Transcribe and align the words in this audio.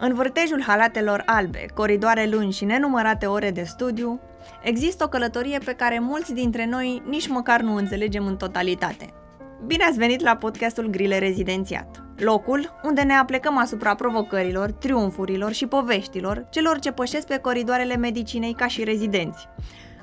În 0.00 0.14
vârtejul 0.14 0.62
halatelor 0.62 1.22
albe, 1.26 1.66
coridoare 1.74 2.26
lungi 2.26 2.56
și 2.56 2.64
nenumărate 2.64 3.26
ore 3.26 3.50
de 3.50 3.62
studiu, 3.62 4.20
există 4.62 5.04
o 5.04 5.08
călătorie 5.08 5.58
pe 5.64 5.72
care 5.72 5.98
mulți 5.98 6.34
dintre 6.34 6.66
noi 6.66 7.02
nici 7.08 7.28
măcar 7.28 7.60
nu 7.60 7.74
înțelegem 7.74 8.26
în 8.26 8.36
totalitate. 8.36 9.12
Bine 9.66 9.84
ați 9.84 9.98
venit 9.98 10.20
la 10.20 10.36
podcastul 10.36 10.86
Grile 10.86 11.18
Rezidențiat, 11.18 12.02
locul 12.16 12.80
unde 12.84 13.02
ne 13.02 13.14
aplecăm 13.14 13.58
asupra 13.58 13.94
provocărilor, 13.94 14.72
triumfurilor 14.72 15.52
și 15.52 15.66
poveștilor 15.66 16.46
celor 16.50 16.78
ce 16.78 16.92
pășesc 16.92 17.26
pe 17.26 17.38
coridoarele 17.38 17.96
medicinei 17.96 18.52
ca 18.52 18.66
și 18.66 18.84
rezidenți. 18.84 19.48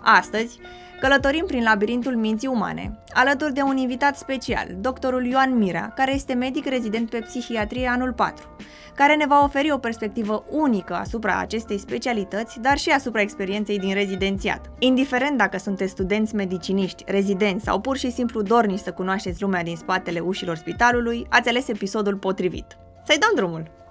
Astăzi, 0.08 0.60
Călătorim 1.00 1.46
prin 1.46 1.64
labirintul 1.64 2.16
minții 2.16 2.48
umane, 2.48 3.00
alături 3.14 3.54
de 3.54 3.62
un 3.62 3.78
invitat 3.78 4.18
special, 4.18 4.68
doctorul 4.80 5.26
Ioan 5.26 5.58
Mira, 5.58 5.92
care 5.96 6.14
este 6.14 6.34
medic 6.34 6.66
rezident 6.66 7.10
pe 7.10 7.20
psihiatrie 7.20 7.88
anul 7.88 8.14
4, 8.14 8.56
care 8.96 9.16
ne 9.16 9.26
va 9.26 9.44
oferi 9.44 9.72
o 9.72 9.78
perspectivă 9.78 10.46
unică 10.50 10.94
asupra 10.94 11.38
acestei 11.40 11.78
specialități, 11.78 12.60
dar 12.60 12.78
și 12.78 12.90
asupra 12.90 13.22
experienței 13.22 13.80
din 13.80 13.94
rezidențiat. 13.94 14.72
Indiferent 14.80 15.38
dacă 15.38 15.58
sunteți 15.58 15.92
studenți 15.92 16.36
mediciniști, 16.36 17.04
rezidenți 17.08 17.64
sau 17.64 17.80
pur 17.80 17.98
și 17.98 18.12
simplu 18.12 18.42
dorniți 18.42 18.84
să 18.84 18.92
cunoașteți 18.92 19.42
lumea 19.42 19.64
din 19.64 19.76
spatele 19.76 20.20
ușilor 20.20 20.56
spitalului, 20.56 21.26
ați 21.30 21.50
ales 21.50 21.68
episodul 21.68 22.16
potrivit. 22.16 22.78
Să-i 23.04 23.18
dăm 23.20 23.32
drumul! 23.36 23.85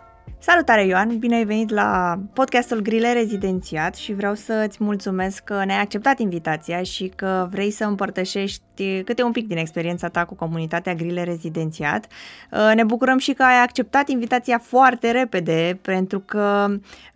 Salutare 0.47 0.85
Ioan, 0.85 1.19
bine 1.19 1.35
ai 1.35 1.45
venit 1.45 1.71
la 1.71 2.19
podcastul 2.33 2.81
Grile 2.81 3.13
Rezidențiat 3.13 3.95
și 3.95 4.13
vreau 4.13 4.35
să 4.35 4.65
îți 4.69 4.77
mulțumesc 4.81 5.45
că 5.45 5.65
ne-ai 5.65 5.81
acceptat 5.81 6.19
invitația 6.19 6.83
și 6.83 7.13
că 7.17 7.49
vrei 7.51 7.71
să 7.71 7.85
împărtășești 7.85 9.03
câte 9.05 9.23
un 9.23 9.33
pic 9.33 9.47
din 9.49 9.57
experiența 9.57 10.09
ta 10.09 10.25
cu 10.25 10.35
comunitatea 10.35 10.95
Grile 10.95 11.23
Rezidențiat. 11.23 12.07
Ne 12.75 12.85
bucurăm 12.85 13.19
și 13.19 13.33
că 13.33 13.43
ai 13.43 13.63
acceptat 13.63 14.09
invitația 14.09 14.59
foarte 14.59 15.11
repede 15.11 15.79
pentru 15.83 16.21
că 16.21 16.67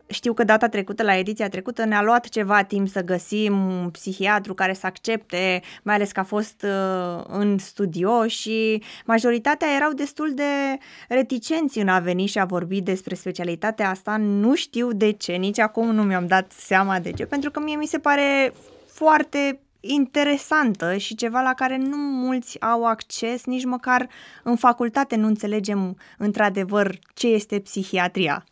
știu 0.08 0.32
că 0.32 0.44
data 0.44 0.68
trecută, 0.68 1.02
la 1.02 1.16
ediția 1.16 1.48
trecută, 1.48 1.84
ne-a 1.84 2.02
luat 2.02 2.28
ceva 2.28 2.62
timp 2.62 2.88
să 2.88 3.02
găsim 3.02 3.66
un 3.66 3.90
psihiatru 3.90 4.54
care 4.54 4.72
să 4.72 4.86
accepte, 4.86 5.62
mai 5.82 5.94
ales 5.94 6.12
că 6.12 6.20
a 6.20 6.24
fost 6.24 6.62
uh, 6.62 7.24
în 7.28 7.58
studio 7.58 8.26
și 8.26 8.82
majoritatea 9.04 9.68
erau 9.76 9.92
destul 9.92 10.34
de 10.34 10.78
reticenți 11.08 11.78
în 11.78 11.88
a 11.88 11.98
veni 11.98 12.26
și 12.26 12.38
a 12.38 12.44
vorbi 12.44 12.80
despre 12.80 13.14
specialitatea 13.14 13.90
asta. 13.90 14.16
Nu 14.16 14.54
știu 14.54 14.92
de 14.92 15.10
ce, 15.10 15.32
nici 15.32 15.58
acum 15.58 15.94
nu 15.94 16.02
mi-am 16.02 16.26
dat 16.26 16.52
seama 16.52 16.98
de 16.98 17.12
ce, 17.12 17.26
pentru 17.26 17.50
că 17.50 17.60
mie 17.60 17.76
mi 17.76 17.86
se 17.86 17.98
pare 17.98 18.52
foarte 18.86 19.60
interesantă 19.80 20.96
și 20.96 21.14
ceva 21.14 21.40
la 21.40 21.54
care 21.54 21.76
nu 21.76 21.96
mulți 21.96 22.60
au 22.60 22.84
acces, 22.84 23.44
nici 23.44 23.64
măcar 23.64 24.08
în 24.42 24.56
facultate 24.56 25.16
nu 25.16 25.26
înțelegem 25.26 25.96
într-adevăr 26.18 26.98
ce 27.14 27.26
este 27.26 27.58
psihiatria. 27.58 28.44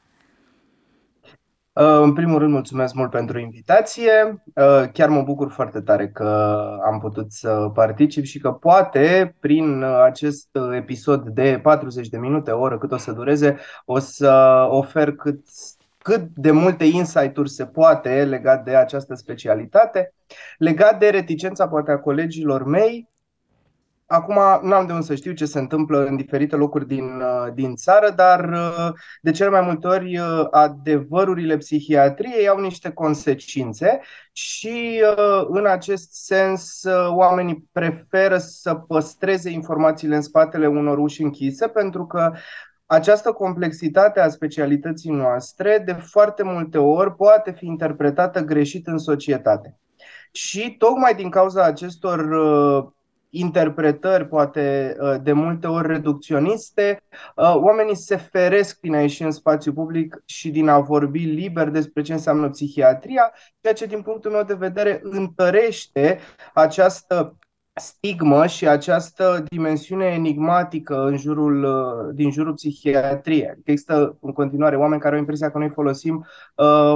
Uh, 1.80 2.00
în 2.02 2.12
primul 2.12 2.38
rând, 2.38 2.52
mulțumesc 2.52 2.94
mult 2.94 3.10
pentru 3.10 3.38
invitație. 3.38 4.42
Uh, 4.54 4.84
chiar 4.92 5.08
mă 5.08 5.22
bucur 5.22 5.50
foarte 5.50 5.80
tare 5.80 6.08
că 6.08 6.58
am 6.84 6.98
putut 6.98 7.32
să 7.32 7.70
particip 7.74 8.24
și 8.24 8.38
că 8.38 8.50
poate, 8.50 9.36
prin 9.40 9.82
acest 9.82 10.48
episod 10.72 11.28
de 11.28 11.60
40 11.62 12.08
de 12.08 12.18
minute, 12.18 12.50
o 12.50 12.60
oră 12.60 12.78
cât 12.78 12.92
o 12.92 12.96
să 12.96 13.12
dureze, 13.12 13.58
o 13.84 13.98
să 13.98 14.66
ofer 14.70 15.12
cât, 15.12 15.40
cât 16.02 16.22
de 16.34 16.50
multe 16.50 16.84
insight-uri 16.84 17.50
se 17.50 17.66
poate 17.66 18.24
legat 18.24 18.64
de 18.64 18.76
această 18.76 19.14
specialitate, 19.14 20.14
legat 20.58 20.98
de 20.98 21.08
reticența 21.08 21.68
poate 21.68 21.90
a 21.90 21.98
colegilor 21.98 22.64
mei 22.64 23.08
Acum 24.08 24.34
nu 24.62 24.74
am 24.74 24.86
de 24.86 24.92
unde 24.92 25.04
să 25.04 25.14
știu 25.14 25.32
ce 25.32 25.44
se 25.44 25.58
întâmplă 25.58 26.04
în 26.04 26.16
diferite 26.16 26.56
locuri 26.56 26.86
din, 26.86 27.04
uh, 27.04 27.52
din 27.54 27.74
țară, 27.74 28.10
dar 28.10 28.48
uh, 28.48 28.88
de 29.20 29.30
cele 29.30 29.50
mai 29.50 29.60
multe 29.60 29.86
ori 29.86 30.18
uh, 30.18 30.46
adevărurile 30.50 31.56
psihiatriei 31.56 32.48
au 32.48 32.60
niște 32.60 32.90
consecințe 32.90 34.00
și 34.32 35.02
în 35.48 35.66
acest 35.66 36.12
sens 36.12 36.82
oamenii 37.08 37.68
preferă 37.72 38.38
să 38.38 38.74
păstreze 38.74 39.50
informațiile 39.50 40.14
în 40.14 40.22
spatele 40.22 40.66
unor 40.66 40.98
uși 40.98 41.22
închise 41.22 41.68
pentru 41.68 42.06
că 42.06 42.32
această 42.86 43.32
complexitate 43.32 44.20
a 44.20 44.28
specialității 44.28 45.10
noastre 45.10 45.82
de 45.84 45.92
foarte 45.92 46.42
multe 46.42 46.78
ori 46.78 47.14
poate 47.14 47.50
fi 47.50 47.66
interpretată 47.66 48.40
greșit 48.40 48.86
în 48.86 48.98
societate. 48.98 49.78
Și 50.32 50.76
tocmai 50.78 51.14
din 51.14 51.30
cauza 51.30 51.62
acestor 51.62 52.28
interpretări, 53.30 54.28
poate 54.28 54.96
uh, 55.00 55.14
de 55.22 55.32
multe 55.32 55.66
ori 55.66 55.86
reducționiste, 55.86 57.02
uh, 57.36 57.54
oamenii 57.54 57.96
se 57.96 58.16
feresc 58.16 58.80
din 58.80 58.94
a 58.94 59.00
ieși 59.00 59.22
în 59.22 59.30
spațiu 59.30 59.72
public 59.72 60.22
și 60.24 60.50
din 60.50 60.68
a 60.68 60.78
vorbi 60.78 61.24
liber 61.24 61.68
despre 61.68 62.02
ce 62.02 62.12
înseamnă 62.12 62.48
psihiatria, 62.48 63.32
ceea 63.60 63.74
ce, 63.74 63.86
din 63.86 64.02
punctul 64.02 64.30
meu 64.30 64.42
de 64.42 64.54
vedere, 64.54 65.00
întărește 65.02 66.18
această 66.54 67.36
stigmă 67.80 68.46
și 68.46 68.68
această 68.68 69.44
dimensiune 69.48 70.04
enigmatică 70.04 71.04
în 71.06 71.16
jurul, 71.16 71.64
uh, 71.64 72.14
din 72.14 72.30
jurul 72.30 72.54
psihiatriei. 72.54 73.48
Adică 73.48 73.70
există 73.70 74.18
în 74.20 74.32
continuare 74.32 74.76
oameni 74.76 75.00
care 75.00 75.14
au 75.14 75.20
impresia 75.20 75.50
că 75.50 75.58
noi 75.58 75.68
folosim 75.68 76.26
uh, 76.56 76.94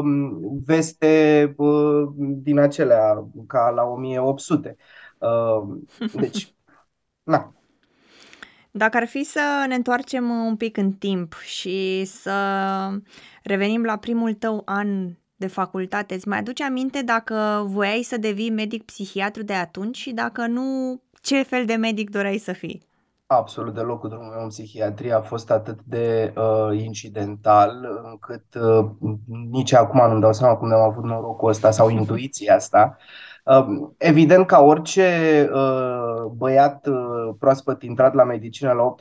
veste 0.67 1.55
uh, 1.57 2.09
din 2.17 2.59
acelea 2.59 3.29
ca 3.47 3.71
la 3.71 3.83
1800. 3.83 4.77
Ehm, 5.21 5.89
deci, 6.15 6.55
na. 7.23 7.53
Dacă 8.71 8.97
ar 8.97 9.07
fi 9.07 9.25
să 9.25 9.65
ne 9.69 9.75
întoarcem 9.75 10.31
un 10.31 10.57
pic 10.57 10.77
în 10.77 10.93
timp 10.93 11.35
și 11.35 12.05
să 12.05 12.33
revenim 13.43 13.85
la 13.85 13.97
primul 13.97 14.35
tău 14.35 14.63
an 14.65 15.09
de 15.37 15.47
facultate, 15.47 16.15
îți 16.15 16.29
mai 16.29 16.39
aduce 16.39 16.65
aminte 16.65 17.03
dacă 17.03 17.65
voiai 17.67 18.03
să 18.03 18.17
devii 18.17 18.51
medic 18.51 18.85
psihiatru 18.85 19.43
de 19.43 19.55
atunci 19.55 19.97
și 19.97 20.13
dacă 20.13 20.47
nu, 20.47 21.01
ce 21.21 21.43
fel 21.43 21.65
de 21.65 21.75
medic 21.75 22.11
doreai 22.11 22.39
să 22.39 22.53
fii? 22.53 22.89
Absolut 23.27 23.75
deloc. 23.75 24.09
Drumul 24.09 24.33
meu 24.35 24.43
în 24.43 24.49
psihiatrie 24.49 25.13
a 25.13 25.21
fost 25.21 25.51
atât 25.51 25.79
de 25.85 26.33
uh, 26.37 26.81
incidental 26.83 28.01
încât 28.11 28.45
uh, 28.55 28.91
nici 29.51 29.73
acum 29.73 30.09
nu-mi 30.09 30.21
dau 30.21 30.33
seama 30.33 30.57
cum 30.57 30.73
am 30.73 30.91
avut 30.91 31.05
norocul 31.05 31.49
ăsta 31.49 31.71
sau 31.71 31.89
intuiția 31.99 32.55
asta. 32.55 32.97
Uh, 32.99 33.30
Evident, 33.99 34.47
ca 34.47 34.61
orice 34.61 35.49
uh, 35.53 36.25
băiat 36.37 36.87
uh, 36.87 37.35
proaspăt 37.39 37.83
intrat 37.83 38.15
la 38.15 38.25
medicină 38.25 38.73
la 38.73 38.95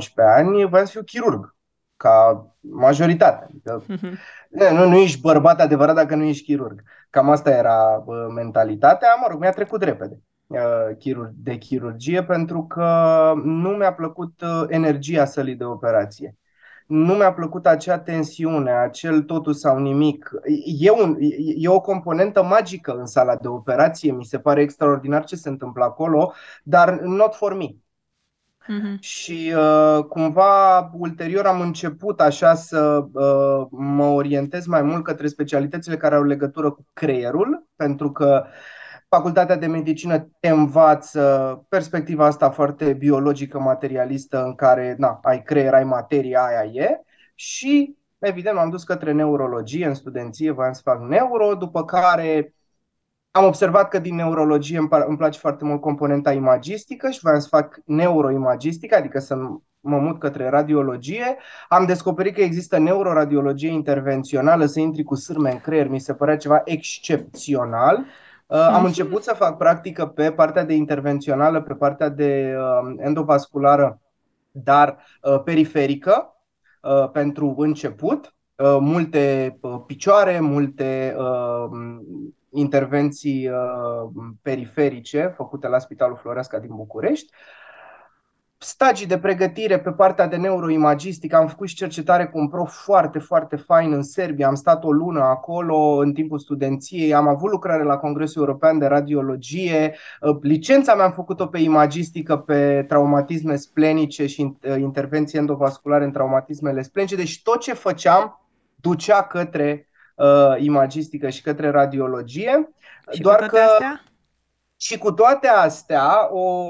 18-19 0.00 0.02
ani, 0.16 0.64
voiam 0.64 0.84
să 0.84 0.90
fiu 0.90 1.02
chirurg, 1.02 1.54
ca 1.96 2.46
majoritate. 2.60 3.46
Adică, 3.50 3.84
nu, 4.74 4.88
nu 4.88 4.96
ești 4.96 5.20
bărbat 5.20 5.60
adevărat 5.60 5.94
dacă 5.94 6.14
nu 6.14 6.22
ești 6.22 6.44
chirurg. 6.44 6.82
Cam 7.10 7.30
asta 7.30 7.50
era 7.50 8.02
uh, 8.04 8.26
mentalitatea. 8.34 9.08
Mă 9.20 9.26
rog, 9.30 9.40
mi-a 9.40 9.50
trecut 9.50 9.82
repede 9.82 10.20
de 11.34 11.56
chirurgie 11.56 12.24
pentru 12.24 12.64
că 12.64 13.32
nu 13.44 13.68
mi-a 13.68 13.92
plăcut 13.92 14.42
energia 14.68 15.24
sălii 15.24 15.54
de 15.54 15.64
operație 15.64 16.36
nu 16.86 17.14
mi-a 17.14 17.32
plăcut 17.32 17.66
acea 17.66 17.98
tensiune, 17.98 18.70
acel 18.70 19.22
totul 19.22 19.52
sau 19.52 19.78
nimic. 19.78 20.30
E, 20.64 20.90
un, 20.90 21.16
e 21.56 21.68
o 21.68 21.80
componentă 21.80 22.42
magică 22.42 22.92
în 22.92 23.06
sala 23.06 23.36
de 23.36 23.48
operație, 23.48 24.12
mi 24.12 24.24
se 24.24 24.38
pare 24.38 24.60
extraordinar 24.60 25.24
ce 25.24 25.36
se 25.36 25.48
întâmplă 25.48 25.84
acolo, 25.84 26.32
dar 26.62 27.00
not 27.00 27.34
for 27.34 27.56
me. 27.56 27.66
Uh-huh. 28.68 28.98
Și 29.00 29.54
uh, 29.56 30.04
cumva 30.04 30.78
ulterior 30.94 31.46
am 31.46 31.60
început 31.60 32.20
așa 32.20 32.54
să 32.54 33.06
uh, 33.12 33.66
mă 33.70 34.04
orientez 34.04 34.66
mai 34.66 34.82
mult 34.82 35.04
către 35.04 35.26
specialitățile 35.26 35.96
care 35.96 36.14
au 36.14 36.22
legătură 36.22 36.70
cu 36.70 36.86
creierul, 36.92 37.66
pentru 37.76 38.12
că 38.12 38.42
uh, 38.44 38.50
Facultatea 39.08 39.56
de 39.56 39.66
medicină 39.66 40.28
te 40.40 40.48
învață 40.48 41.64
perspectiva 41.68 42.26
asta 42.26 42.50
foarte 42.50 42.92
biologică, 42.92 43.58
materialistă, 43.58 44.44
în 44.44 44.54
care 44.54 44.94
na, 44.98 45.20
ai 45.22 45.42
creier, 45.42 45.74
ai 45.74 45.84
materie, 45.84 46.38
aia 46.40 46.64
e. 46.72 47.00
Și, 47.34 47.96
evident, 48.18 48.56
m-am 48.56 48.70
dus 48.70 48.84
către 48.84 49.12
neurologie 49.12 49.86
în 49.86 49.94
studenție, 49.94 50.50
voiam 50.50 50.72
să 50.72 50.80
fac 50.84 51.00
neuro, 51.00 51.54
după 51.54 51.84
care 51.84 52.54
am 53.30 53.44
observat 53.44 53.88
că 53.88 53.98
din 53.98 54.14
neurologie 54.14 54.78
îmi, 54.78 54.88
îmi 55.06 55.16
place 55.16 55.38
foarte 55.38 55.64
mult 55.64 55.80
componenta 55.80 56.32
imagistică 56.32 57.10
și 57.10 57.20
voiam 57.22 57.38
să 57.38 57.48
fac 57.48 57.80
neuroimagistică, 57.84 58.96
adică 58.96 59.18
să 59.18 59.34
mă 59.80 59.98
mut 59.98 60.18
către 60.18 60.48
radiologie. 60.48 61.36
Am 61.68 61.86
descoperit 61.86 62.34
că 62.34 62.40
există 62.40 62.78
neuroradiologie 62.78 63.70
intervențională, 63.70 64.66
să 64.66 64.80
intri 64.80 65.02
cu 65.02 65.14
sârme 65.14 65.50
în 65.50 65.60
creier, 65.60 65.88
mi 65.88 66.00
se 66.00 66.14
părea 66.14 66.36
ceva 66.36 66.60
excepțional. 66.64 68.04
Uh, 68.46 68.58
am 68.58 68.84
început 68.84 69.22
să 69.22 69.34
fac 69.34 69.56
practică 69.56 70.06
pe 70.06 70.32
partea 70.32 70.64
de 70.64 70.74
intervențională, 70.74 71.62
pe 71.62 71.74
partea 71.74 72.08
de 72.08 72.56
uh, 72.58 72.94
endovasculară, 72.98 74.00
dar 74.50 74.98
uh, 75.22 75.42
periferică 75.42 76.30
pentru 77.12 77.54
început. 77.58 78.34
Multe 78.80 79.58
picioare, 79.86 80.40
multe 80.40 81.16
intervenții 82.50 83.50
periferice 84.42 85.32
făcute 85.36 85.68
la 85.68 85.78
Spitalul 85.78 86.16
Floreasca 86.16 86.58
din 86.58 86.74
București. 86.74 87.32
Stagii 88.58 89.06
de 89.06 89.18
pregătire 89.18 89.78
pe 89.78 89.90
partea 89.90 90.26
de 90.26 90.36
neuroimagistică. 90.36 91.36
Am 91.36 91.48
făcut 91.48 91.68
și 91.68 91.74
cercetare 91.74 92.26
cu 92.26 92.38
un 92.38 92.48
prof 92.48 92.72
foarte, 92.72 93.18
foarte 93.18 93.56
fain 93.56 93.92
în 93.92 94.02
Serbia. 94.02 94.46
Am 94.46 94.54
stat 94.54 94.84
o 94.84 94.92
lună 94.92 95.20
acolo 95.20 95.76
în 95.76 96.12
timpul 96.12 96.38
studenției. 96.38 97.14
Am 97.14 97.28
avut 97.28 97.50
lucrare 97.50 97.82
la 97.82 97.96
Congresul 97.96 98.42
European 98.42 98.78
de 98.78 98.86
Radiologie. 98.86 99.94
Uh, 100.20 100.36
licența 100.40 100.94
mea 100.94 101.04
am 101.04 101.12
făcut-o 101.12 101.46
pe 101.46 101.58
imagistică, 101.58 102.36
pe 102.36 102.84
traumatisme 102.88 103.56
splenice 103.56 104.26
și 104.26 104.56
uh, 104.62 104.76
intervenții 104.78 105.38
endovasculare 105.38 106.04
în 106.04 106.12
traumatismele 106.12 106.82
splenice. 106.82 107.16
Deci 107.16 107.42
tot 107.42 107.60
ce 107.60 107.72
făceam 107.72 108.46
ducea 108.74 109.22
către 109.22 109.88
uh, 110.16 110.54
imagistică 110.58 111.28
și 111.28 111.42
către 111.42 111.70
radiologie. 111.70 112.70
Și 113.10 113.20
Doar 113.20 113.36
cu 113.36 113.46
toate 113.46 113.56
că 113.56 113.70
astea? 113.72 114.00
Și 114.76 114.98
cu 114.98 115.12
toate 115.12 115.48
astea, 115.48 116.34
o 116.34 116.68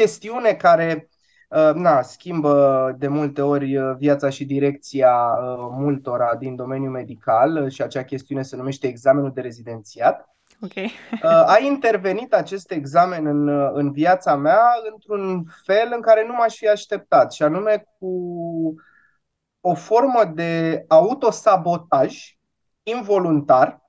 chestiune 0.00 0.54
care 0.54 1.08
uh, 1.48 1.70
na, 1.74 2.02
schimbă 2.02 2.94
de 2.98 3.08
multe 3.08 3.42
ori 3.42 3.76
uh, 3.76 3.96
viața 3.98 4.28
și 4.28 4.44
direcția 4.44 5.12
uh, 5.12 5.68
multora 5.70 6.36
din 6.36 6.56
domeniul 6.56 6.90
medical 6.90 7.68
și 7.70 7.82
acea 7.82 8.04
chestiune 8.04 8.42
se 8.42 8.56
numește 8.56 8.86
examenul 8.86 9.32
de 9.32 9.40
rezidențiat. 9.40 10.28
Okay. 10.62 10.92
A 11.22 11.58
intervenit 11.58 12.34
acest 12.34 12.70
examen 12.70 13.26
în, 13.26 13.48
în 13.72 13.92
viața 13.92 14.36
mea 14.36 14.62
într-un 14.92 15.44
fel 15.64 15.92
în 15.94 16.00
care 16.00 16.26
nu 16.26 16.32
m-aș 16.32 16.56
fi 16.56 16.68
așteptat, 16.68 17.32
și 17.32 17.42
anume 17.42 17.84
cu 17.98 18.10
o 19.60 19.74
formă 19.74 20.24
de 20.34 20.84
autosabotaj 20.88 22.38
involuntar, 22.82 23.80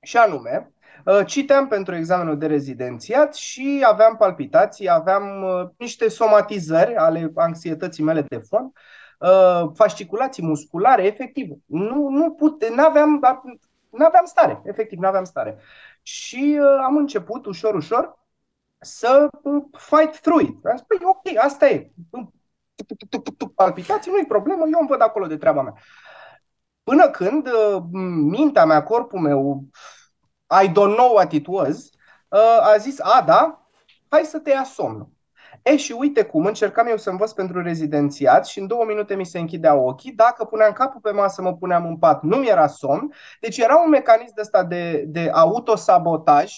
și 0.00 0.16
anume, 0.16 0.70
Uh, 0.75 0.75
citeam 1.26 1.68
pentru 1.68 1.94
examenul 1.94 2.38
de 2.38 2.46
rezidențiat 2.46 3.34
și 3.34 3.84
aveam 3.86 4.16
palpitații, 4.16 4.90
aveam 4.90 5.42
uh, 5.42 5.68
niște 5.76 6.08
somatizări 6.08 6.96
ale 6.96 7.32
anxietății 7.34 8.02
mele 8.02 8.22
de 8.22 8.38
fond, 8.38 8.72
uh, 9.18 9.70
fasciculații 9.74 10.46
musculare, 10.46 11.04
efectiv. 11.04 11.50
Nu, 11.66 12.08
nu 12.08 12.30
pute, 12.32 12.68
n-aveam, 12.74 13.20
n-aveam 13.90 14.24
stare, 14.24 14.62
efectiv, 14.64 14.98
n-aveam 14.98 15.24
stare. 15.24 15.58
Și 16.02 16.60
am 16.84 16.96
început 16.96 17.46
ușor, 17.46 17.74
ușor 17.74 18.18
să 18.78 19.28
fight 19.78 20.20
through 20.20 20.42
it. 20.42 20.64
Am 20.66 20.76
spus, 20.76 20.98
ok, 21.02 21.44
asta 21.44 21.68
e. 21.68 21.90
Palpitații, 23.54 24.10
nu-i 24.10 24.26
problemă, 24.26 24.64
eu 24.72 24.78
îmi 24.78 24.88
văd 24.88 25.00
acolo 25.00 25.26
de 25.26 25.36
treaba 25.36 25.62
mea. 25.62 25.74
Până 26.82 27.10
când 27.10 27.48
mintea 28.30 28.64
mea, 28.64 28.82
corpul 28.82 29.20
meu, 29.20 29.64
I 30.62 30.68
don't 30.68 30.94
know 30.96 31.12
what 31.14 31.32
it 31.32 31.46
was, 31.46 31.90
uh, 32.28 32.72
a 32.74 32.76
zis, 32.76 33.00
a, 33.00 33.22
da, 33.26 33.68
hai 34.08 34.22
să 34.22 34.38
te 34.38 34.50
ia 34.50 34.64
somnul. 34.64 35.14
E, 35.62 35.76
și 35.76 35.92
uite 35.92 36.24
cum, 36.24 36.46
încercam 36.46 36.86
eu 36.86 36.96
să 36.96 37.10
învăț 37.10 37.32
pentru 37.32 37.62
rezidențiat 37.62 38.46
și 38.46 38.58
în 38.58 38.66
două 38.66 38.84
minute 38.84 39.14
mi 39.14 39.26
se 39.26 39.38
închidea 39.38 39.74
ochii. 39.74 40.12
Dacă 40.12 40.44
puneam 40.44 40.72
capul 40.72 41.00
pe 41.00 41.10
masă, 41.10 41.42
mă 41.42 41.54
puneam 41.54 41.86
în 41.86 41.96
pat, 41.96 42.22
nu 42.22 42.36
mi 42.36 42.48
era 42.48 42.66
somn. 42.66 43.12
Deci 43.40 43.58
era 43.58 43.76
un 43.76 43.90
mecanism 43.90 44.34
de 44.34 44.40
ăsta 44.40 44.64
de, 44.64 45.04
de 45.06 45.30
autosabotaj 45.32 46.52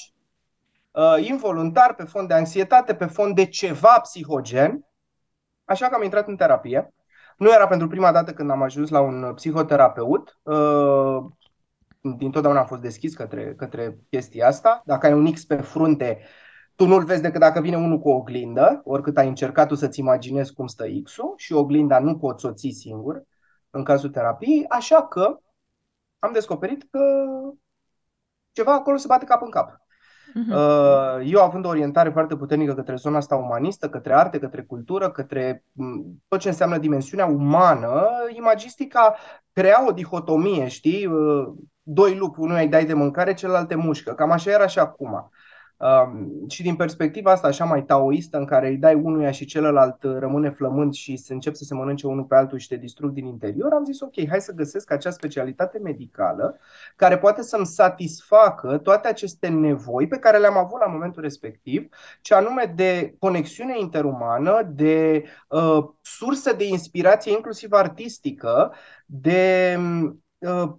uh, 0.90 1.14
involuntar 1.18 1.94
pe 1.94 2.04
fond 2.04 2.28
de 2.28 2.34
anxietate, 2.34 2.94
pe 2.94 3.06
fond 3.06 3.34
de 3.34 3.46
ceva 3.46 3.98
psihogen. 4.02 4.86
Așa 5.64 5.88
că 5.88 5.94
am 5.94 6.02
intrat 6.02 6.28
în 6.28 6.36
terapie. 6.36 6.94
Nu 7.36 7.52
era 7.52 7.66
pentru 7.66 7.88
prima 7.88 8.12
dată 8.12 8.32
când 8.32 8.50
am 8.50 8.62
ajuns 8.62 8.90
la 8.90 9.00
un 9.00 9.32
psihoterapeut. 9.34 10.38
Uh, 10.42 11.24
dintotdeauna 12.00 12.60
am 12.60 12.66
fost 12.66 12.82
deschis 12.82 13.14
către, 13.14 13.54
către 13.54 13.98
chestia 14.10 14.46
asta. 14.46 14.82
Dacă 14.84 15.06
ai 15.06 15.12
un 15.12 15.32
X 15.32 15.44
pe 15.44 15.56
frunte, 15.56 16.18
tu 16.74 16.86
nu-l 16.86 17.04
vezi 17.04 17.22
decât 17.22 17.40
dacă 17.40 17.60
vine 17.60 17.76
unul 17.76 17.98
cu 17.98 18.08
o 18.08 18.14
oglindă, 18.14 18.80
oricât 18.84 19.16
ai 19.16 19.28
încercat 19.28 19.68
tu 19.68 19.74
să-ți 19.74 20.00
imaginezi 20.00 20.52
cum 20.52 20.66
stă 20.66 20.84
X-ul 21.04 21.34
și 21.36 21.52
oglinda 21.52 21.98
nu 21.98 22.18
poți 22.18 22.40
să 22.40 22.46
o 22.46 22.52
ții 22.52 22.72
singur 22.72 23.22
în 23.70 23.84
cazul 23.84 24.10
terapiei, 24.10 24.66
așa 24.68 25.06
că 25.06 25.38
am 26.18 26.32
descoperit 26.32 26.86
că 26.90 27.00
ceva 28.52 28.72
acolo 28.72 28.96
se 28.96 29.06
bate 29.06 29.24
cap 29.24 29.42
în 29.42 29.50
cap. 29.50 29.80
Mhm. 30.34 30.52
Uh, 30.52 31.30
eu 31.32 31.42
având 31.42 31.64
o 31.64 31.68
orientare 31.68 32.10
foarte 32.10 32.36
puternică 32.36 32.74
către 32.74 32.94
zona 32.94 33.16
asta 33.16 33.36
umanistă, 33.36 33.88
către 33.88 34.14
arte, 34.14 34.38
către 34.38 34.62
cultură, 34.62 35.10
către 35.10 35.64
tot 36.28 36.38
ce 36.38 36.48
înseamnă 36.48 36.78
dimensiunea 36.78 37.26
umană, 37.26 38.08
imagistica 38.30 39.16
crea 39.52 39.86
o 39.88 39.92
dihotomie, 39.92 40.68
știi? 40.68 41.10
Uh, 41.88 41.94
doi 41.94 42.16
lupi, 42.16 42.40
unul 42.40 42.56
îi 42.56 42.68
dai 42.68 42.84
de 42.84 42.94
mâncare, 42.94 43.34
celălalt 43.34 43.68
te 43.68 43.74
mușcă. 43.74 44.14
Cam 44.14 44.30
așa 44.30 44.50
era 44.50 44.66
și 44.66 44.78
acum. 44.78 45.30
Um, 45.78 46.48
și 46.48 46.62
din 46.62 46.76
perspectiva 46.76 47.30
asta 47.30 47.46
așa 47.46 47.64
mai 47.64 47.84
taoistă 47.84 48.38
în 48.38 48.44
care 48.44 48.68
îi 48.68 48.76
dai 48.76 48.94
unuia 48.94 49.30
și 49.30 49.44
celălalt 49.44 50.02
uh, 50.02 50.16
rămâne 50.18 50.50
flămând 50.50 50.94
și 50.94 51.16
se 51.16 51.32
încep 51.32 51.54
să 51.54 51.64
se 51.64 51.74
mănânce 51.74 52.06
unul 52.06 52.24
pe 52.24 52.34
altul 52.34 52.58
și 52.58 52.68
te 52.68 52.76
distrug 52.76 53.12
din 53.12 53.26
interior, 53.26 53.72
am 53.72 53.84
zis 53.84 54.00
ok, 54.00 54.28
hai 54.28 54.40
să 54.40 54.52
găsesc 54.52 54.90
acea 54.90 55.10
specialitate 55.10 55.78
medicală 55.78 56.58
care 56.96 57.18
poate 57.18 57.42
să-mi 57.42 57.66
satisfacă 57.66 58.78
toate 58.78 59.08
aceste 59.08 59.48
nevoi 59.48 60.06
pe 60.06 60.18
care 60.18 60.38
le-am 60.38 60.56
avut 60.56 60.80
la 60.80 60.86
momentul 60.86 61.22
respectiv, 61.22 61.88
ce 62.20 62.34
anume 62.34 62.72
de 62.76 63.14
conexiune 63.18 63.78
interumană, 63.78 64.62
de 64.74 65.24
uh, 65.48 65.84
sursă 66.00 66.52
de 66.52 66.64
inspirație 66.64 67.32
inclusiv 67.32 67.72
artistică, 67.72 68.72
de 69.06 69.76
uh, 70.38 70.72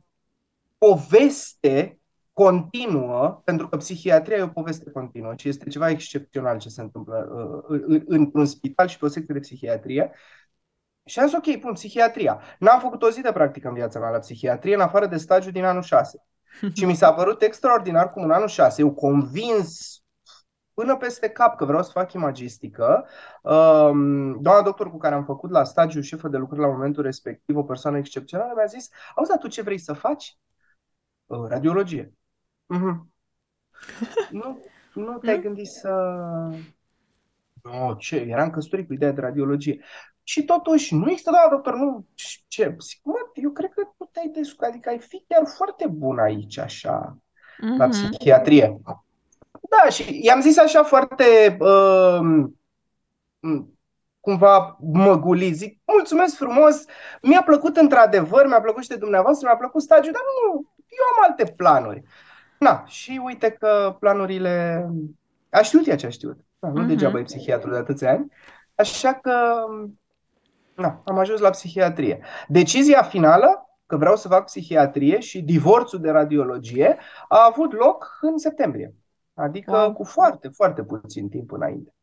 poveste 0.79 1.99
continuă, 2.33 3.41
pentru 3.43 3.67
că 3.67 3.77
psihiatria 3.77 4.37
e 4.37 4.41
o 4.41 4.47
poveste 4.47 4.91
continuă 4.91 5.33
și 5.35 5.49
este 5.49 5.69
ceva 5.69 5.89
excepțional 5.89 6.57
ce 6.57 6.69
se 6.69 6.81
întâmplă 6.81 7.29
uh, 7.69 8.01
într-un 8.05 8.45
spital 8.45 8.87
și 8.87 8.97
pe 8.97 9.05
o 9.05 9.07
secție 9.07 9.33
de 9.33 9.39
psihiatrie. 9.39 10.11
Și 11.05 11.19
am 11.19 11.27
zis, 11.27 11.37
ok, 11.37 11.59
pun 11.59 11.73
psihiatria. 11.73 12.41
N-am 12.59 12.79
făcut 12.79 13.03
o 13.03 13.09
zi 13.09 13.21
de 13.21 13.31
practică 13.31 13.67
în 13.67 13.73
viața 13.73 13.99
mea 13.99 14.09
la 14.09 14.19
psihiatrie, 14.19 14.73
în 14.73 14.81
afară 14.81 15.05
de 15.05 15.17
stagiu 15.17 15.51
din 15.51 15.63
anul 15.63 15.81
6. 15.81 16.23
și 16.77 16.85
mi 16.85 16.95
s-a 16.95 17.13
părut 17.13 17.41
extraordinar 17.41 18.11
cum 18.11 18.23
în 18.23 18.31
anul 18.31 18.47
6 18.47 18.81
eu 18.81 18.93
convins 18.93 20.03
până 20.73 20.97
peste 20.97 21.29
cap 21.29 21.55
că 21.55 21.65
vreau 21.65 21.83
să 21.83 21.91
fac 21.91 22.13
imagistică. 22.13 23.05
Um, 23.41 24.41
doamna 24.41 24.61
doctor 24.63 24.89
cu 24.89 24.97
care 24.97 25.15
am 25.15 25.25
făcut 25.25 25.49
la 25.49 25.63
stagiu 25.63 26.01
șefă 26.01 26.27
de 26.27 26.37
lucruri 26.37 26.61
la 26.61 26.67
momentul 26.67 27.03
respectiv, 27.03 27.57
o 27.57 27.63
persoană 27.63 27.97
excepțională, 27.97 28.53
mi-a 28.55 28.65
zis, 28.65 28.89
auzi, 29.15 29.37
tu 29.39 29.47
ce 29.47 29.61
vrei 29.61 29.77
să 29.77 29.93
faci? 29.93 30.37
Uh, 31.29 31.47
radiologie. 31.47 32.13
Mm-hmm. 32.75 32.97
nu, 34.31 34.59
nu 34.93 35.17
te-ai 35.17 35.41
gândit 35.41 35.67
să... 35.67 35.89
Nu, 37.63 37.95
ce, 37.97 38.15
eram 38.15 38.49
căsătorit 38.49 38.87
cu 38.87 38.93
ideea 38.93 39.11
de 39.11 39.21
radiologie. 39.21 39.83
Și 40.23 40.43
totuși, 40.43 40.95
nu 40.95 41.09
există, 41.09 41.31
da, 41.31 41.47
doctor, 41.49 41.75
nu, 41.75 42.05
ce, 42.47 42.75
mă, 43.03 43.13
eu 43.33 43.51
cred 43.51 43.69
că 43.73 43.81
tu 43.97 44.09
te-ai 44.11 44.27
descurcat, 44.27 44.69
adică 44.69 44.89
ai 44.89 44.99
fi 44.99 45.23
chiar 45.27 45.45
foarte 45.45 45.87
bun 45.87 46.19
aici, 46.19 46.57
așa, 46.57 47.17
mm-hmm. 47.17 47.77
la 47.77 47.87
psihiatrie. 47.87 48.81
Da, 49.69 49.89
și 49.89 50.25
i-am 50.25 50.41
zis 50.41 50.57
așa 50.57 50.83
foarte, 50.83 51.57
uh, 51.59 52.45
cumva 54.19 54.77
măgulit, 54.79 55.55
zic, 55.55 55.81
mulțumesc 55.85 56.35
frumos, 56.35 56.85
mi-a 57.21 57.43
plăcut 57.43 57.77
într-adevăr, 57.77 58.47
mi-a 58.47 58.61
plăcut 58.61 58.83
și 58.83 58.89
de 58.89 58.95
dumneavoastră, 58.95 59.47
mi-a 59.47 59.57
plăcut 59.57 59.81
stagiul, 59.81 60.13
dar 60.13 60.21
nu, 60.43 60.69
eu 60.89 61.23
am 61.23 61.29
alte 61.29 61.51
planuri. 61.51 62.03
Na, 62.59 62.83
și 62.85 63.21
uite 63.23 63.51
că 63.51 63.95
planurile... 63.99 64.85
A 65.49 65.61
știut 65.61 65.87
ea 65.87 65.95
ce 65.95 66.05
a 66.05 66.09
știut. 66.09 66.37
Da, 66.59 66.69
nu 66.69 66.83
uh-huh. 66.83 66.87
degeaba 66.87 67.19
e 67.19 67.23
psihiatru 67.23 67.69
de 67.69 67.77
atâția 67.77 68.11
ani. 68.11 68.31
Așa 68.75 69.13
că 69.13 69.65
na, 70.75 71.01
am 71.05 71.17
ajuns 71.17 71.39
la 71.39 71.49
psihiatrie. 71.49 72.21
Decizia 72.47 73.01
finală, 73.01 73.69
că 73.85 73.97
vreau 73.97 74.15
să 74.15 74.27
fac 74.27 74.45
psihiatrie 74.45 75.19
și 75.19 75.41
divorțul 75.41 75.99
de 75.99 76.09
radiologie, 76.09 76.97
a 77.27 77.45
avut 77.45 77.73
loc 77.73 78.17
în 78.21 78.37
septembrie. 78.37 78.93
Adică 79.33 79.77
wow. 79.77 79.93
cu 79.93 80.03
foarte, 80.03 80.47
foarte 80.47 80.83
puțin 80.83 81.29
timp 81.29 81.51
înainte. 81.51 81.93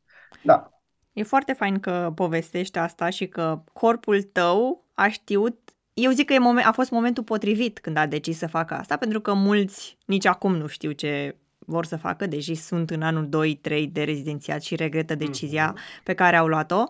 Da. 0.42 0.70
E 1.12 1.22
foarte 1.22 1.52
fain 1.52 1.80
că 1.80 2.12
povestești 2.14 2.78
asta 2.78 3.10
și 3.10 3.28
că 3.28 3.62
corpul 3.72 4.22
tău 4.22 4.84
a 4.94 5.08
știut 5.08 5.75
eu 5.98 6.10
zic 6.10 6.26
că 6.26 6.32
e 6.32 6.38
moment, 6.38 6.66
a 6.66 6.72
fost 6.72 6.90
momentul 6.90 7.22
potrivit 7.22 7.78
când 7.78 7.96
a 7.96 8.06
decis 8.06 8.38
să 8.38 8.46
facă 8.46 8.74
asta, 8.74 8.96
pentru 8.96 9.20
că 9.20 9.34
mulți 9.34 9.98
nici 10.06 10.26
acum 10.26 10.56
nu 10.56 10.66
știu 10.66 10.90
ce 10.90 11.36
vor 11.58 11.84
să 11.86 11.96
facă, 11.96 12.26
deși 12.26 12.54
sunt 12.54 12.90
în 12.90 13.02
anul 13.02 13.28
2-3 13.68 13.84
de 13.92 14.02
rezidențiat 14.02 14.62
și 14.62 14.76
regretă 14.76 15.14
decizia 15.14 15.72
mm-hmm. 15.72 16.02
pe 16.02 16.14
care 16.14 16.36
au 16.36 16.46
luat-o. 16.46 16.84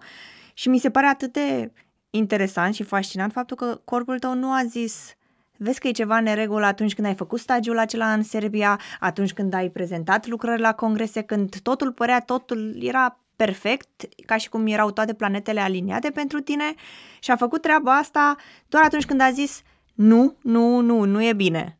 Și 0.54 0.68
mi 0.68 0.78
se 0.78 0.90
pare 0.90 1.06
atât 1.06 1.32
de 1.32 1.72
interesant 2.10 2.74
și 2.74 2.82
fascinant 2.82 3.32
faptul 3.32 3.56
că 3.56 3.80
corpul 3.84 4.18
tău 4.18 4.34
nu 4.34 4.52
a 4.52 4.62
zis 4.64 5.14
vezi 5.56 5.80
că 5.80 5.88
e 5.88 5.90
ceva 5.90 6.20
neregulă 6.20 6.66
atunci 6.66 6.94
când 6.94 7.06
ai 7.06 7.14
făcut 7.14 7.40
stagiul 7.40 7.78
acela 7.78 8.12
în 8.12 8.22
Serbia, 8.22 8.80
atunci 9.00 9.32
când 9.32 9.54
ai 9.54 9.68
prezentat 9.68 10.26
lucrări 10.26 10.60
la 10.60 10.72
congrese, 10.72 11.22
când 11.22 11.60
totul 11.60 11.92
părea, 11.92 12.20
totul 12.20 12.76
era 12.80 13.20
perfect, 13.36 14.08
ca 14.26 14.36
și 14.36 14.48
cum 14.48 14.66
erau 14.66 14.90
toate 14.90 15.14
planetele 15.14 15.60
aliniate 15.60 16.10
pentru 16.10 16.40
tine 16.40 16.74
și 17.20 17.30
a 17.30 17.36
făcut 17.36 17.62
treaba 17.62 17.96
asta 17.96 18.36
doar 18.68 18.84
atunci 18.84 19.06
când 19.06 19.20
a 19.20 19.30
zis 19.30 19.62
nu, 19.94 20.36
nu, 20.42 20.80
nu, 20.80 21.04
nu 21.04 21.24
e 21.24 21.32
bine. 21.32 21.78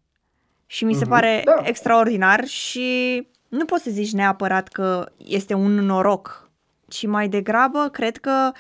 Și 0.67 0.85
mi 0.85 0.95
se 0.95 1.05
mm-hmm. 1.05 1.09
pare 1.09 1.43
da. 1.45 1.63
extraordinar 1.65 2.45
și 2.45 3.29
nu 3.49 3.65
poți 3.65 3.83
să 3.83 3.91
zici 3.91 4.13
neapărat 4.13 4.69
că 4.69 5.13
este 5.17 5.55
un 5.55 5.75
noroc 5.75 6.47
ci 6.89 7.07
mai 7.07 7.29
degrabă 7.29 7.89
cred 7.89 8.17
că 8.17 8.53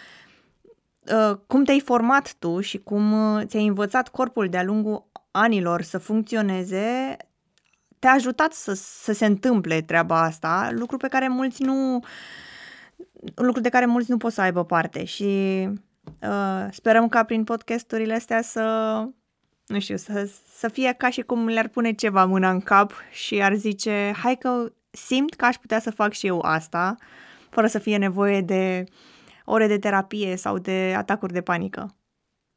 uh, 1.00 1.37
cum 1.47 1.65
te-ai 1.65 1.81
format 1.81 2.35
tu 2.38 2.61
și 2.61 2.79
cum 2.79 3.12
uh, 3.12 3.43
ți-ai 3.45 3.67
învățat 3.67 4.09
corpul 4.09 4.49
de-a 4.49 4.62
lungul 4.62 5.07
anilor 5.31 5.83
să 5.83 5.99
funcționeze, 5.99 7.17
te-a 7.99 8.12
ajutat 8.12 8.53
să, 8.53 8.73
să 8.75 9.12
se 9.12 9.26
întâmple 9.26 9.81
treaba 9.81 10.23
asta, 10.23 10.69
lucru 10.73 10.97
pe 10.97 11.09
care 11.09 11.29
mulți 11.29 11.62
nu 11.62 12.00
lucru 13.35 13.61
de 13.61 13.68
care 13.68 13.87
mulți 13.87 14.11
nu 14.11 14.16
pot 14.16 14.33
să 14.33 14.40
aibă 14.40 14.64
parte 14.64 15.04
și 15.04 15.25
uh, 16.23 16.66
sperăm 16.71 17.09
ca 17.09 17.25
prin 17.25 17.45
podcasturile 17.45 18.14
astea 18.14 18.42
să 18.42 18.62
nu 19.66 19.80
știu, 19.80 19.97
să, 19.97 20.30
să 20.49 20.68
fie 20.68 20.92
ca 20.92 21.11
și 21.11 21.23
cum 21.23 21.47
le-ar 21.47 21.68
pune 21.68 21.92
ceva 21.92 22.25
mâna 22.25 22.50
în 22.50 22.61
cap 22.61 22.92
și 23.11 23.42
ar 23.42 23.54
zice, 23.54 24.12
hai 24.23 24.37
că 24.37 24.73
simt 24.90 25.35
că 25.35 25.45
aș 25.45 25.56
putea 25.56 25.78
să 25.78 25.90
fac 25.90 26.12
și 26.12 26.26
eu 26.26 26.40
asta, 26.40 26.97
fără 27.50 27.66
să 27.66 27.78
fie 27.78 27.97
nevoie 27.97 28.40
de 28.40 28.85
ore 29.45 29.66
de 29.66 29.78
terapie 29.78 30.37
sau 30.37 30.59
de 30.59 30.95
atacuri 30.97 31.33
de 31.33 31.40
panică. 31.40 31.97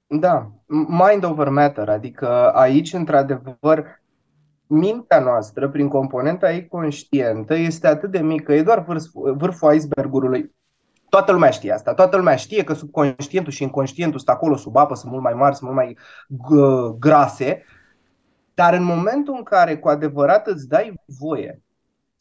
Da, 0.08 0.52
mind 0.88 1.24
over 1.24 1.50
matter, 1.50 1.90
adică 1.90 2.52
aici, 2.54 2.94
într-adevăr, 2.94 4.02
mintea 4.68 5.20
noastră, 5.20 5.70
prin 5.70 5.88
componenta 5.88 6.52
ei 6.52 6.68
conștientă, 6.68 7.54
este 7.54 7.88
atât 7.88 8.12
de 8.12 8.20
mică, 8.20 8.54
e 8.54 8.64
doar 8.64 8.84
vârful, 8.84 9.36
vârful 9.38 9.74
icebergului. 9.74 10.56
Toată 11.10 11.32
lumea 11.32 11.50
știe 11.50 11.72
asta, 11.72 11.94
toată 11.94 12.18
lumea 12.18 12.36
știe 12.36 12.64
că 12.64 12.74
subconștientul 12.74 13.52
și 13.52 13.64
inconștientul 13.64 14.20
sunt 14.20 14.36
acolo 14.36 14.56
sub 14.56 14.76
apă, 14.76 14.96
sunt 14.96 15.12
mult 15.12 15.24
mai 15.24 15.34
mari, 15.34 15.56
sunt 15.56 15.70
mult 15.70 15.84
mai 15.84 15.98
grase, 17.00 17.64
dar 18.54 18.74
în 18.74 18.84
momentul 18.84 19.34
în 19.38 19.44
care 19.44 19.78
cu 19.78 19.88
adevărat 19.88 20.48
îți 20.48 20.68
dai 20.68 20.94
voie 21.20 21.62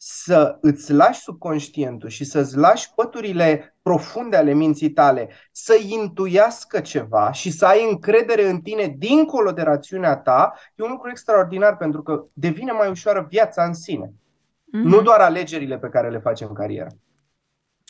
să 0.01 0.57
îți 0.61 0.93
lași 0.93 1.19
subconștientul 1.19 2.09
și 2.09 2.23
să-ți 2.23 2.57
lași 2.57 2.93
păturile 2.95 3.75
profunde 3.81 4.35
ale 4.35 4.53
minții 4.53 4.89
tale 4.91 5.29
să 5.51 5.79
intuiască 5.87 6.79
ceva 6.79 7.31
și 7.31 7.51
să 7.51 7.65
ai 7.65 7.89
încredere 7.89 8.49
în 8.49 8.61
tine 8.61 8.95
dincolo 8.97 9.51
de 9.51 9.61
rațiunea 9.61 10.17
ta, 10.17 10.53
e 10.75 10.83
un 10.83 10.89
lucru 10.91 11.09
extraordinar 11.09 11.77
pentru 11.77 12.03
că 12.03 12.23
devine 12.33 12.71
mai 12.71 12.89
ușoară 12.89 13.25
viața 13.29 13.63
în 13.63 13.73
sine. 13.73 14.07
Mm-hmm. 14.07 14.83
Nu 14.83 15.01
doar 15.01 15.19
alegerile 15.19 15.77
pe 15.77 15.89
care 15.89 16.09
le 16.09 16.19
facem 16.19 16.47
în 16.47 16.53
carieră. 16.53 16.89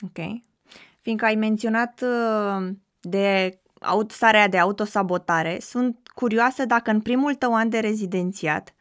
Ok. 0.01 0.25
Fiindcă 1.09 1.27
ai 1.27 1.35
menționat 1.35 2.03
uh, 2.03 2.69
de 2.99 3.59
starea 4.07 4.47
de 4.47 4.57
autosabotare, 4.57 5.57
sunt 5.59 5.97
curioasă 6.13 6.65
dacă 6.65 6.91
în 6.91 7.01
primul 7.01 7.35
tău 7.35 7.53
an 7.53 7.69
de 7.69 7.79
rezidențiat 7.79 8.73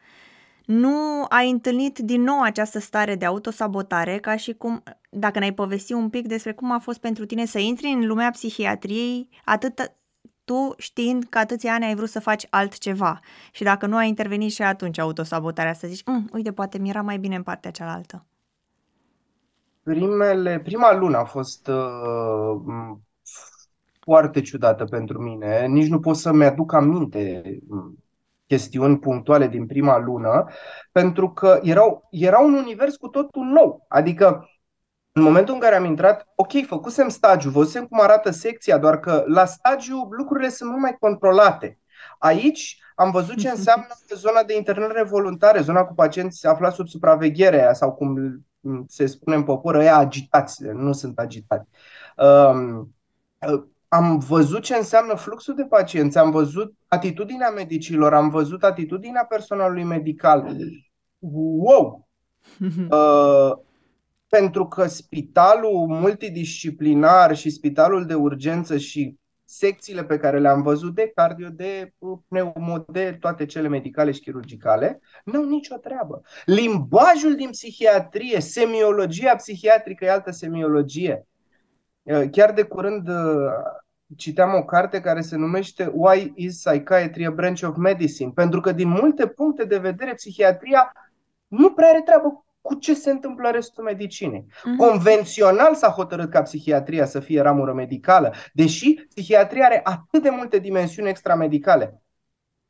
nu 0.65 1.25
ai 1.29 1.49
întâlnit 1.49 1.99
din 1.99 2.21
nou 2.21 2.41
această 2.41 2.79
stare 2.79 3.15
de 3.15 3.25
autosabotare, 3.25 4.17
ca 4.17 4.35
și 4.35 4.53
cum, 4.53 4.83
dacă 5.09 5.39
ne-ai 5.39 5.53
povesti 5.53 5.93
un 5.93 6.09
pic 6.09 6.27
despre 6.27 6.53
cum 6.53 6.71
a 6.71 6.79
fost 6.79 6.99
pentru 6.99 7.25
tine 7.25 7.45
să 7.45 7.59
intri 7.59 7.87
în 7.87 8.07
lumea 8.07 8.29
psihiatriei, 8.29 9.29
atât 9.45 9.91
tu 10.43 10.73
știind 10.77 11.23
că 11.23 11.37
atâția 11.37 11.73
ani 11.73 11.85
ai 11.85 11.95
vrut 11.95 12.09
să 12.09 12.19
faci 12.19 12.45
altceva 12.49 13.19
și 13.51 13.63
dacă 13.63 13.85
nu 13.85 13.95
a 13.95 14.03
intervenit 14.03 14.51
și 14.51 14.61
atunci 14.61 14.97
autosabotarea, 14.97 15.73
să 15.73 15.87
zici, 15.87 16.05
mm, 16.05 16.29
uite, 16.33 16.51
poate 16.51 16.77
mi 16.77 16.89
era 16.89 17.01
mai 17.01 17.17
bine 17.17 17.35
în 17.35 17.43
partea 17.43 17.71
cealaltă. 17.71 18.25
Primele, 19.89 20.59
prima 20.59 20.93
lună 20.93 21.17
a 21.17 21.23
fost 21.23 21.67
uh, 21.67 22.61
foarte 23.99 24.41
ciudată 24.41 24.85
pentru 24.85 25.21
mine. 25.21 25.65
Nici 25.65 25.87
nu 25.87 25.99
pot 25.99 26.15
să-mi 26.15 26.45
aduc 26.45 26.73
aminte 26.73 27.41
chestiuni 28.47 28.99
punctuale 28.99 29.47
din 29.47 29.65
prima 29.65 29.97
lună, 29.97 30.45
pentru 30.91 31.29
că 31.29 31.59
erau, 31.63 32.07
era 32.11 32.39
un 32.39 32.53
univers 32.53 32.95
cu 32.95 33.07
totul 33.07 33.43
nou. 33.43 33.85
Adică, 33.87 34.49
în 35.11 35.21
momentul 35.21 35.53
în 35.53 35.59
care 35.59 35.75
am 35.75 35.85
intrat, 35.85 36.27
ok, 36.35 36.65
făcusem 36.65 37.09
stagiu, 37.09 37.49
văzusem 37.49 37.85
cum 37.85 38.01
arată 38.01 38.31
secția, 38.31 38.77
doar 38.77 38.99
că 38.99 39.23
la 39.27 39.45
stagiu 39.45 40.07
lucrurile 40.09 40.49
sunt 40.49 40.69
mult 40.69 40.81
mai 40.81 40.97
controlate. 40.99 41.79
Aici 42.19 42.79
am 42.95 43.11
văzut 43.11 43.37
ce 43.37 43.49
înseamnă 43.55 43.87
zona 44.15 44.43
de 44.43 44.55
internare 44.55 45.03
voluntară, 45.03 45.61
zona 45.61 45.83
cu 45.83 45.93
pacienți 45.93 46.47
aflați 46.47 46.75
sub 46.75 46.87
supraveghere 46.87 47.69
sau 47.73 47.93
cum 47.93 48.15
se 48.87 49.05
spune 49.05 49.35
în 49.35 49.43
popor, 49.43 49.75
ăia 49.75 49.97
agitați, 49.97 50.63
nu 50.63 50.91
sunt 50.93 51.19
agitați. 51.19 51.69
Um, 52.17 52.93
am 53.87 54.17
văzut 54.17 54.61
ce 54.61 54.75
înseamnă 54.75 55.15
fluxul 55.15 55.55
de 55.55 55.63
pacienți, 55.63 56.17
am 56.17 56.31
văzut 56.31 56.73
atitudinea 56.87 57.49
medicilor, 57.49 58.13
am 58.13 58.29
văzut 58.29 58.63
atitudinea 58.63 59.25
personalului 59.25 59.83
medical. 59.83 60.57
Wow! 61.19 62.07
Uh, 62.89 63.51
pentru 64.27 64.67
că 64.67 64.87
spitalul 64.87 65.87
multidisciplinar 65.87 67.35
și 67.35 67.49
spitalul 67.49 68.05
de 68.05 68.13
urgență 68.13 68.77
și 68.77 69.18
secțiile 69.51 70.03
pe 70.03 70.17
care 70.17 70.39
le-am 70.39 70.61
văzut 70.61 70.95
de 70.95 71.11
cardio, 71.15 71.49
de 71.49 71.93
pneumo, 72.27 72.77
de 72.87 73.17
toate 73.19 73.45
cele 73.45 73.67
medicale 73.67 74.11
și 74.11 74.19
chirurgicale, 74.19 74.99
nu 75.23 75.39
au 75.39 75.45
nicio 75.45 75.75
treabă. 75.75 76.21
Limbajul 76.45 77.35
din 77.35 77.49
psihiatrie, 77.49 78.39
semiologia 78.39 79.35
psihiatrică 79.35 80.05
e 80.05 80.11
altă 80.11 80.31
semiologie. 80.31 81.27
Uh, 82.01 82.23
chiar 82.31 82.53
de 82.53 82.63
curând 82.63 83.07
uh, 83.07 83.15
citeam 84.17 84.53
o 84.53 84.63
carte 84.63 85.01
care 85.01 85.21
se 85.21 85.35
numește 85.35 85.91
Why 85.93 86.31
is 86.35 86.63
Psychiatry 86.63 87.25
a 87.25 87.31
Branch 87.31 87.61
of 87.61 87.75
Medicine? 87.75 88.31
Pentru 88.35 88.61
că 88.61 88.71
din 88.71 88.87
multe 88.87 89.27
puncte 89.27 89.65
de 89.65 89.77
vedere 89.77 90.13
psihiatria 90.13 90.93
nu 91.47 91.71
prea 91.71 91.89
are 91.89 92.01
treabă 92.01 92.29
cu 92.29 92.45
ce 92.79 92.93
se 92.93 93.09
întâmplă 93.09 93.47
în 93.47 93.53
restul 93.53 93.83
medicinei. 93.83 94.45
Mm-hmm. 94.47 94.77
Convențional 94.77 95.75
s-a 95.75 95.89
hotărât 95.89 96.29
ca 96.29 96.41
psihiatria 96.41 97.05
să 97.05 97.19
fie 97.19 97.41
ramură 97.41 97.73
medicală, 97.73 98.33
deși 98.53 98.93
psihiatria 98.93 99.65
are 99.65 99.81
atât 99.83 100.23
de 100.23 100.29
multe 100.29 100.59
dimensiuni 100.59 101.09
extramedicale. 101.09 102.01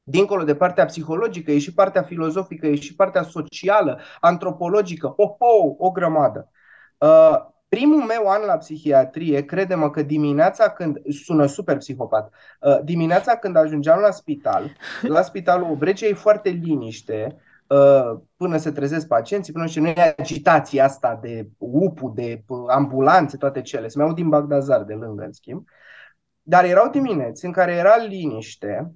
Dincolo 0.03 0.43
de 0.43 0.55
partea 0.55 0.85
psihologică, 0.85 1.51
e 1.51 1.59
și 1.59 1.73
partea 1.73 2.01
filozofică, 2.01 2.67
e 2.67 2.75
și 2.75 2.95
partea 2.95 3.23
socială, 3.23 3.99
antropologică, 4.19 5.13
oh, 5.15 5.29
oh, 5.37 5.75
o 5.77 5.91
grămadă. 5.91 6.51
Uh, 6.97 7.35
primul 7.69 8.03
meu 8.03 8.29
an 8.29 8.45
la 8.45 8.57
psihiatrie, 8.57 9.45
crede-mă 9.45 9.89
că 9.89 10.01
dimineața 10.01 10.69
când, 10.69 11.01
sună 11.09 11.45
super 11.45 11.77
psihopat, 11.77 12.33
uh, 12.59 12.79
dimineața 12.83 13.35
când 13.35 13.55
ajungeam 13.55 13.99
la 13.99 14.11
spital, 14.11 14.71
la 15.01 15.21
spitalul 15.21 15.71
Obregea 15.71 16.07
e 16.07 16.13
foarte 16.13 16.49
liniște, 16.49 17.35
uh, 17.35 17.41
până 18.35 18.57
se 18.57 18.71
trezesc 18.71 19.07
pacienții, 19.07 19.53
până 19.53 19.65
și 19.65 19.79
nu 19.79 19.87
e 19.87 20.15
agitația 20.17 20.83
asta 20.83 21.15
de 21.21 21.49
UPU, 21.57 22.11
de 22.15 22.43
uh, 22.47 22.65
ambulanțe, 22.67 23.37
toate 23.37 23.61
cele. 23.61 23.87
Se 23.87 23.97
mai 23.97 24.05
aud 24.05 24.15
din 24.15 24.29
Bagdazar 24.29 24.83
de 24.83 24.93
lângă, 24.93 25.23
în 25.23 25.31
schimb. 25.31 25.67
Dar 26.41 26.63
erau 26.63 26.89
dimineți 26.89 27.45
în 27.45 27.51
care 27.51 27.71
era 27.73 27.95
liniște, 27.95 28.93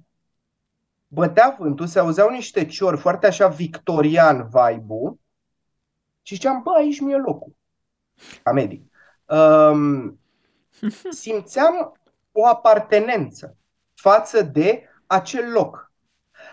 bătea 1.06 1.56
vântul, 1.58 1.86
se 1.86 1.98
auzeau 1.98 2.30
niște 2.30 2.66
ciori 2.66 2.96
foarte 2.96 3.26
așa 3.26 3.48
victorian 3.48 4.48
vibe 4.48 5.18
și 6.22 6.34
ziceam, 6.34 6.62
bă, 6.62 6.70
aici 6.76 7.00
mi-e 7.00 7.16
locul 7.16 7.56
ca 8.42 8.52
medic, 8.52 8.90
um, 9.26 10.20
simțeam 11.10 12.00
o 12.32 12.46
apartenență 12.46 13.56
față 13.94 14.42
de 14.42 14.82
acel 15.06 15.50
loc. 15.50 15.92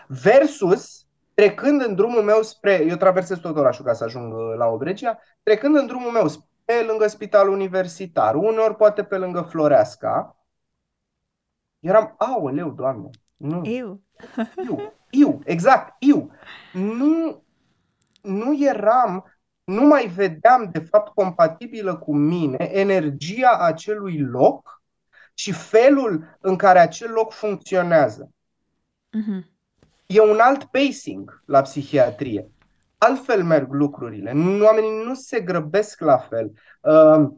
Versus, 0.06 1.01
trecând 1.34 1.82
în 1.82 1.94
drumul 1.94 2.22
meu 2.22 2.42
spre, 2.42 2.84
eu 2.88 2.96
traversez 2.96 3.38
tot 3.38 3.56
orașul 3.56 3.84
ca 3.84 3.92
să 3.92 4.04
ajung 4.04 4.34
uh, 4.34 4.54
la 4.56 4.66
Obregia, 4.66 5.18
trecând 5.42 5.76
în 5.76 5.86
drumul 5.86 6.10
meu 6.10 6.26
pe 6.64 6.84
lângă 6.86 7.06
spitalul 7.06 7.52
universitar, 7.52 8.34
uneori 8.34 8.76
poate 8.76 9.04
pe 9.04 9.16
lângă 9.16 9.40
Floreasca, 9.40 10.36
eram, 11.80 12.14
aoleu, 12.18 12.70
doamne, 12.70 13.10
nu. 13.36 13.60
Eu. 13.64 14.00
eu, 14.68 14.94
eu, 15.10 15.40
exact, 15.44 15.96
eu. 15.98 16.30
Nu, 16.72 17.42
nu 18.22 18.64
eram 18.64 19.32
nu 19.64 19.86
mai 19.86 20.06
vedeam, 20.06 20.70
de 20.72 20.78
fapt, 20.78 21.14
compatibilă 21.14 21.96
cu 21.96 22.14
mine 22.14 22.68
energia 22.72 23.58
acelui 23.58 24.18
loc 24.18 24.82
și 25.34 25.52
felul 25.52 26.36
în 26.40 26.56
care 26.56 26.78
acel 26.78 27.10
loc 27.10 27.32
funcționează. 27.32 28.30
Uh-huh. 29.18 29.51
E 30.12 30.20
un 30.20 30.38
alt 30.40 30.64
pacing 30.64 31.42
la 31.46 31.60
psihiatrie. 31.62 32.50
Altfel 32.98 33.44
merg 33.44 33.72
lucrurile. 33.72 34.30
Oamenii 34.62 35.04
nu 35.04 35.14
se 35.14 35.40
grăbesc 35.40 36.00
la 36.00 36.18
fel. 36.18 36.52
Uh, 36.80 37.28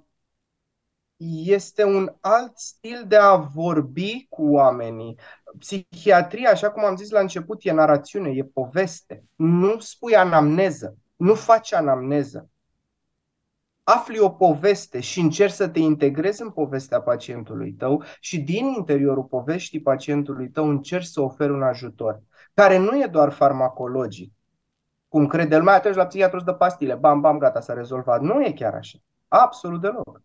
este 1.44 1.84
un 1.84 2.14
alt 2.20 2.58
stil 2.58 3.04
de 3.08 3.16
a 3.16 3.36
vorbi 3.36 4.26
cu 4.28 4.52
oamenii. 4.52 5.18
Psihiatria, 5.58 6.50
așa 6.50 6.70
cum 6.70 6.84
am 6.84 6.96
zis 6.96 7.10
la 7.10 7.20
început, 7.20 7.64
e 7.64 7.72
narațiune, 7.72 8.30
e 8.30 8.44
poveste. 8.44 9.24
Nu 9.36 9.78
spui 9.78 10.16
anamneză 10.16 10.96
nu 11.16 11.34
faci 11.34 11.72
anamneză. 11.72 12.48
Afli 13.84 14.18
o 14.18 14.30
poveste 14.30 15.00
și 15.00 15.20
încerci 15.20 15.52
să 15.52 15.68
te 15.68 15.78
integrezi 15.78 16.42
în 16.42 16.50
povestea 16.50 17.00
pacientului 17.00 17.72
tău 17.72 18.02
și 18.20 18.40
din 18.40 18.66
interiorul 18.66 19.24
poveștii 19.24 19.80
pacientului 19.80 20.50
tău 20.50 20.68
încerci 20.68 21.06
să 21.06 21.20
oferi 21.20 21.52
un 21.52 21.62
ajutor, 21.62 22.22
care 22.54 22.78
nu 22.78 23.02
e 23.02 23.06
doar 23.06 23.32
farmacologic, 23.32 24.32
cum 25.08 25.26
crede 25.26 25.56
lumea, 25.56 25.74
atunci 25.74 25.94
la 25.94 26.06
psihiatru 26.06 26.40
de 26.40 26.52
pastile, 26.52 26.94
bam, 26.94 27.20
bam, 27.20 27.38
gata, 27.38 27.60
s-a 27.60 27.72
rezolvat. 27.72 28.20
Nu 28.20 28.44
e 28.44 28.52
chiar 28.52 28.74
așa. 28.74 28.98
Absolut 29.28 29.80
deloc. 29.80 30.22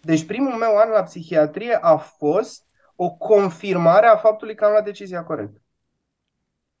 Deci 0.00 0.26
primul 0.26 0.52
meu 0.52 0.76
an 0.76 0.90
la 0.90 1.02
psihiatrie 1.02 1.74
a 1.74 1.96
fost 1.96 2.66
o 2.96 3.10
confirmare 3.10 4.06
a 4.06 4.16
faptului 4.16 4.54
că 4.54 4.64
am 4.64 4.70
luat 4.70 4.84
decizia 4.84 5.24
corectă. 5.24 5.60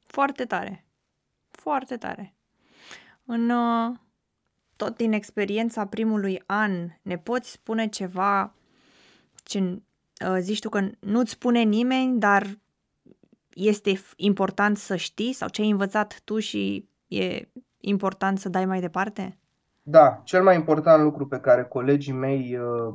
Foarte 0.04 0.44
tare. 0.44 0.86
Foarte 1.50 1.96
tare. 1.96 2.34
În 3.24 3.50
uh, 3.50 3.96
tot 4.76 4.96
din 4.96 5.12
experiența 5.12 5.86
primului 5.86 6.42
an, 6.46 6.72
ne 7.02 7.18
poți 7.18 7.50
spune 7.50 7.86
ceva 7.86 8.54
ce 9.44 9.58
uh, 9.58 10.36
zici 10.38 10.60
tu 10.60 10.68
că 10.68 10.80
nu-ți 11.00 11.30
spune 11.30 11.62
nimeni, 11.62 12.18
dar 12.18 12.58
este 13.54 14.00
important 14.16 14.76
să 14.76 14.96
știi 14.96 15.32
sau 15.32 15.48
ce 15.48 15.62
ai 15.62 15.70
învățat 15.70 16.20
tu 16.24 16.38
și 16.38 16.88
e 17.06 17.48
important 17.80 18.38
să 18.38 18.48
dai 18.48 18.66
mai 18.66 18.80
departe? 18.80 19.38
Da, 19.82 20.20
cel 20.24 20.42
mai 20.42 20.54
important 20.54 21.02
lucru 21.02 21.26
pe 21.26 21.38
care 21.38 21.64
colegii 21.64 22.12
mei, 22.12 22.58
uh, 22.58 22.94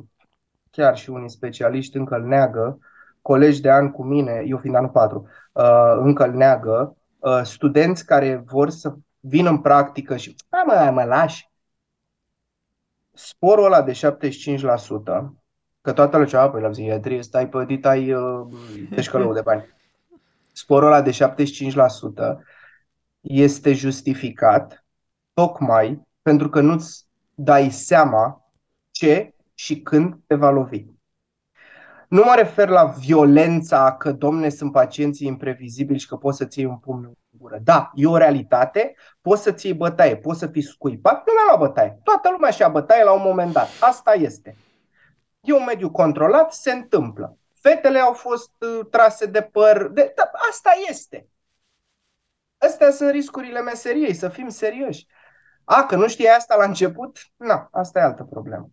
chiar 0.70 0.96
și 0.96 1.10
unii 1.10 1.30
specialiști, 1.30 1.96
încă 1.96 2.14
îl 2.14 2.22
neagă, 2.22 2.78
colegi 3.22 3.60
de 3.60 3.70
ani 3.70 3.90
cu 3.90 4.04
mine, 4.04 4.42
eu 4.46 4.58
fiind 4.58 4.76
anul 4.76 4.90
4, 4.90 5.26
uh, 5.52 5.96
încă 5.98 6.24
îl 6.24 6.32
neagă, 6.32 6.96
uh, 7.18 7.40
studenți 7.42 8.06
care 8.06 8.42
vor 8.46 8.70
să 8.70 8.94
vină 9.20 9.50
în 9.50 9.58
practică 9.58 10.16
și, 10.16 10.36
hai 10.50 10.62
mă, 10.66 10.72
hai 10.74 10.90
mă, 10.90 11.04
lași. 11.04 11.50
Sporul 13.14 13.64
ăla 13.64 13.82
de 13.82 13.92
75%, 13.92 13.94
că 15.80 15.92
toată 15.92 16.16
lumea, 16.16 16.50
păi 16.50 16.60
la 16.60 16.68
psihiatrie 16.68 17.22
stai 17.22 17.48
pe 17.48 17.64
dit, 17.64 17.86
ai 17.86 18.12
uh, 18.12 18.46
de 19.34 19.40
bani. 19.40 19.64
Sporul 20.52 20.86
ăla 20.86 21.02
de 21.02 21.10
75% 21.10 21.14
este 23.20 23.72
justificat 23.72 24.84
tocmai 25.34 26.06
pentru 26.22 26.48
că 26.48 26.60
nu-ți 26.60 27.06
dai 27.34 27.70
seama 27.70 28.52
ce 28.90 29.34
și 29.54 29.80
când 29.80 30.18
te 30.26 30.34
va 30.34 30.50
lovi. 30.50 30.84
Nu 32.08 32.22
mă 32.24 32.34
refer 32.36 32.68
la 32.68 32.84
violența 32.84 33.96
că, 33.96 34.12
domne, 34.12 34.48
sunt 34.48 34.72
pacienții 34.72 35.26
imprevizibili 35.26 35.98
și 35.98 36.08
că 36.08 36.16
poți 36.16 36.36
să-ți 36.36 36.58
iei 36.58 36.68
un 36.68 36.76
pumn 36.76 37.12
în 37.56 37.58
gură. 37.58 37.78
Da, 37.78 37.90
e 37.94 38.06
o 38.06 38.16
realitate, 38.16 38.94
poți 39.20 39.42
să-ți 39.42 39.66
iei 39.66 39.74
bătaie, 39.74 40.16
poți 40.16 40.38
să 40.38 40.46
fii 40.46 40.62
scuipat, 40.62 41.26
nu 41.26 41.32
la 41.50 41.56
bătaie. 41.56 41.98
Toată 42.02 42.30
lumea 42.30 42.50
și-a 42.50 42.68
bătaie 42.68 43.04
la 43.04 43.12
un 43.12 43.22
moment 43.24 43.52
dat. 43.52 43.68
Asta 43.80 44.12
este. 44.12 44.56
E 45.40 45.52
un 45.52 45.64
mediu 45.64 45.90
controlat, 45.90 46.52
se 46.52 46.72
întâmplă. 46.72 47.36
Fetele 47.54 47.98
au 47.98 48.12
fost 48.12 48.50
uh, 48.58 48.86
trase 48.90 49.26
de 49.26 49.42
păr. 49.42 49.88
De, 49.88 50.12
da, 50.16 50.30
asta 50.50 50.70
este. 50.88 51.28
Astea 52.58 52.90
sunt 52.90 53.10
riscurile 53.10 53.60
meseriei, 53.60 54.14
să 54.14 54.28
fim 54.28 54.48
serioși. 54.48 55.06
A, 55.64 55.84
că 55.84 55.96
nu 55.96 56.08
știi 56.08 56.28
asta 56.28 56.56
la 56.56 56.64
început? 56.64 57.18
Nu, 57.36 57.68
asta 57.70 57.98
e 57.98 58.02
altă 58.02 58.24
problemă. 58.30 58.70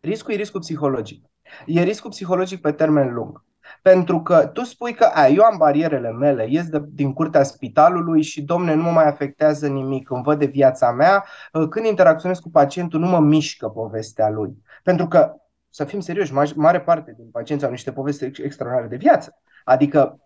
Riscul 0.00 0.32
e 0.32 0.36
riscul 0.36 0.60
psihologic. 0.60 1.24
E 1.66 1.82
riscul 1.82 2.10
psihologic 2.10 2.60
pe 2.60 2.72
termen 2.72 3.14
lung. 3.14 3.44
Pentru 3.82 4.22
că 4.22 4.46
tu 4.46 4.64
spui 4.64 4.94
că 4.94 5.04
a, 5.04 5.26
eu 5.26 5.42
am 5.42 5.56
barierele 5.56 6.10
mele, 6.10 6.46
ies 6.48 6.68
de, 6.68 6.82
din 6.88 7.12
curtea 7.12 7.42
spitalului 7.42 8.22
și, 8.22 8.42
domne, 8.42 8.74
nu 8.74 8.82
mă 8.82 8.90
mai 8.90 9.06
afectează 9.06 9.68
nimic, 9.68 10.10
îmi 10.10 10.22
văd 10.22 10.38
de 10.38 10.46
viața 10.46 10.90
mea, 10.92 11.24
ă, 11.54 11.68
când 11.68 11.86
interacționez 11.86 12.38
cu 12.38 12.50
pacientul 12.50 13.00
nu 13.00 13.06
mă 13.06 13.18
mișcă 13.20 13.68
povestea 13.68 14.28
lui. 14.28 14.62
Pentru 14.82 15.08
că, 15.08 15.34
să 15.70 15.84
fim 15.84 16.00
serioși, 16.00 16.34
mare 16.54 16.80
parte 16.80 17.14
din 17.16 17.28
pacienți 17.32 17.64
au 17.64 17.70
niște 17.70 17.92
povesti 17.92 18.24
extraordinare 18.24 18.88
de 18.88 18.96
viață. 18.96 19.36
Adică 19.64 20.18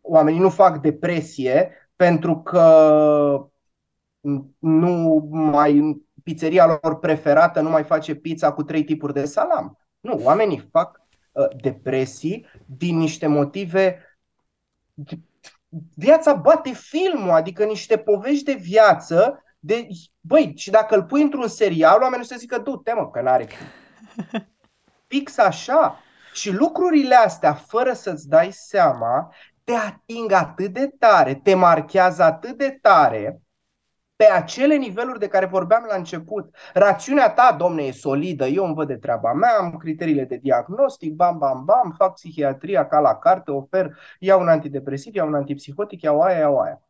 oamenii 0.00 0.40
nu 0.40 0.48
fac 0.48 0.80
depresie 0.80 1.70
pentru 1.96 2.40
că 2.40 2.66
nu 4.58 5.28
mai 5.30 6.02
pizzeria 6.22 6.66
lor 6.66 6.98
preferată 6.98 7.60
nu 7.60 7.70
mai 7.70 7.82
face 7.82 8.14
pizza 8.14 8.52
cu 8.52 8.62
trei 8.62 8.84
tipuri 8.84 9.12
de 9.12 9.24
salam. 9.24 9.78
Nu, 10.00 10.20
oamenii 10.22 10.68
fac 10.70 11.00
uh, 11.00 11.01
depresii 11.56 12.46
din 12.66 12.98
niște 12.98 13.26
motive 13.26 14.16
viața 15.94 16.34
bate 16.34 16.72
filmul, 16.72 17.30
adică 17.30 17.64
niște 17.64 17.98
povești 17.98 18.44
de 18.44 18.52
viață 18.52 19.42
de, 19.58 19.86
băi, 20.20 20.52
și 20.56 20.70
dacă 20.70 20.94
îl 20.94 21.04
pui 21.04 21.22
într-un 21.22 21.48
serial, 21.48 22.02
oamenii 22.02 22.26
să 22.26 22.34
zică, 22.38 22.58
du-te 22.58 22.92
mă, 22.92 23.10
că 23.10 23.20
n-are 23.20 23.48
Fix 25.06 25.38
așa. 25.38 25.98
Și 26.32 26.50
lucrurile 26.50 27.14
astea, 27.14 27.54
fără 27.54 27.92
să-ți 27.92 28.28
dai 28.28 28.52
seama, 28.52 29.34
te 29.64 29.72
ating 29.72 30.32
atât 30.32 30.72
de 30.72 30.86
tare, 30.98 31.34
te 31.34 31.54
marchează 31.54 32.22
atât 32.22 32.56
de 32.56 32.78
tare, 32.82 33.41
pe 34.22 34.28
acele 34.28 34.76
niveluri 34.76 35.18
de 35.18 35.28
care 35.28 35.46
vorbeam 35.46 35.84
la 35.88 35.96
început. 35.96 36.54
Rațiunea 36.74 37.30
ta, 37.30 37.56
domne, 37.58 37.82
e 37.82 37.92
solidă, 37.92 38.46
eu 38.46 38.64
îmi 38.64 38.74
văd 38.74 38.86
de 38.86 38.96
treaba 38.96 39.32
mea, 39.32 39.56
am 39.58 39.76
criteriile 39.76 40.24
de 40.24 40.36
diagnostic, 40.36 41.14
bam, 41.14 41.38
bam, 41.38 41.64
bam, 41.64 41.94
fac 41.96 42.14
psihiatria 42.14 42.86
ca 42.86 42.98
la 42.98 43.16
carte, 43.16 43.50
ofer, 43.50 43.98
iau 44.18 44.40
un 44.40 44.48
antidepresiv, 44.48 45.14
iau 45.14 45.26
un 45.26 45.34
antipsihotic, 45.34 46.02
iau 46.02 46.20
aia, 46.20 46.38
iau 46.38 46.58
aia. 46.58 46.82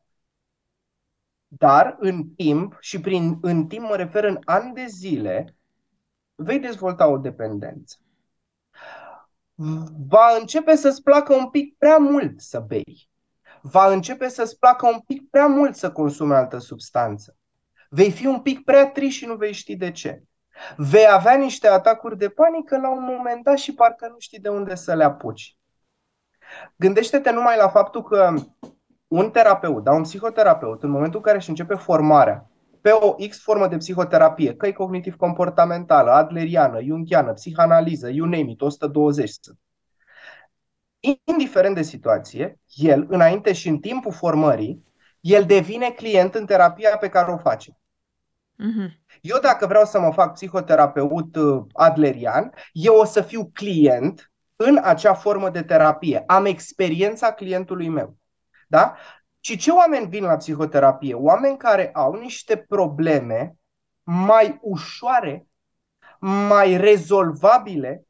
Dar 1.49 1.97
în 1.99 2.29
timp, 2.37 2.77
și 2.81 3.01
prin 3.01 3.39
în 3.43 3.67
timp 3.67 3.89
mă 3.89 3.97
refer 3.97 4.25
în 4.25 4.39
ani 4.45 4.75
de 4.75 4.87
zile, 4.87 5.57
vei 6.35 6.59
dezvolta 6.59 7.09
o 7.09 7.19
dependență. 7.19 7.97
Va 10.09 10.37
începe 10.41 10.75
să-ți 10.77 11.03
placă 11.03 11.35
un 11.35 11.51
pic 11.51 11.77
prea 11.79 11.97
mult 11.97 12.41
să 12.41 12.61
bei 12.61 13.12
va 13.63 13.93
începe 13.93 14.29
să-ți 14.29 14.59
placă 14.59 14.87
un 14.87 15.01
pic 15.07 15.31
prea 15.31 15.47
mult 15.47 15.77
să 15.77 15.93
consumi 15.93 16.35
altă 16.35 16.59
substanță. 16.59 17.37
Vei 17.91 18.11
fi 18.11 18.27
un 18.27 18.41
pic 18.41 18.65
prea 18.65 18.91
trist 18.91 19.17
și 19.17 19.27
nu 19.27 19.35
vei 19.35 19.53
ști 19.53 19.77
de 19.77 19.91
ce. 19.91 20.23
Vei 20.77 21.07
avea 21.11 21.35
niște 21.35 21.69
atacuri 21.69 22.19
de 22.19 22.29
panică 22.29 22.79
la 22.79 22.91
un 22.91 23.03
moment 23.03 23.45
dat 23.45 23.59
și 23.59 23.75
parcă 23.75 24.09
nu 24.09 24.19
știi 24.19 24.39
de 24.39 24.49
unde 24.49 24.75
să 24.75 24.95
le 24.95 25.05
apuci. 25.05 25.57
Gândește-te 26.77 27.31
numai 27.31 27.57
la 27.57 27.69
faptul 27.69 28.03
că 28.03 28.35
un 29.09 29.31
terapeut, 29.31 29.85
da, 29.85 29.93
un 29.93 30.03
psihoterapeut, 30.03 30.83
în 30.83 30.91
momentul 30.91 31.17
în 31.17 31.25
care 31.25 31.37
își 31.37 31.49
începe 31.49 31.75
formarea 31.75 32.51
pe 32.81 32.91
o 32.91 33.15
X 33.29 33.43
formă 33.43 33.67
de 33.69 33.77
psihoterapie, 33.77 34.55
că 34.55 34.67
e 34.67 34.73
cognitiv-comportamentală, 34.73 36.11
adleriană, 36.11 36.81
jungiană, 36.83 37.33
psihanaliză, 37.33 38.09
you 38.09 38.27
name 38.27 38.51
it, 38.51 38.61
120 38.61 39.31
sunt 39.41 39.59
indiferent 41.25 41.75
de 41.75 41.83
situație, 41.83 42.61
el, 42.75 43.07
înainte 43.09 43.53
și 43.53 43.69
în 43.69 43.79
timpul 43.79 44.13
formării, 44.13 44.85
el 45.21 45.45
devine 45.45 45.91
client 45.91 46.35
în 46.35 46.47
terapia 46.47 46.97
pe 46.97 47.09
care 47.09 47.33
o 47.33 47.39
face. 47.39 47.71
Uh-huh. 47.71 49.01
Eu 49.21 49.39
dacă 49.39 49.67
vreau 49.67 49.85
să 49.85 50.01
mă 50.01 50.13
fac 50.13 50.33
psihoterapeut 50.33 51.37
uh, 51.37 51.65
adlerian, 51.73 52.53
eu 52.73 52.95
o 52.95 53.05
să 53.05 53.21
fiu 53.21 53.51
client 53.53 54.33
în 54.57 54.81
acea 54.83 55.15
formă 55.15 55.51
de 55.51 55.63
terapie. 55.63 56.23
Am 56.27 56.45
experiența 56.45 57.33
clientului 57.33 57.89
meu. 57.89 58.17
Da? 58.69 58.97
Și 59.41 59.57
ce 59.57 59.71
oameni 59.71 60.09
vin 60.09 60.25
la 60.25 60.37
psihoterapie? 60.37 61.15
Oameni 61.15 61.57
care 61.57 61.91
au 61.93 62.13
niște 62.13 62.57
probleme 62.57 63.57
mai 64.03 64.59
ușoare, 64.61 65.47
mai 66.19 66.77
rezolvabile 66.77 68.07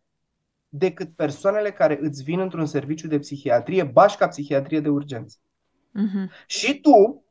decât 0.74 1.14
persoanele 1.16 1.72
care 1.72 1.98
îți 2.00 2.22
vin 2.22 2.40
într-un 2.40 2.66
serviciu 2.66 3.08
de 3.08 3.18
psihiatrie, 3.18 3.85
bașca 3.85 4.28
psihiatrie 4.28 4.80
de 4.80 4.88
urgență. 4.88 5.38
Uh-huh. 5.38 6.46
Și 6.46 6.80
tu, 6.80 7.24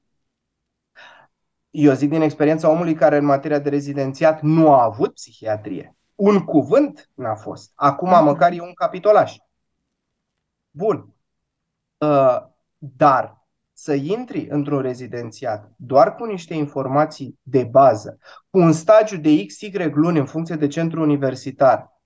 eu 1.69 1.93
zic 1.93 2.09
din 2.09 2.21
experiența 2.21 2.69
omului 2.69 2.93
care 2.93 3.17
în 3.17 3.25
materia 3.25 3.59
de 3.59 3.69
rezidențiat 3.69 4.41
nu 4.41 4.71
a 4.71 4.83
avut 4.83 5.13
psihiatrie. 5.13 5.95
Un 6.15 6.39
cuvânt 6.45 7.09
n-a 7.13 7.35
fost. 7.35 7.71
Acum 7.75 8.09
uh-huh. 8.09 8.23
măcar 8.23 8.51
e 8.51 8.61
un 8.61 8.73
capitolaș. 8.73 9.35
Bun. 10.71 11.13
Uh, 11.97 12.37
dar 12.77 13.45
să 13.73 13.93
intri 13.93 14.47
într-un 14.49 14.81
rezidențiat 14.81 15.71
doar 15.75 16.15
cu 16.15 16.25
niște 16.25 16.53
informații 16.53 17.39
de 17.41 17.63
bază, 17.63 18.17
cu 18.49 18.59
un 18.59 18.71
stagiu 18.71 19.17
de 19.17 19.45
XY 19.45 19.71
luni 19.93 20.19
în 20.19 20.25
funcție 20.25 20.55
de 20.55 20.67
centru 20.67 21.01
universitar, 21.01 22.00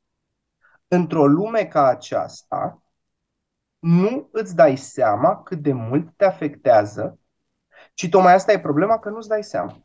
într-o 0.96 1.26
lume 1.26 1.66
ca 1.66 1.88
aceasta, 1.88 2.84
nu 3.80 4.30
îți 4.32 4.56
dai 4.56 4.76
seama 4.76 5.44
cât 5.44 5.62
de 5.62 5.74
mult 5.74 6.18
te 6.18 6.26
afectează, 6.26 7.20
ci 7.94 8.10
tocmai 8.10 8.34
asta 8.34 8.52
e 8.52 8.60
problema 8.60 9.00
că 9.00 9.10
nu-ți 9.10 9.28
dai 9.28 9.44
seama. 9.44 9.78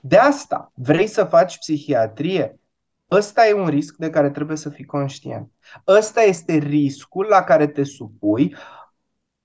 De 0.00 0.16
asta 0.16 0.72
vrei 0.74 1.06
să 1.06 1.24
faci 1.24 1.58
psihiatrie? 1.58 2.60
Ăsta 3.10 3.46
e 3.46 3.52
un 3.52 3.68
risc 3.68 3.96
de 3.96 4.10
care 4.10 4.30
trebuie 4.30 4.56
să 4.56 4.68
fii 4.68 4.84
conștient. 4.84 5.50
Ăsta 5.86 6.20
este 6.20 6.52
riscul 6.52 7.26
la 7.28 7.42
care 7.42 7.66
te 7.66 7.84
supui 7.84 8.56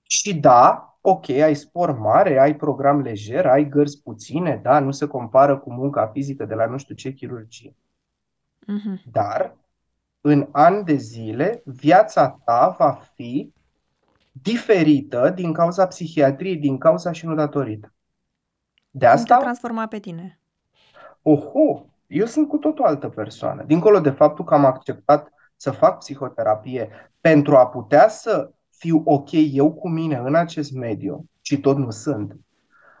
și 0.02 0.34
da, 0.34 0.96
ok, 1.00 1.28
ai 1.28 1.54
spor 1.54 1.98
mare, 1.98 2.38
ai 2.38 2.56
program 2.56 3.00
lejer, 3.00 3.46
ai 3.46 3.68
gărzi 3.68 4.02
puține, 4.02 4.60
da, 4.62 4.78
nu 4.78 4.90
se 4.90 5.06
compară 5.06 5.58
cu 5.58 5.72
munca 5.72 6.06
fizică 6.06 6.44
de 6.44 6.54
la 6.54 6.66
nu 6.66 6.76
știu 6.76 6.94
ce 6.94 7.12
chirurgie. 7.12 7.76
Uh-huh. 8.62 9.10
Dar 9.10 9.56
în 10.24 10.48
ani 10.52 10.84
de 10.84 10.94
zile, 10.94 11.62
viața 11.64 12.40
ta 12.44 12.74
va 12.78 12.98
fi 13.14 13.52
diferită 14.32 15.32
din 15.34 15.52
cauza 15.52 15.86
psihiatriei, 15.86 16.56
din 16.56 16.78
cauza 16.78 17.12
și 17.12 17.26
nu 17.26 17.34
datorită. 17.34 17.92
De 18.90 19.06
asta... 19.06 19.26
Cum 19.26 19.36
te 19.36 19.42
transforma 19.42 19.86
pe 19.86 19.98
tine? 19.98 20.40
Oho, 21.22 21.86
eu 22.06 22.26
sunt 22.26 22.48
cu 22.48 22.56
tot 22.56 22.78
o 22.78 22.84
altă 22.84 23.08
persoană. 23.08 23.62
Dincolo 23.62 24.00
de 24.00 24.10
faptul 24.10 24.44
că 24.44 24.54
am 24.54 24.64
acceptat 24.64 25.32
să 25.56 25.70
fac 25.70 25.98
psihoterapie 25.98 26.88
pentru 27.20 27.56
a 27.56 27.66
putea 27.66 28.08
să 28.08 28.50
fiu 28.70 29.02
ok 29.04 29.28
eu 29.32 29.72
cu 29.72 29.88
mine 29.88 30.16
în 30.16 30.34
acest 30.34 30.72
mediu, 30.72 31.24
și 31.40 31.60
tot 31.60 31.76
nu 31.76 31.90
sunt, 31.90 32.36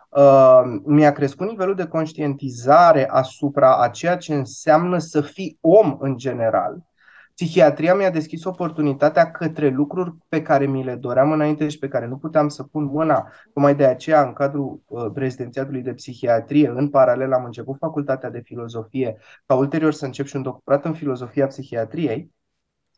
uh, 0.08 0.62
mi-a 0.84 1.12
crescut 1.12 1.48
nivelul 1.48 1.74
de 1.74 1.86
conștientizare 1.86 3.08
asupra 3.08 3.76
a 3.76 3.88
ceea 3.88 4.16
ce 4.16 4.34
înseamnă 4.34 4.98
să 4.98 5.20
fii 5.20 5.58
om 5.60 5.96
în 6.00 6.16
general 6.16 6.82
Psihiatria 7.34 7.94
mi-a 7.94 8.10
deschis 8.10 8.44
oportunitatea 8.44 9.30
către 9.30 9.68
lucruri 9.68 10.14
pe 10.28 10.42
care 10.42 10.66
mi 10.66 10.84
le 10.84 10.94
doream 10.94 11.32
înainte 11.32 11.68
și 11.68 11.78
pe 11.78 11.88
care 11.88 12.06
nu 12.06 12.16
puteam 12.16 12.48
să 12.48 12.62
pun 12.62 12.84
mâna. 12.84 13.28
Tocmai 13.52 13.74
de 13.74 13.86
aceea, 13.86 14.22
în 14.26 14.32
cadrul 14.32 14.80
uh, 14.86 15.10
rezidențiatului 15.14 15.82
de 15.82 15.92
psihiatrie, 15.92 16.68
în 16.68 16.88
paralel 16.88 17.32
am 17.32 17.44
început 17.44 17.76
facultatea 17.78 18.30
de 18.30 18.40
filozofie, 18.40 19.16
ca 19.46 19.54
ulterior 19.54 19.92
să 19.92 20.04
încep 20.04 20.26
și 20.26 20.36
un 20.36 20.42
doctorat 20.42 20.84
în 20.84 20.94
filozofia 20.94 21.46
psihiatriei. 21.46 22.30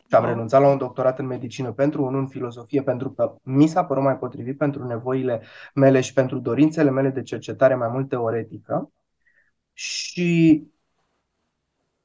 Și 0.09 0.15
am 0.15 0.25
renunțat 0.25 0.61
la 0.61 0.69
un 0.69 0.79
doctorat 0.79 1.19
în 1.19 1.27
medicină 1.27 1.73
pentru 1.73 2.05
unul 2.05 2.21
în 2.21 2.27
filozofie, 2.27 2.83
pentru 2.83 3.11
că 3.11 3.35
mi 3.43 3.67
s-a 3.67 3.85
părut 3.85 4.03
mai 4.03 4.17
potrivit 4.17 4.59
pentru 4.59 4.87
nevoile 4.87 5.43
mele 5.75 6.01
și 6.01 6.13
pentru 6.13 6.39
dorințele 6.39 6.91
mele 6.91 7.09
de 7.09 7.23
cercetare 7.23 7.75
mai 7.75 7.89
mult 7.89 8.09
teoretică. 8.09 8.91
Și 9.73 10.63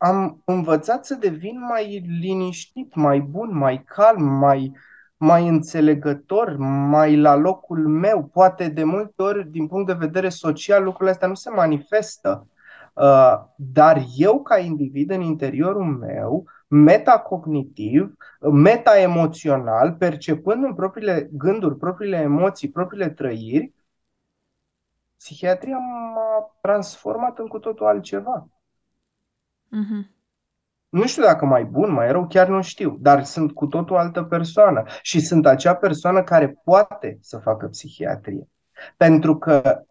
am 0.02 0.42
învățat 0.46 1.06
să 1.06 1.16
devin 1.16 1.60
mai 1.60 2.06
liniștit, 2.22 2.96
mai 2.96 3.20
bun, 3.20 3.58
mai 3.58 3.84
calm, 3.84 4.24
mai, 4.24 4.72
mai 5.18 5.48
înțelegător, 5.48 6.56
mai 6.90 7.16
la 7.16 7.36
locul 7.36 7.88
meu. 7.88 8.24
Poate 8.24 8.68
de 8.68 8.84
multe 8.84 9.22
ori, 9.22 9.50
din 9.52 9.68
punct 9.68 9.88
de 9.88 9.94
vedere 9.94 10.30
social, 10.30 10.84
lucrurile 10.84 11.12
astea 11.12 11.28
nu 11.28 11.34
se 11.34 11.50
manifestă. 11.50 12.48
Uh, 12.94 13.34
dar 13.56 14.04
eu, 14.18 14.42
ca 14.42 14.58
individ 14.58 15.12
în 15.12 15.22
interiorul 15.22 15.86
meu, 15.86 16.46
metacognitiv, 16.68 18.16
meta-emoțional, 18.52 19.94
percepând 19.94 20.64
în 20.64 20.74
propriile 20.74 21.30
gânduri, 21.32 21.78
propriile 21.78 22.18
emoții, 22.18 22.70
propriile 22.70 23.10
trăiri, 23.10 23.74
psihiatria 25.18 25.78
m-a 25.78 26.58
transformat 26.62 27.40
în 27.40 27.48
cu 27.48 27.60
totul 27.60 27.86
altceva. 27.86 28.48
Mm-hmm. 29.69 30.17
Nu 30.89 31.08
știu 31.08 31.23
dacă 31.23 31.45
mai 31.45 31.63
bun, 31.63 31.91
mai 31.91 32.12
rău, 32.12 32.27
chiar 32.27 32.47
nu 32.47 32.62
știu, 32.62 32.97
dar 32.99 33.23
sunt 33.23 33.51
cu 33.51 33.65
totul 33.65 33.95
altă 33.95 34.23
persoană 34.23 34.84
și 35.01 35.19
sunt 35.19 35.45
acea 35.45 35.75
persoană 35.75 36.23
care 36.23 36.60
poate 36.63 37.17
să 37.21 37.38
facă 37.38 37.67
psihiatrie. 37.67 38.47
Pentru 38.97 39.38
că 39.38 39.84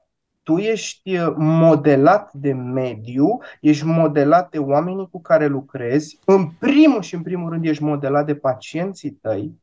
tu 0.42 0.56
ești 0.56 1.18
modelat 1.36 2.32
de 2.32 2.52
mediu, 2.52 3.38
ești 3.60 3.84
modelat 3.84 4.50
de 4.50 4.58
oamenii 4.58 5.08
cu 5.10 5.20
care 5.20 5.46
lucrezi, 5.46 6.18
în 6.24 6.50
primul 6.58 7.02
și 7.02 7.14
în 7.14 7.22
primul 7.22 7.50
rând 7.50 7.64
ești 7.64 7.82
modelat 7.82 8.26
de 8.26 8.34
pacienții 8.34 9.10
tăi 9.10 9.60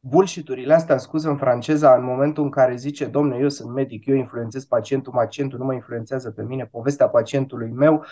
bullshit-urile 0.00 0.74
astea, 0.74 0.98
scuză 0.98 1.28
în 1.28 1.36
franceza, 1.36 1.94
în 1.94 2.04
momentul 2.04 2.44
în 2.44 2.50
care 2.50 2.76
zice, 2.76 3.06
domne, 3.06 3.36
eu 3.36 3.48
sunt 3.48 3.72
medic, 3.72 4.06
eu 4.06 4.14
influențez 4.16 4.64
pacientul, 4.64 5.12
pacientul 5.12 5.58
nu 5.58 5.64
mă 5.64 5.74
influențează 5.74 6.30
pe 6.30 6.42
mine, 6.42 6.66
povestea 6.66 7.08
pacientului 7.08 7.70
meu 7.70 8.04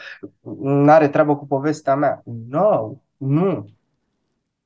nu 0.61 0.91
are 0.91 1.09
treabă 1.09 1.37
cu 1.37 1.47
povestea 1.47 1.95
mea. 1.95 2.23
No, 2.49 2.93
nu. 3.17 3.67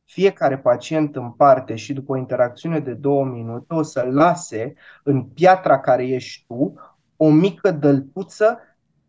Fiecare 0.04 0.58
pacient 0.58 1.16
în 1.16 1.30
parte 1.30 1.74
și 1.74 1.92
după 1.92 2.12
o 2.12 2.16
interacțiune 2.16 2.78
de 2.78 2.92
două 2.92 3.24
minute 3.24 3.74
o 3.74 3.82
să 3.82 4.08
lase 4.10 4.74
în 5.02 5.24
piatra 5.24 5.80
care 5.80 6.06
ești 6.06 6.44
tu 6.46 6.74
o 7.16 7.30
mică 7.30 7.70
dălpuță 7.70 8.58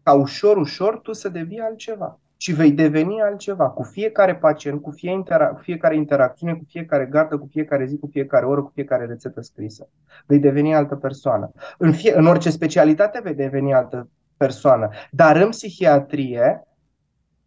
ca 0.03 0.13
ușor, 0.13 0.57
ușor 0.57 0.99
tu 0.99 1.13
să 1.13 1.29
devii 1.29 1.59
altceva 1.59 2.19
și 2.41 2.51
vei 2.51 2.71
deveni 2.71 3.21
altceva 3.21 3.69
cu 3.69 3.83
fiecare 3.83 4.35
pacient, 4.35 4.81
cu 4.81 4.91
fiecare 5.61 5.95
interacțiune, 5.95 6.53
cu 6.53 6.63
fiecare 6.67 7.05
gardă, 7.05 7.37
cu 7.37 7.47
fiecare 7.51 7.85
zi, 7.85 7.97
cu 7.97 8.07
fiecare 8.11 8.45
oră, 8.45 8.61
cu 8.61 8.71
fiecare 8.73 9.05
rețetă 9.05 9.41
scrisă. 9.41 9.89
Vei 10.25 10.39
deveni 10.39 10.75
altă 10.75 10.95
persoană. 10.95 11.51
În, 11.77 11.93
fie, 11.93 12.17
în 12.17 12.25
orice 12.25 12.49
specialitate 12.49 13.19
vei 13.23 13.33
deveni 13.33 13.73
altă 13.73 14.09
persoană. 14.37 14.89
Dar 15.11 15.35
în 15.35 15.49
psihiatrie, 15.49 16.67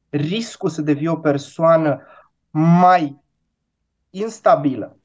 riscul 0.09 0.68
să 0.68 0.83
devii 0.83 1.07
o 1.07 1.16
persoană 1.16 2.02
mai 2.50 3.22
instabilă, 4.11 4.98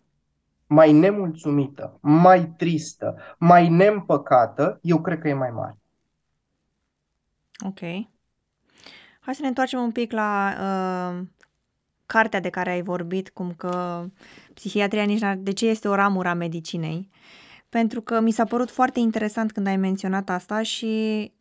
mai 0.68 0.92
nemulțumită, 0.92 1.98
mai 2.02 2.54
tristă, 2.58 3.16
mai 3.38 3.70
neîmpăcată, 3.70 4.80
eu 4.82 5.02
cred 5.02 5.20
că 5.20 5.28
e 5.28 5.34
mai 5.34 5.52
mare. 5.52 5.78
Ok. 7.66 7.80
Hai 9.30 9.38
să 9.38 9.44
ne 9.44 9.50
întoarcem 9.50 9.82
un 9.82 9.92
pic 9.92 10.12
la 10.12 10.56
uh, 10.60 11.28
cartea 12.06 12.40
de 12.40 12.50
care 12.50 12.70
ai 12.70 12.82
vorbit, 12.82 13.30
cum 13.30 13.54
că 13.54 14.06
psihiatria 14.54 15.04
nici 15.04 15.22
de 15.38 15.54
ce 15.54 15.68
este 15.68 15.88
o 15.88 15.96
ramură 15.96 16.28
a 16.28 16.34
medicinei. 16.34 17.10
Pentru 17.70 18.02
că 18.02 18.20
mi 18.20 18.32
s-a 18.32 18.44
părut 18.44 18.72
foarte 18.72 19.00
interesant 19.00 19.52
când 19.52 19.68
ai 19.68 19.78
menționat 19.78 20.30
asta 20.30 20.62
și 20.62 21.32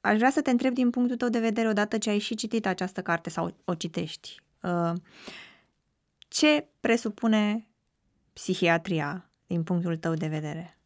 aș 0.00 0.16
vrea 0.16 0.30
să 0.30 0.40
te 0.40 0.50
întreb 0.50 0.74
din 0.74 0.90
punctul 0.90 1.16
tău 1.16 1.28
de 1.28 1.38
vedere, 1.38 1.68
odată 1.68 1.98
ce 1.98 2.10
ai 2.10 2.18
și 2.18 2.34
citit 2.34 2.66
această 2.66 3.02
carte 3.02 3.30
sau 3.30 3.54
o 3.64 3.74
citești, 3.74 4.40
uh, 4.62 4.92
ce 6.28 6.68
presupune 6.80 7.68
psihiatria 8.32 9.30
din 9.46 9.62
punctul 9.62 9.96
tău 9.96 10.14
de 10.14 10.26
vedere? 10.26 10.78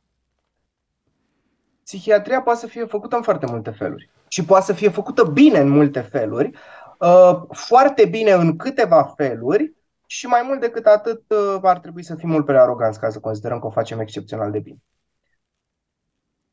Psihiatria 1.88 2.42
poate 2.42 2.58
să 2.58 2.66
fie 2.66 2.84
făcută 2.84 3.16
în 3.16 3.22
foarte 3.22 3.46
multe 3.46 3.70
feluri 3.70 4.10
și 4.28 4.44
poate 4.44 4.64
să 4.64 4.72
fie 4.72 4.88
făcută 4.88 5.24
bine 5.24 5.58
în 5.58 5.68
multe 5.68 6.00
feluri, 6.00 6.50
uh, 6.98 7.42
foarte 7.50 8.04
bine 8.04 8.30
în 8.30 8.56
câteva 8.56 9.02
feluri 9.02 9.74
și 10.06 10.26
mai 10.26 10.42
mult 10.46 10.60
decât 10.60 10.86
atât 10.86 11.22
uh, 11.28 11.58
ar 11.62 11.78
trebui 11.78 12.02
să 12.02 12.14
fim 12.14 12.28
mult 12.28 12.44
prea 12.44 12.62
aroganți 12.62 13.00
ca 13.00 13.10
să 13.10 13.20
considerăm 13.20 13.58
că 13.58 13.66
o 13.66 13.70
facem 13.70 14.00
excepțional 14.00 14.50
de 14.50 14.58
bine. 14.58 14.76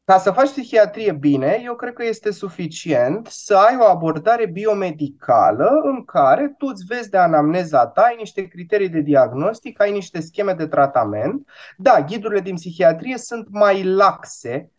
Ca 0.04 0.18
să 0.18 0.32
faci 0.32 0.50
psihiatrie 0.50 1.12
bine, 1.12 1.62
eu 1.64 1.76
cred 1.76 1.94
că 1.94 2.04
este 2.04 2.32
suficient 2.32 3.28
să 3.28 3.56
ai 3.56 3.78
o 3.80 3.84
abordare 3.84 4.46
biomedicală 4.46 5.70
în 5.84 6.06
care 6.06 6.54
tu 6.58 6.66
îți 6.66 6.86
vezi 6.86 7.10
de 7.10 7.18
anamneza 7.18 7.88
ta, 7.88 8.02
ai 8.02 8.16
niște 8.18 8.48
criterii 8.48 8.90
de 8.90 9.00
diagnostic, 9.00 9.82
ai 9.82 9.92
niște 9.92 10.20
scheme 10.20 10.54
de 10.54 10.68
tratament. 10.68 11.48
Da, 11.78 12.02
ghidurile 12.02 12.40
din 12.40 12.56
psihiatrie 12.56 13.18
sunt 13.18 13.48
mai 13.50 13.84
laxe, 13.84 14.56
um, 14.58 14.75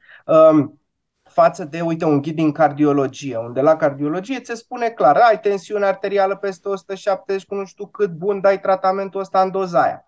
față 1.23 1.65
de, 1.65 1.81
uite, 1.81 2.05
un 2.05 2.21
ghid 2.21 2.35
din 2.35 2.53
cardiologie, 2.53 3.37
unde 3.37 3.61
la 3.61 3.77
cardiologie 3.77 4.41
ți 4.41 4.55
spune 4.55 4.89
clar, 4.89 5.17
ai 5.17 5.41
tensiune 5.41 5.87
arterială 5.87 6.37
peste 6.37 6.69
170 6.69 7.45
cu 7.45 7.55
nu 7.55 7.65
știu 7.65 7.87
cât, 7.87 8.11
bun, 8.11 8.41
dai 8.41 8.61
tratamentul 8.61 9.21
ăsta 9.21 9.43
în 9.43 9.51
doza 9.51 9.83
aia. 9.83 10.05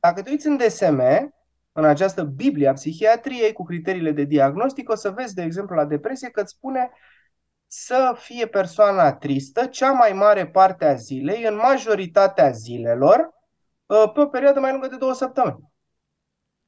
Dacă 0.00 0.22
te 0.22 0.30
uiți 0.30 0.46
în 0.46 0.56
DSM, 0.56 1.00
în 1.72 1.84
această 1.84 2.22
Biblie 2.22 2.68
a 2.68 2.72
psihiatriei 2.72 3.52
cu 3.52 3.62
criteriile 3.64 4.12
de 4.12 4.24
diagnostic, 4.24 4.90
o 4.90 4.94
să 4.94 5.10
vezi, 5.10 5.34
de 5.34 5.42
exemplu, 5.42 5.76
la 5.76 5.84
depresie 5.84 6.30
că 6.30 6.40
îți 6.40 6.52
spune 6.52 6.90
să 7.66 8.14
fie 8.18 8.46
persoana 8.46 9.12
tristă 9.12 9.66
cea 9.66 9.92
mai 9.92 10.12
mare 10.12 10.46
parte 10.46 10.84
a 10.84 10.94
zilei, 10.94 11.44
în 11.44 11.54
majoritatea 11.54 12.50
zilelor, 12.50 13.30
ă, 13.88 14.08
pe 14.08 14.20
o 14.20 14.26
perioadă 14.26 14.60
mai 14.60 14.70
lungă 14.70 14.86
de 14.86 14.96
două 14.96 15.14
săptămâni. 15.14 15.72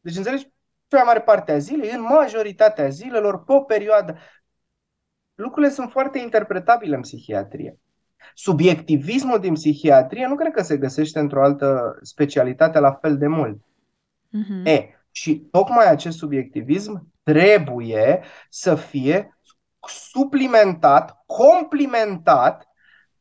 Deci, 0.00 0.16
înțelegi? 0.16 0.48
Cea 0.90 1.02
mare 1.02 1.20
parte 1.20 1.52
a 1.52 1.58
zilei, 1.58 1.90
în 1.90 2.02
majoritatea 2.02 2.88
zilelor, 2.88 3.44
pe 3.44 3.52
o 3.52 3.60
perioadă. 3.60 4.18
Lucrurile 5.34 5.72
sunt 5.72 5.90
foarte 5.90 6.18
interpretabile 6.18 6.94
în 6.94 7.00
psihiatrie. 7.00 7.78
Subiectivismul 8.34 9.38
din 9.38 9.54
psihiatrie 9.54 10.26
nu 10.26 10.34
cred 10.34 10.52
că 10.52 10.62
se 10.62 10.76
găsește 10.76 11.18
într-o 11.18 11.44
altă 11.44 11.98
specialitate 12.02 12.78
la 12.78 12.92
fel 12.92 13.18
de 13.18 13.26
mult. 13.26 13.56
Uh-huh. 13.56 14.64
E, 14.64 14.88
și 15.10 15.48
tocmai 15.50 15.90
acest 15.90 16.18
subiectivism 16.18 17.12
trebuie 17.22 18.22
să 18.48 18.74
fie 18.74 19.38
suplimentat, 19.86 21.22
complimentat 21.26 22.68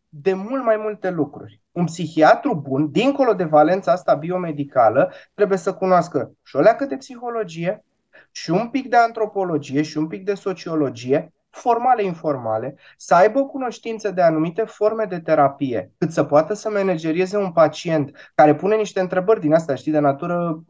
de 0.10 0.34
mult 0.34 0.64
mai 0.64 0.78
multe 0.78 1.10
lucruri 1.10 1.59
un 1.72 1.86
psihiatru 1.86 2.56
bun, 2.56 2.92
dincolo 2.92 3.34
de 3.34 3.44
valența 3.44 3.92
asta 3.92 4.14
biomedicală, 4.14 5.12
trebuie 5.34 5.58
să 5.58 5.74
cunoască 5.74 6.32
și 6.44 6.56
o 6.56 6.60
leacă 6.60 6.86
de 6.86 6.98
psihologie, 6.98 7.84
și 8.32 8.50
un 8.50 8.70
pic 8.70 8.90
de 8.90 8.96
antropologie, 8.96 9.82
și 9.82 9.98
un 9.98 10.08
pic 10.08 10.26
de 10.26 10.34
sociologie, 10.34 11.34
formale, 11.50 12.04
informale, 12.04 12.76
să 12.98 13.16
aibă 13.16 13.46
cunoștință 13.46 14.12
de 14.12 14.22
anumite 14.22 14.62
forme 14.62 15.06
de 15.06 15.20
terapie, 15.20 15.92
cât 15.98 16.12
să 16.12 16.24
poată 16.24 16.54
să 16.54 16.70
managerieze 16.70 17.38
un 17.38 17.52
pacient 17.52 18.32
care 18.36 18.56
pune 18.56 18.76
niște 18.76 19.00
întrebări 19.00 19.40
din 19.40 19.54
asta, 19.54 19.76
știi, 19.76 19.92
de 19.92 20.00
natură 20.00 20.64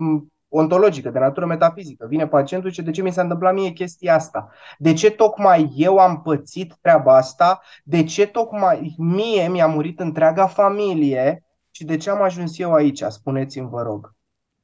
ontologică, 0.49 1.09
de 1.09 1.19
natură 1.19 1.45
metafizică. 1.45 2.05
Vine 2.07 2.27
pacientul 2.27 2.71
și 2.71 2.81
de 2.81 2.91
ce 2.91 3.01
mi 3.01 3.11
s-a 3.11 3.21
întâmplat 3.21 3.53
mie 3.53 3.69
chestia 3.69 4.15
asta? 4.15 4.49
De 4.77 4.93
ce 4.93 5.11
tocmai 5.11 5.73
eu 5.75 5.97
am 5.97 6.21
pățit 6.21 6.75
treaba 6.81 7.15
asta? 7.15 7.61
De 7.83 8.03
ce 8.03 8.27
tocmai 8.27 8.95
mie 8.97 9.47
mi-a 9.47 9.67
murit 9.67 9.99
întreaga 9.99 10.47
familie? 10.47 11.43
Și 11.71 11.85
de 11.85 11.97
ce 11.97 12.09
am 12.09 12.21
ajuns 12.21 12.59
eu 12.59 12.73
aici? 12.73 13.01
Spuneți-mi, 13.01 13.69
vă 13.69 13.81
rog. 13.81 14.13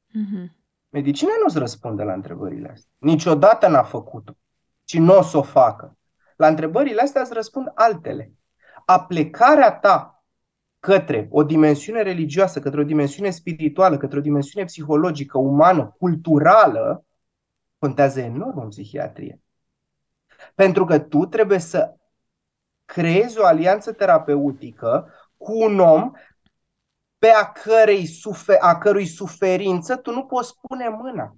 Mm-hmm. 0.09 0.55
Medicina 0.89 1.31
nu-ți 1.43 1.57
răspunde 1.57 2.03
la 2.03 2.13
întrebările 2.13 2.69
astea. 2.73 2.91
Niciodată 2.97 3.67
n-a 3.67 3.83
făcut-o. 3.83 4.31
Și 4.85 4.99
nu 4.99 5.17
o 5.17 5.21
să 5.21 5.37
o 5.37 5.41
facă. 5.41 5.97
La 6.35 6.47
întrebările 6.47 7.01
astea 7.01 7.21
îți 7.21 7.33
răspund 7.33 7.71
altele. 7.75 8.33
Aplecarea 8.85 9.71
ta 9.71 10.14
către 10.85 11.27
o 11.31 11.43
dimensiune 11.43 12.01
religioasă, 12.01 12.59
către 12.59 12.79
o 12.79 12.83
dimensiune 12.83 13.29
spirituală, 13.29 13.97
către 13.97 14.17
o 14.17 14.21
dimensiune 14.21 14.65
psihologică, 14.65 15.37
umană, 15.37 15.95
culturală, 15.97 17.05
contează 17.77 18.19
enorm 18.19 18.59
în 18.59 18.67
psihiatrie. 18.67 19.41
Pentru 20.55 20.85
că 20.85 20.99
tu 20.99 21.25
trebuie 21.25 21.59
să 21.59 21.95
creezi 22.85 23.39
o 23.39 23.45
alianță 23.45 23.91
terapeutică 23.91 25.13
cu 25.37 25.63
un 25.63 25.79
om 25.79 26.11
pe 27.17 27.27
a, 27.27 27.51
cărei 27.51 28.07
sufer- 28.07 28.59
a 28.59 28.77
cărui 28.77 29.05
suferință 29.05 29.95
tu 29.95 30.11
nu 30.11 30.25
poți 30.25 30.53
pune 30.61 30.89
mâna. 30.89 31.35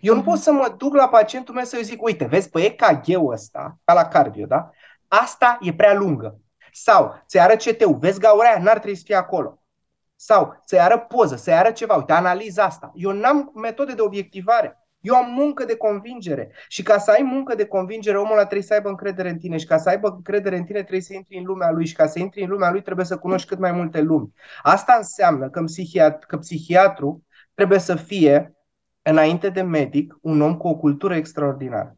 Eu 0.00 0.14
nu 0.14 0.22
pot 0.22 0.34
mhm. 0.34 0.42
să 0.42 0.52
mă 0.52 0.74
duc 0.76 0.94
la 0.94 1.08
pacientul 1.08 1.54
meu 1.54 1.64
să-i 1.64 1.84
zic, 1.84 2.02
uite, 2.02 2.24
vezi, 2.24 2.50
pe 2.50 2.60
EKG-ul 2.60 3.32
ăsta, 3.32 3.78
ca 3.84 3.92
la 3.92 4.08
cardio, 4.08 4.46
da? 4.46 4.70
Asta 5.08 5.58
e 5.60 5.72
prea 5.72 5.94
lungă. 5.94 6.40
Sau 6.72 7.22
ți 7.26 7.38
arăt 7.38 7.62
CT-ul, 7.62 7.96
vezi 7.96 8.20
gaura 8.20 8.48
aia, 8.48 8.62
n-ar 8.62 8.78
trebui 8.78 8.96
să 8.96 9.02
fie 9.06 9.14
acolo. 9.14 9.62
Sau 10.16 10.60
să-i 10.64 10.80
arăt 10.80 11.02
poză, 11.08 11.36
să-i 11.36 11.54
arăt 11.54 11.74
ceva, 11.74 11.94
uite, 11.94 12.12
analiza 12.12 12.64
asta. 12.64 12.92
Eu 12.94 13.10
n-am 13.10 13.52
metode 13.54 13.94
de 13.94 14.02
obiectivare. 14.02 14.80
Eu 15.00 15.14
am 15.14 15.32
muncă 15.32 15.64
de 15.64 15.76
convingere. 15.76 16.52
Și 16.68 16.82
ca 16.82 16.98
să 16.98 17.10
ai 17.10 17.22
muncă 17.22 17.54
de 17.54 17.66
convingere, 17.66 18.18
omul 18.18 18.32
ăla 18.32 18.40
trebuie 18.40 18.62
să 18.62 18.74
aibă 18.74 18.88
încredere 18.88 19.28
în 19.28 19.38
tine. 19.38 19.56
Și 19.56 19.66
ca 19.66 19.78
să 19.78 19.88
aibă 19.88 20.08
încredere 20.08 20.56
în 20.56 20.64
tine, 20.64 20.78
trebuie 20.78 21.00
să 21.00 21.14
intri 21.14 21.38
în 21.38 21.44
lumea 21.44 21.70
lui. 21.70 21.86
Și 21.86 21.94
ca 21.94 22.06
să 22.06 22.18
intri 22.18 22.42
în 22.42 22.48
lumea 22.48 22.70
lui, 22.70 22.82
trebuie 22.82 23.06
să 23.06 23.18
cunoști 23.18 23.48
cât 23.48 23.58
mai 23.58 23.72
multe 23.72 24.00
lumi. 24.00 24.32
Asta 24.62 24.94
înseamnă 24.96 25.50
că, 25.50 25.62
psihiat- 25.62 26.24
că 26.26 26.36
psihiatru 26.36 27.24
trebuie 27.54 27.78
să 27.78 27.94
fie, 27.94 28.54
înainte 29.02 29.48
de 29.48 29.62
medic, 29.62 30.16
un 30.20 30.40
om 30.40 30.56
cu 30.56 30.68
o 30.68 30.76
cultură 30.76 31.14
extraordinară. 31.14 31.96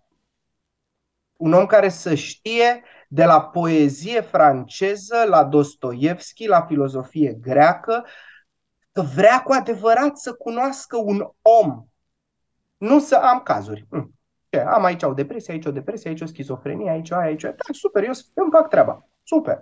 Un 1.36 1.52
om 1.52 1.66
care 1.66 1.88
să 1.88 2.14
știe 2.14 2.82
de 3.12 3.24
la 3.24 3.40
poezie 3.40 4.20
franceză, 4.20 5.24
la 5.28 5.44
Dostoevski, 5.44 6.46
la 6.46 6.60
filozofie 6.60 7.32
greacă, 7.32 8.04
că 8.92 9.02
vrea 9.02 9.42
cu 9.42 9.52
adevărat 9.52 10.18
să 10.18 10.32
cunoască 10.32 10.96
un 10.96 11.28
om 11.42 11.84
nu 12.76 12.98
să 12.98 13.16
am 13.16 13.40
cazuri. 13.40 13.86
Hm. 13.90 14.14
Am 14.66 14.84
aici 14.84 15.02
o 15.02 15.12
depresie, 15.12 15.52
aici 15.52 15.66
o 15.66 15.70
depresie, 15.70 16.10
aici 16.10 16.20
o 16.20 16.26
schizofrenie, 16.26 16.90
aici 16.90 17.10
o 17.10 17.16
aici. 17.16 17.42
Da, 17.42 17.52
super, 17.72 18.02
eu 18.02 18.12
îmi 18.34 18.50
fac 18.50 18.68
treaba. 18.68 19.08
Super. 19.22 19.60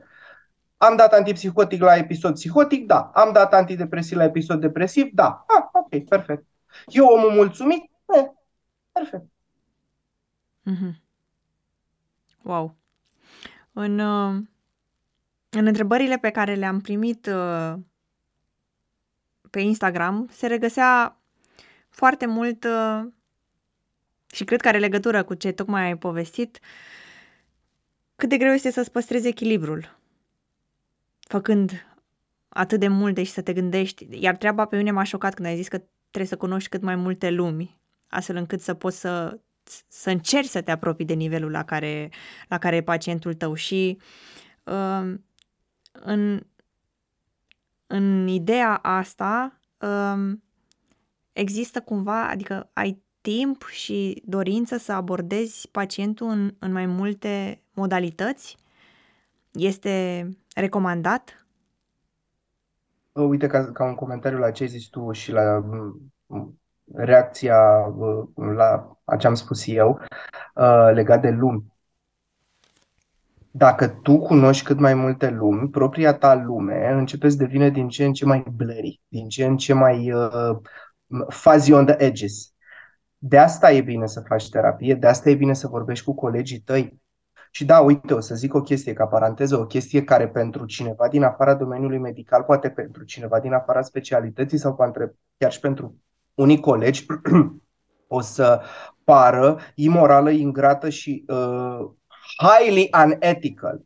Am 0.77 0.97
dat 0.97 1.13
antipsihotic 1.13 1.81
la 1.81 1.97
episod 1.97 2.35
psihotic? 2.35 2.87
Da. 2.87 3.11
Am 3.15 3.33
dat 3.33 3.53
antidepresiv 3.53 4.17
la 4.17 4.25
episod 4.25 4.61
depresiv? 4.61 5.11
Da. 5.13 5.45
Ah, 5.47 5.69
ok, 5.73 6.09
perfect. 6.09 6.45
Eu 6.87 7.07
omul 7.07 7.31
mulțumit? 7.31 7.91
Eh, 8.15 8.31
perfect. 8.93 9.25
Mm-hmm. 10.71 11.03
Wow. 12.43 12.80
În, 13.83 13.99
uh, 13.99 14.43
în 15.51 15.67
întrebările 15.67 16.19
pe 16.19 16.31
care 16.31 16.55
le-am 16.55 16.81
primit 16.81 17.27
uh, 17.27 17.75
pe 19.51 19.61
Instagram 19.61 20.29
se 20.33 20.47
regăsea 20.47 21.21
foarte 21.89 22.27
mult 22.27 22.65
uh, 22.65 23.05
și 24.27 24.45
cred 24.45 24.61
că 24.61 24.69
are 24.69 24.79
legătură 24.79 25.23
cu 25.25 25.35
ce 25.35 25.53
tocmai 25.53 25.83
ai 25.83 25.97
povestit, 25.97 26.59
cât 28.17 28.29
de 28.29 28.37
greu 28.37 28.53
este 28.53 28.71
să-ți 28.71 28.91
păstrezi 28.91 29.29
echilibrul, 29.29 29.99
făcând 31.21 31.87
atât 32.49 32.81
de 32.81 32.89
multe 32.89 33.23
și 33.23 33.33
să 33.33 33.43
te 33.43 33.53
gândești. 33.53 34.07
Iar 34.11 34.37
treaba 34.37 34.65
pe 34.65 34.77
mine 34.77 34.91
m-a 34.91 35.03
șocat 35.03 35.35
când 35.35 35.49
ai 35.49 35.57
zis 35.57 35.69
că 35.69 35.79
trebuie 36.11 36.31
să 36.31 36.37
cunoști 36.37 36.69
cât 36.69 36.83
mai 36.83 36.97
multe 36.97 37.31
lumi, 37.31 37.81
astfel 38.09 38.37
încât 38.37 38.61
să 38.61 38.75
poți 38.75 39.01
să, 39.01 39.41
să 39.89 40.11
încerci 40.11 40.49
să 40.49 40.63
te 40.63 40.71
apropii 40.71 41.05
de 41.05 41.15
nivelul 41.15 41.51
la 41.51 41.65
care, 41.65 42.11
la 42.49 42.59
care 42.59 42.77
e 42.77 42.83
pacientul 42.83 43.35
tău. 43.35 43.55
Și 43.55 43.99
uh, 44.65 45.15
în, 45.93 46.41
în 47.87 48.27
ideea 48.27 48.75
asta, 48.75 49.61
uh, 49.79 50.33
există 51.33 51.81
cumva, 51.81 52.29
adică 52.29 52.71
ai 52.73 53.03
timp 53.21 53.67
și 53.67 54.23
dorință 54.27 54.77
să 54.77 54.93
abordezi 54.93 55.69
pacientul 55.69 56.29
în, 56.29 56.55
în 56.59 56.73
mai 56.73 56.87
multe 56.87 57.63
modalități? 57.73 58.57
Este 59.53 60.29
recomandat? 60.55 61.47
Uite, 63.13 63.47
ca, 63.47 63.73
ca 63.73 63.85
un 63.85 63.95
comentariu 63.95 64.39
la 64.39 64.51
ce 64.51 64.63
ai 64.63 64.69
zis 64.69 64.87
tu 64.87 65.13
și 65.13 65.33
la 65.33 65.65
reacția 66.93 67.87
la 68.35 69.00
ce 69.17 69.27
am 69.27 69.35
spus 69.35 69.67
eu 69.67 70.01
legat 70.93 71.21
de 71.21 71.31
lumi. 71.31 71.65
Dacă 73.51 73.89
tu 73.89 74.19
cunoști 74.19 74.65
cât 74.65 74.79
mai 74.79 74.95
multe 74.95 75.31
lumi, 75.31 75.69
propria 75.69 76.15
ta 76.15 76.35
lume 76.35 76.93
începe 76.93 77.29
să 77.29 77.37
devine 77.37 77.71
din 77.71 77.89
ce 77.89 78.05
în 78.05 78.13
ce 78.13 78.25
mai 78.25 78.45
blurry, 78.57 79.01
din 79.09 79.29
ce 79.29 79.45
în 79.45 79.57
ce 79.57 79.73
mai 79.73 80.13
uh, 80.13 80.57
fuzzy 81.29 81.73
on 81.73 81.87
the 81.87 82.05
edges. 82.05 82.55
De 83.19 83.39
asta 83.39 83.73
e 83.73 83.81
bine 83.81 84.07
să 84.07 84.21
faci 84.21 84.49
terapie, 84.49 84.95
de 84.95 85.07
asta 85.07 85.31
e 85.31 85.35
bine 85.35 85.55
să 85.55 85.67
vorbești 85.67 86.05
cu 86.05 86.15
colegii 86.15 86.61
tăi. 86.61 87.01
Și 87.51 87.65
da, 87.65 87.81
uite, 87.81 88.15
o 88.15 88.21
să 88.21 88.35
zic 88.35 88.55
o 88.55 88.61
chestie 88.61 88.93
ca 88.93 89.07
paranteză, 89.07 89.59
o 89.59 89.67
chestie 89.67 90.05
care 90.05 90.29
pentru 90.29 90.65
cineva 90.65 91.09
din 91.09 91.23
afara 91.23 91.55
domeniului 91.55 91.99
medical, 91.99 92.43
poate 92.43 92.71
pentru 92.71 93.05
cineva 93.05 93.41
din 93.41 93.53
afara 93.53 93.83
specialității 93.83 94.59
sau 94.59 94.75
poate 94.75 95.15
chiar 95.37 95.53
și 95.53 95.61
pentru 95.61 95.95
unii 96.35 96.61
colegi, 96.61 97.07
o 98.07 98.21
să 98.21 98.63
pară 99.11 99.59
imorală, 99.75 100.31
ingrată 100.31 100.89
și 100.89 101.25
uh, 101.29 101.91
highly 102.37 102.91
unethical. 103.05 103.81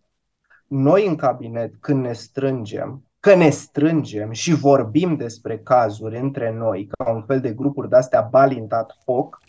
Noi 0.66 1.06
în 1.06 1.16
cabinet, 1.16 1.74
când 1.80 2.04
ne 2.04 2.12
strângem, 2.12 3.04
că 3.20 3.34
ne 3.34 3.50
strângem 3.50 4.30
și 4.30 4.54
vorbim 4.54 5.16
despre 5.16 5.58
cazuri 5.58 6.18
între 6.18 6.52
noi, 6.52 6.86
ca 6.86 7.10
un 7.10 7.22
fel 7.22 7.40
de 7.40 7.52
grupuri 7.52 7.88
de-astea 7.88 8.20
balintat 8.20 8.96
foc, 9.04 9.40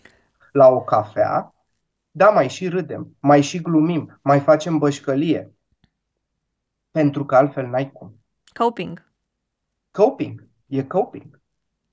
la 0.52 0.68
o 0.68 0.80
cafea, 0.80 1.54
da, 2.10 2.30
mai 2.30 2.48
și 2.48 2.68
râdem, 2.68 3.16
mai 3.20 3.42
și 3.42 3.60
glumim, 3.60 4.18
mai 4.22 4.40
facem 4.40 4.78
bășcălie. 4.78 5.54
Pentru 6.90 7.24
că 7.24 7.36
altfel 7.36 7.66
n-ai 7.66 7.92
cum. 7.92 8.20
Coping. 8.52 9.12
Coping. 9.90 10.48
E 10.66 10.82
coping. 10.82 11.40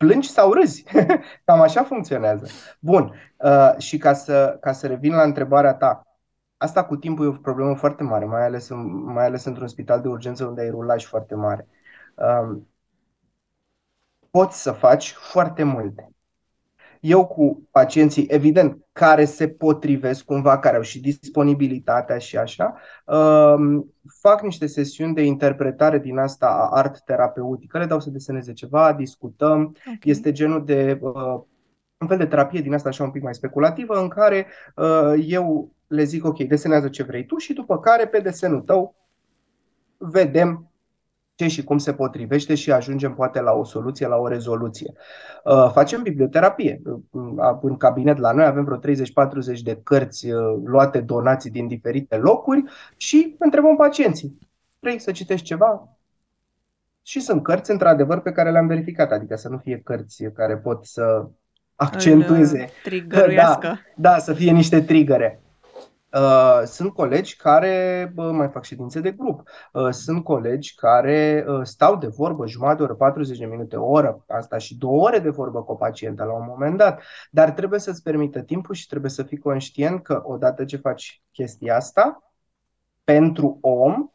Plângi 0.04 0.30
sau 0.30 0.54
râzi. 0.54 0.84
Cam 1.46 1.62
așa 1.62 1.84
funcționează. 1.84 2.48
Bun. 2.80 3.14
Uh, 3.38 3.78
și 3.78 3.98
ca 3.98 4.14
să, 4.14 4.58
ca 4.62 4.72
să 4.72 4.88
revin 4.88 5.14
la 5.14 5.24
întrebarea 5.24 5.74
ta, 5.74 6.08
Asta 6.64 6.86
cu 6.86 6.96
timpul 6.96 7.26
e 7.26 7.28
o 7.28 7.32
problemă 7.32 7.76
foarte 7.76 8.04
mare, 8.04 8.26
mai 8.26 8.46
ales, 8.46 8.70
mai 9.06 9.26
ales 9.26 9.46
într-un 9.46 9.68
spital 9.68 10.02
de 10.02 10.08
urgență 10.08 10.46
unde 10.46 10.62
ai 10.62 10.70
rulaj 10.70 11.06
foarte 11.06 11.36
mare. 11.36 11.68
Um, 12.16 12.68
poți 14.30 14.62
să 14.62 14.72
faci 14.72 15.12
foarte 15.12 15.64
multe. 15.64 16.13
Eu 17.04 17.26
cu 17.26 17.68
pacienții, 17.72 18.26
evident, 18.30 18.78
care 18.92 19.26
se 19.26 19.48
potrivesc 19.48 20.26
cumva, 20.26 20.60
care 20.60 20.76
au 20.76 20.82
și 20.82 21.00
disponibilitatea 21.00 22.18
și 22.18 22.38
așa, 22.38 22.76
um, 23.06 23.94
fac 24.22 24.42
niște 24.42 24.66
sesiuni 24.66 25.14
de 25.14 25.24
interpretare 25.24 26.00
din 26.00 26.18
asta 26.18 26.48
a 26.48 26.78
art 26.78 27.00
terapeutică, 27.00 27.78
le 27.78 27.86
dau 27.86 28.00
să 28.00 28.10
deseneze 28.10 28.54
ceva, 28.54 28.94
discutăm, 28.94 29.62
okay. 29.62 30.00
este 30.04 30.32
genul 30.32 30.66
de 30.66 31.00
uh, 31.02 31.42
un 31.98 32.08
fel 32.08 32.18
de 32.18 32.26
terapie 32.26 32.62
din 32.62 32.74
asta 32.74 32.90
așa 32.90 33.04
un 33.04 33.12
pic 33.12 33.22
mai 33.22 33.36
speculativă 33.36 34.00
în 34.00 34.08
care 34.08 34.46
uh, 34.76 35.26
eu 35.28 35.72
le 35.88 36.04
zic, 36.04 36.26
ok, 36.26 36.44
desenează 36.44 36.90
ce 36.90 37.04
vrei 37.04 37.26
tu 37.26 37.38
și 37.38 37.54
după 37.54 37.80
care 37.80 38.08
pe 38.08 38.20
desenul 38.20 38.62
tău 38.62 38.96
vedem 39.98 40.73
ce 41.36 41.48
și 41.48 41.64
cum 41.64 41.78
se 41.78 41.94
potrivește 41.94 42.56
și 42.56 42.72
ajungem 42.72 43.14
poate 43.14 43.42
la 43.42 43.52
o 43.52 43.64
soluție, 43.64 44.08
la 44.08 44.16
o 44.16 44.28
rezoluție. 44.28 44.94
Uh, 45.44 45.70
facem 45.72 46.02
biblioterapie. 46.02 46.82
Uh, 47.12 47.58
în 47.62 47.78
cabinet 47.78 48.18
la 48.18 48.32
noi 48.32 48.46
avem 48.46 48.64
vreo 48.64 48.80
30-40 48.80 49.60
de 49.64 49.80
cărți 49.84 50.30
uh, 50.30 50.62
luate 50.64 51.02
donații 51.02 51.50
din 51.50 51.68
diferite 51.68 52.18
locuri 52.18 52.64
și 52.98 53.36
întrebăm 53.40 53.76
pacienții. 53.76 54.40
Vrei 54.80 55.00
să 55.00 55.12
citești 55.12 55.46
ceva? 55.46 55.98
Și 57.02 57.20
sunt 57.20 57.44
cărți, 57.44 57.72
într-adevăr, 57.72 58.20
pe 58.20 58.32
care 58.32 58.52
le-am 58.52 58.68
verificat, 58.68 59.12
adică 59.12 59.36
să 59.36 59.50
nu 59.50 59.58
fie 59.58 59.82
cărți 59.84 60.24
care 60.24 60.58
pot 60.58 60.86
să 60.86 61.28
accentueze. 61.76 62.70
Da, 63.96 64.12
da, 64.12 64.18
să 64.18 64.34
fie 64.34 64.52
niște 64.52 64.82
trigăre. 64.82 65.43
Uh, 66.14 66.62
sunt 66.66 66.94
colegi 66.94 67.36
care 67.36 68.12
uh, 68.16 68.30
mai 68.32 68.50
fac 68.50 68.64
ședințe 68.64 69.00
de 69.00 69.12
grup. 69.12 69.50
Uh, 69.72 69.90
sunt 69.90 70.24
colegi 70.24 70.76
care 70.76 71.46
uh, 71.48 71.60
stau 71.64 71.96
de 71.98 72.08
vorbă 72.08 72.48
jumătate 72.48 72.78
de 72.78 72.84
oră, 72.84 72.96
40 72.96 73.38
de 73.38 73.46
minute, 73.46 73.76
o 73.76 73.90
oră, 73.90 74.24
asta 74.28 74.58
și 74.58 74.78
două 74.78 75.02
ore 75.02 75.20
de 75.20 75.30
vorbă 75.30 75.64
cu 75.64 75.72
o 75.72 75.76
pacientă 75.76 76.24
la 76.24 76.34
un 76.34 76.46
moment 76.48 76.78
dat. 76.78 77.02
Dar 77.32 77.52
trebuie 77.52 77.80
să-ți 77.80 78.04
permită 78.04 78.42
timpul 78.42 78.76
și 78.76 78.88
trebuie 78.88 79.12
să 79.12 79.24
fii 79.24 79.38
conștient 79.38 80.04
că 80.04 80.22
odată 80.26 80.66
ce 80.66 80.78
faci 80.78 81.24
chestia 81.32 81.76
asta, 81.76 82.34
pentru 83.04 83.58
om, 83.62 84.08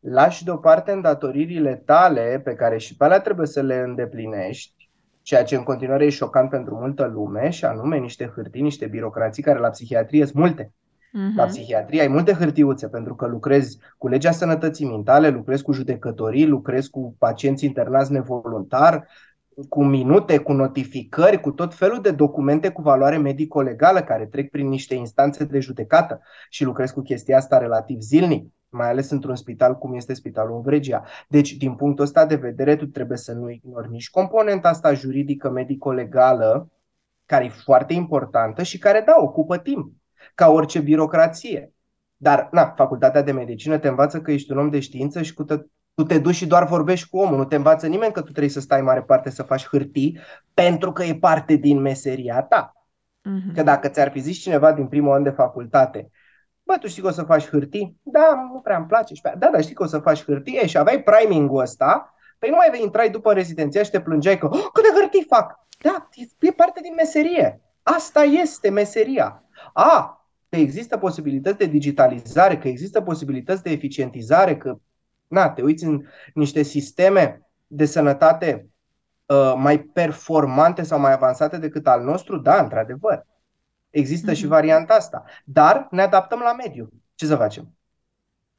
lași 0.00 0.44
deoparte 0.44 0.92
îndatoririle 0.92 1.76
tale 1.76 2.40
pe 2.44 2.54
care 2.54 2.78
și 2.78 2.96
pe 2.96 3.04
alea 3.04 3.20
trebuie 3.20 3.46
să 3.46 3.62
le 3.62 3.76
îndeplinești, 3.76 4.90
ceea 5.22 5.44
ce 5.44 5.56
în 5.56 5.62
continuare 5.62 6.04
e 6.04 6.08
șocant 6.08 6.50
pentru 6.50 6.74
multă 6.74 7.04
lume, 7.04 7.50
și 7.50 7.64
anume 7.64 7.98
niște 7.98 8.32
hârtii, 8.34 8.62
niște 8.62 8.86
birocrații 8.86 9.42
care 9.42 9.58
la 9.58 9.68
psihiatrie 9.68 10.24
sunt 10.24 10.36
multe 10.36 10.72
Uh-huh. 11.12 11.34
La 11.36 11.44
psihiatrie 11.44 12.00
ai 12.00 12.08
multe 12.08 12.32
hârtiuțe 12.32 12.88
pentru 12.88 13.14
că 13.14 13.26
lucrezi 13.26 13.78
cu 13.98 14.08
legea 14.08 14.30
sănătății 14.30 14.86
mentale, 14.86 15.28
lucrezi 15.28 15.62
cu 15.62 15.72
judecătorii, 15.72 16.46
lucrezi 16.46 16.90
cu 16.90 17.16
pacienți 17.18 17.64
internați 17.64 18.12
nevoluntar, 18.12 19.06
cu 19.68 19.84
minute, 19.84 20.38
cu 20.38 20.52
notificări, 20.52 21.40
cu 21.40 21.50
tot 21.50 21.74
felul 21.74 22.00
de 22.00 22.10
documente 22.10 22.68
cu 22.68 22.82
valoare 22.82 23.16
medico-legală 23.16 24.02
care 24.02 24.26
trec 24.26 24.50
prin 24.50 24.68
niște 24.68 24.94
instanțe 24.94 25.44
de 25.44 25.60
judecată 25.60 26.20
și 26.50 26.64
lucrez 26.64 26.90
cu 26.90 27.00
chestia 27.00 27.36
asta 27.36 27.58
relativ 27.58 28.00
zilnic, 28.00 28.52
mai 28.68 28.88
ales 28.88 29.10
într-un 29.10 29.36
spital 29.36 29.78
cum 29.78 29.94
este 29.94 30.14
Spitalul 30.14 30.60
Vregia. 30.60 31.04
Deci, 31.28 31.52
din 31.52 31.74
punctul 31.74 32.04
ăsta 32.04 32.26
de 32.26 32.34
vedere, 32.34 32.76
tu 32.76 32.86
trebuie 32.86 33.18
să 33.18 33.32
nu 33.32 33.50
ignori 33.50 33.90
nici 33.90 34.10
componenta 34.10 34.68
asta 34.68 34.92
juridică 34.92 35.50
medico-legală, 35.50 36.70
care 37.26 37.44
e 37.44 37.48
foarte 37.48 37.92
importantă 37.92 38.62
și 38.62 38.78
care, 38.78 39.02
da, 39.06 39.14
ocupă 39.18 39.58
timp, 39.58 39.92
ca 40.34 40.48
orice 40.48 40.78
birocrație. 40.78 41.72
Dar, 42.16 42.48
na, 42.52 42.72
facultatea 42.76 43.22
de 43.22 43.32
medicină 43.32 43.78
te 43.78 43.88
învață 43.88 44.20
că 44.20 44.30
ești 44.30 44.52
un 44.52 44.58
om 44.58 44.70
de 44.70 44.80
știință 44.80 45.22
și 45.22 45.34
cu 45.34 45.44
tu 45.94 46.02
te 46.02 46.18
duci 46.18 46.34
și 46.34 46.46
doar 46.46 46.66
vorbești 46.66 47.08
cu 47.08 47.18
omul, 47.18 47.36
nu 47.36 47.44
te 47.44 47.56
învață 47.56 47.86
nimeni 47.86 48.12
că 48.12 48.20
tu 48.20 48.30
trebuie 48.30 48.52
să 48.52 48.60
stai 48.60 48.80
mare 48.80 49.02
parte 49.02 49.30
să 49.30 49.42
faci 49.42 49.66
hârtii 49.66 50.18
pentru 50.54 50.92
că 50.92 51.04
e 51.04 51.14
parte 51.14 51.54
din 51.54 51.80
meseria 51.80 52.42
ta. 52.42 52.72
Mm-hmm. 53.28 53.54
Că 53.54 53.62
dacă 53.62 53.88
ți-ar 53.88 54.10
fi 54.10 54.18
zis 54.18 54.38
cineva 54.38 54.72
din 54.72 54.86
primul 54.86 55.12
an 55.12 55.22
de 55.22 55.30
facultate, 55.30 56.10
bă, 56.62 56.76
tu 56.80 56.86
știi 56.86 57.02
că 57.02 57.08
o 57.08 57.10
să 57.10 57.22
faci 57.22 57.48
hârtii? 57.48 58.00
Da, 58.02 58.48
nu 58.52 58.60
prea 58.60 58.76
îmi 58.76 58.86
place. 58.86 59.14
Da, 59.22 59.50
dar 59.50 59.62
știi 59.62 59.74
că 59.74 59.82
o 59.82 59.86
să 59.86 59.98
faci 59.98 60.24
hârtii 60.24 60.56
și 60.66 60.78
aveai 60.78 61.02
priming-ul 61.02 61.60
ăsta, 61.60 62.14
păi 62.38 62.48
nu 62.48 62.56
mai 62.56 62.70
vei 62.70 62.82
intrai 62.82 63.10
după 63.10 63.32
rezidenția 63.32 63.82
și 63.82 63.90
te 63.90 64.00
plângeai 64.00 64.38
că, 64.38 64.46
oh, 64.46 64.66
cât 64.72 64.82
de 64.82 65.00
hârtii 65.00 65.26
fac? 65.28 65.58
Da, 65.80 66.08
e 66.40 66.50
parte 66.50 66.80
din 66.80 66.94
meserie. 66.96 67.60
Asta 67.82 68.22
este 68.22 68.70
meseria. 68.70 69.44
A, 69.72 70.15
că 70.48 70.56
există 70.56 70.96
posibilități 70.98 71.58
de 71.58 71.66
digitalizare, 71.66 72.58
că 72.58 72.68
există 72.68 73.00
posibilități 73.00 73.62
de 73.62 73.70
eficientizare, 73.70 74.56
că 74.56 74.78
na, 75.28 75.50
te 75.50 75.62
uiți 75.62 75.84
în 75.84 76.04
niște 76.34 76.62
sisteme 76.62 77.40
de 77.66 77.84
sănătate 77.84 78.68
uh, 79.26 79.54
mai 79.56 79.78
performante 79.78 80.82
sau 80.82 80.98
mai 80.98 81.12
avansate 81.12 81.58
decât 81.58 81.86
al 81.86 82.04
nostru, 82.04 82.38
da, 82.38 82.62
într-adevăr. 82.62 83.26
Există 83.90 84.30
mm-hmm. 84.30 84.34
și 84.34 84.42
mhm. 84.42 84.52
varianta 84.52 84.94
asta. 84.94 85.24
Dar 85.44 85.86
ne 85.90 86.02
adaptăm 86.02 86.38
la 86.38 86.52
mediu. 86.52 86.88
Ce 87.14 87.26
să 87.26 87.36
facem? 87.36 87.76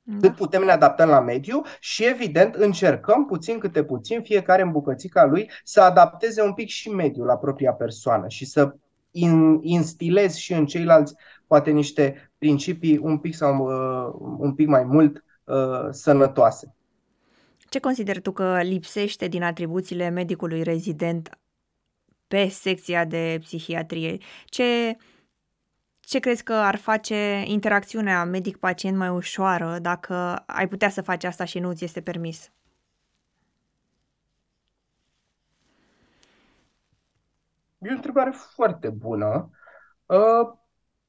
Da. 0.02 0.28
Cât 0.28 0.36
putem 0.36 0.63
ne 0.63 0.71
adaptăm 0.71 1.10
la 1.10 1.19
mediu 1.19 1.62
și, 1.80 2.06
evident, 2.06 2.56
încercăm 2.56 3.26
puțin 3.26 3.60
câte 3.60 3.84
puțin, 3.84 4.21
fiecare 4.21 4.62
în 4.62 4.71
bucățica 4.71 5.26
lui, 5.26 5.52
să 5.63 5.82
adapteze 5.82 6.41
un 6.41 6.54
pic 6.54 6.67
și 6.67 6.89
mediul 6.89 7.26
la 7.26 7.38
propria 7.38 7.73
persoană 7.73 8.28
și 8.28 8.45
să 8.45 8.76
in, 9.12 9.60
instilezi 9.62 10.41
și 10.41 10.54
în 10.54 10.65
ceilalți 10.65 11.15
poate 11.48 11.72
niște 11.72 12.32
principii 12.38 12.98
un 12.98 13.18
pic 13.18 13.36
sau 13.36 13.66
uh, 13.66 14.36
un 14.38 14.54
pic 14.54 14.68
mai 14.68 14.84
mult 14.84 15.24
uh, 15.44 15.88
sănătoase. 15.90 16.76
Ce 17.70 17.80
consideri 17.80 18.22
tu 18.22 18.32
că 18.32 18.62
lipsește 18.62 19.28
din 19.28 19.44
atribuțiile 19.44 20.10
medicului 20.10 20.64
rezident 20.64 21.38
pe 22.28 22.48
secția 22.48 23.06
de 23.06 23.38
psihiatrie? 23.42 24.18
Ce, 24.46 24.98
ce 26.00 26.20
crezi 26.20 26.44
că 26.44 26.54
ar 26.54 26.76
face 26.76 27.44
interacțiunea 27.46 28.24
medic-pacient 28.24 28.98
mai 28.98 29.10
ușoară 29.10 29.80
dacă 29.82 30.44
ai 30.46 30.68
putea 30.68 30.90
să 30.90 31.02
faci 31.02 31.24
asta 31.24 31.46
și 31.46 31.60
nu 31.60 31.74
ți 31.74 31.84
este 31.84 32.02
permis? 32.02 32.52
E 37.82 37.90
o 37.90 37.96
întrebare 37.96 38.32
foarte 38.32 38.90
bună. 38.90 39.50
Uh, 40.06 40.58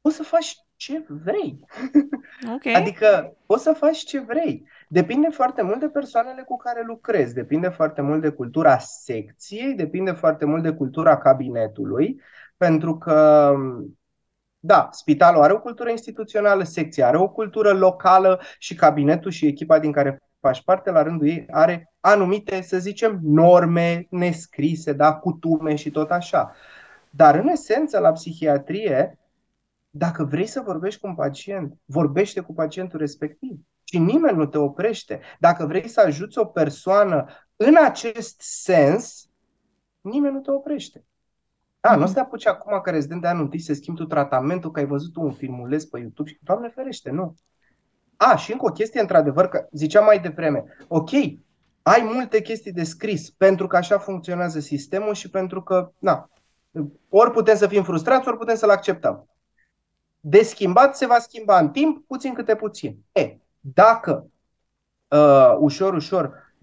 poți 0.00 0.16
să 0.16 0.22
faci 0.22 0.56
ce 0.76 1.04
vrei. 1.08 1.58
Okay. 2.54 2.72
Adică 2.72 3.37
poți 3.46 3.62
să 3.62 3.72
faci 3.72 3.98
ce 3.98 4.20
vrei. 4.20 4.64
Depinde 4.88 5.28
foarte 5.28 5.62
mult 5.62 5.80
de 5.80 5.88
persoanele 5.88 6.42
cu 6.42 6.56
care 6.56 6.82
lucrezi, 6.87 7.34
depinde 7.34 7.68
foarte 7.68 8.00
mult 8.00 8.20
de 8.20 8.28
cultura 8.28 8.78
secției, 8.78 9.74
depinde 9.74 10.11
foarte 10.11 10.44
mult 10.44 10.62
de 10.62 10.72
cultura 10.72 11.18
cabinetului, 11.18 12.20
pentru 12.56 12.98
că 12.98 13.52
da, 14.61 14.88
spitalul 14.92 15.42
are 15.42 15.52
o 15.52 15.61
cultură 15.61 15.90
instituțională, 15.90 16.62
secția 16.62 17.06
are 17.06 17.16
o 17.16 17.28
cultură 17.28 17.72
locală 17.72 18.40
și 18.58 18.74
cabinetul 18.74 19.30
și 19.30 19.46
echipa 19.46 19.78
din 19.78 19.92
care 19.92 20.22
faci 20.40 20.62
parte, 20.62 20.90
la 20.90 21.02
rândul 21.02 21.26
ei, 21.26 21.46
are 21.50 21.92
anumite, 22.00 22.61
să 22.61 22.78
zicem, 22.78 23.18
norme 23.22 24.06
nescrise, 24.11 24.92
da, 24.92 25.14
cutume 25.14 25.74
și 25.74 25.90
tot 25.90 26.11
așa. 26.11 26.54
Dar, 27.11 27.34
în 27.34 27.48
esență, 27.48 27.98
la 27.98 28.12
psihiatrie, 28.12 29.17
dacă 29.98 30.24
vrei 30.24 30.46
să 30.46 30.62
vorbești 30.64 31.00
cu 31.00 31.06
un 31.06 31.14
pacient, 31.14 31.74
vorbește 31.84 32.40
cu 32.40 32.54
pacientul 32.54 32.98
respectiv 32.98 33.58
și 33.84 33.98
nimeni 33.98 34.37
nu 34.37 34.46
te 34.46 34.58
oprește. 34.58 35.20
Dacă 35.38 35.66
vrei 35.66 35.88
să 35.88 36.00
ajuți 36.00 36.38
o 36.38 36.44
persoană 36.44 37.26
în 37.56 37.74
acest 37.84 38.40
sens, 38.40 39.28
nimeni 40.00 40.34
nu 40.34 40.40
te 40.40 40.50
oprește. 40.50 41.04
Da, 41.80 41.96
nu 41.96 42.02
o 42.02 42.06
să 42.06 42.12
te 42.12 42.20
apuci 42.20 42.46
acum 42.46 42.80
că 42.80 42.90
rezident 42.90 43.20
de 43.20 43.26
anul 43.26 43.42
întâi 43.42 43.61
să 43.61 43.74
schimbi 43.74 44.00
tu 44.00 44.06
tratamentul, 44.06 44.70
că 44.70 44.80
ai 44.80 44.87
văzut 44.87 45.16
un 45.16 45.32
filmuleț 45.32 45.84
pe 45.84 45.98
YouTube 45.98 46.28
și, 46.28 46.38
Doamne 46.42 46.68
ferește, 46.68 47.11
nu. 47.11 47.34
A, 48.16 48.37
și 48.37 48.52
încă 48.52 48.66
o 48.66 48.72
chestie, 48.72 49.00
într-adevăr, 49.00 49.48
că 49.48 49.66
ziceam 49.72 50.04
mai 50.04 50.20
devreme, 50.20 50.64
ok, 50.88 51.11
ai 51.82 52.11
multe 52.14 52.40
chestii 52.40 52.72
de 52.72 52.84
scris 52.84 53.30
pentru 53.30 53.66
că 53.66 53.76
așa 53.76 53.98
funcționează 53.98 54.61
sistemul 54.61 55.14
și 55.14 55.30
pentru 55.30 55.62
că, 55.62 55.92
na, 55.98 56.30
ori 57.08 57.30
putem 57.30 57.56
să 57.56 57.66
fim 57.66 57.82
frustrați, 57.82 58.28
ori 58.28 58.37
putem 58.37 58.56
să-l 58.56 58.70
acceptăm 58.70 59.28
de 60.20 60.42
schimbat 60.42 60.96
se 60.96 61.07
va 61.07 61.18
schimba 61.18 61.59
în 61.59 61.68
timp, 61.70 62.07
puțin 62.07 62.35
câte 62.35 62.54
puțin. 62.54 62.98
E, 63.12 63.37
dacă 63.61 64.31
uh, 65.09 65.57
ușor, 65.59 65.94
ușor, 65.94 66.54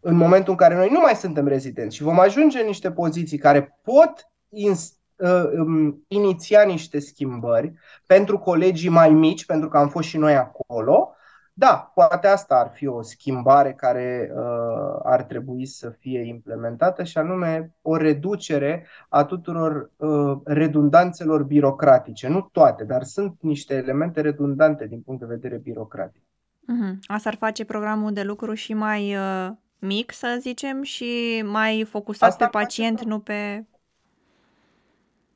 în 0.00 0.14
momentul 0.14 0.50
în 0.50 0.58
care 0.58 0.74
noi 0.74 0.88
nu 0.90 1.00
mai 1.00 1.14
suntem 1.14 1.46
rezidenți 1.46 1.96
și 1.96 2.02
vom 2.02 2.18
ajunge 2.18 2.60
în 2.60 2.66
niște 2.66 2.92
poziții 2.92 3.38
care 3.38 3.78
pot 3.82 4.30
ins, 4.48 4.96
uh, 5.16 5.44
um, 5.58 6.04
iniția 6.08 6.62
niște 6.62 6.98
schimbări 6.98 7.72
pentru 8.06 8.38
colegii 8.38 8.88
mai 8.88 9.10
mici, 9.10 9.46
pentru 9.46 9.68
că 9.68 9.78
am 9.78 9.88
fost 9.88 10.08
și 10.08 10.16
noi 10.16 10.36
acolo, 10.36 11.14
da, 11.62 11.90
poate 11.94 12.26
asta 12.26 12.54
ar 12.54 12.70
fi 12.74 12.86
o 12.86 13.02
schimbare 13.02 13.72
care 13.72 14.32
uh, 14.34 15.00
ar 15.02 15.22
trebui 15.22 15.66
să 15.66 15.90
fie 15.90 16.26
implementată 16.26 17.02
și 17.02 17.18
anume 17.18 17.74
o 17.82 17.96
reducere 17.96 18.86
a 19.08 19.24
tuturor 19.24 19.90
uh, 19.96 20.38
redundanțelor 20.44 21.42
birocratice. 21.42 22.28
Nu 22.28 22.48
toate, 22.52 22.84
dar 22.84 23.02
sunt 23.02 23.36
niște 23.40 23.74
elemente 23.74 24.20
redundante 24.20 24.86
din 24.86 25.00
punct 25.00 25.20
de 25.20 25.26
vedere 25.26 25.56
birocratic. 25.56 26.22
Uh-huh. 26.22 26.94
Asta 27.06 27.28
ar 27.28 27.36
face 27.36 27.64
programul 27.64 28.12
de 28.12 28.22
lucru 28.22 28.54
și 28.54 28.74
mai 28.74 29.16
uh, 29.16 29.50
mic, 29.78 30.12
să 30.12 30.36
zicem, 30.40 30.82
și 30.82 31.42
mai 31.46 31.86
focusat 31.88 32.28
asta 32.28 32.44
pe 32.44 32.58
pacient, 32.58 32.96
face... 32.98 33.08
nu 33.08 33.18
pe... 33.18 33.66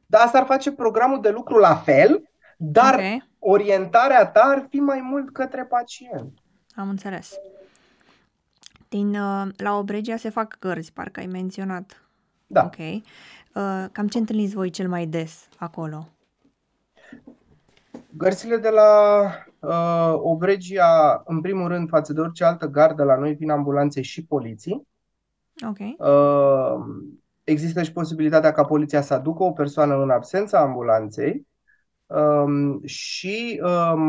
Da, 0.07 0.19
asta 0.19 0.39
ar 0.39 0.45
face 0.45 0.73
programul 0.73 1.21
de 1.21 1.31
lucru 1.31 1.59
la 1.59 1.75
fel, 1.75 2.31
dar 2.57 2.95
okay. 2.95 3.29
Orientarea 3.49 4.27
ta 4.27 4.41
ar 4.41 4.67
fi 4.69 4.77
mai 4.77 5.01
mult 5.01 5.33
către 5.33 5.65
pacient. 5.65 6.39
Am 6.75 6.89
înțeles. 6.89 7.35
Din, 8.89 9.15
uh, 9.15 9.47
la 9.57 9.79
Obregia 9.79 10.17
se 10.17 10.29
fac 10.29 10.59
gărzi, 10.59 10.93
parcă 10.93 11.21
ai 11.21 11.27
menționat. 11.27 12.03
Da. 12.47 12.65
Ok. 12.65 12.77
Uh, 12.77 13.85
cam 13.93 14.09
ce 14.09 14.19
întâlniți 14.19 14.55
voi 14.55 14.71
cel 14.71 14.89
mai 14.89 15.07
des 15.07 15.49
acolo? 15.59 16.09
Gărțile 18.17 18.57
de 18.57 18.69
la 18.69 19.23
uh, 19.59 20.19
Obregia, 20.23 21.23
în 21.27 21.41
primul 21.41 21.69
rând, 21.69 21.89
față 21.89 22.13
de 22.13 22.21
orice 22.21 22.45
altă 22.45 22.67
gardă, 22.67 23.03
la 23.05 23.17
noi 23.17 23.35
vin 23.35 23.51
ambulanțe 23.51 24.03
și 24.03 24.25
poliții. 24.25 24.87
Ok. 25.69 25.79
Uh, 25.79 26.85
există 27.45 27.83
și 27.83 27.93
posibilitatea 27.93 28.53
ca 28.53 28.65
poliția 28.65 29.01
să 29.01 29.15
aducă 29.15 29.43
o 29.43 29.53
persoană 29.53 30.03
în 30.03 30.11
absența 30.11 30.61
ambulanței 30.61 31.47
Um, 32.07 32.81
și 32.85 33.61
um, 33.65 34.01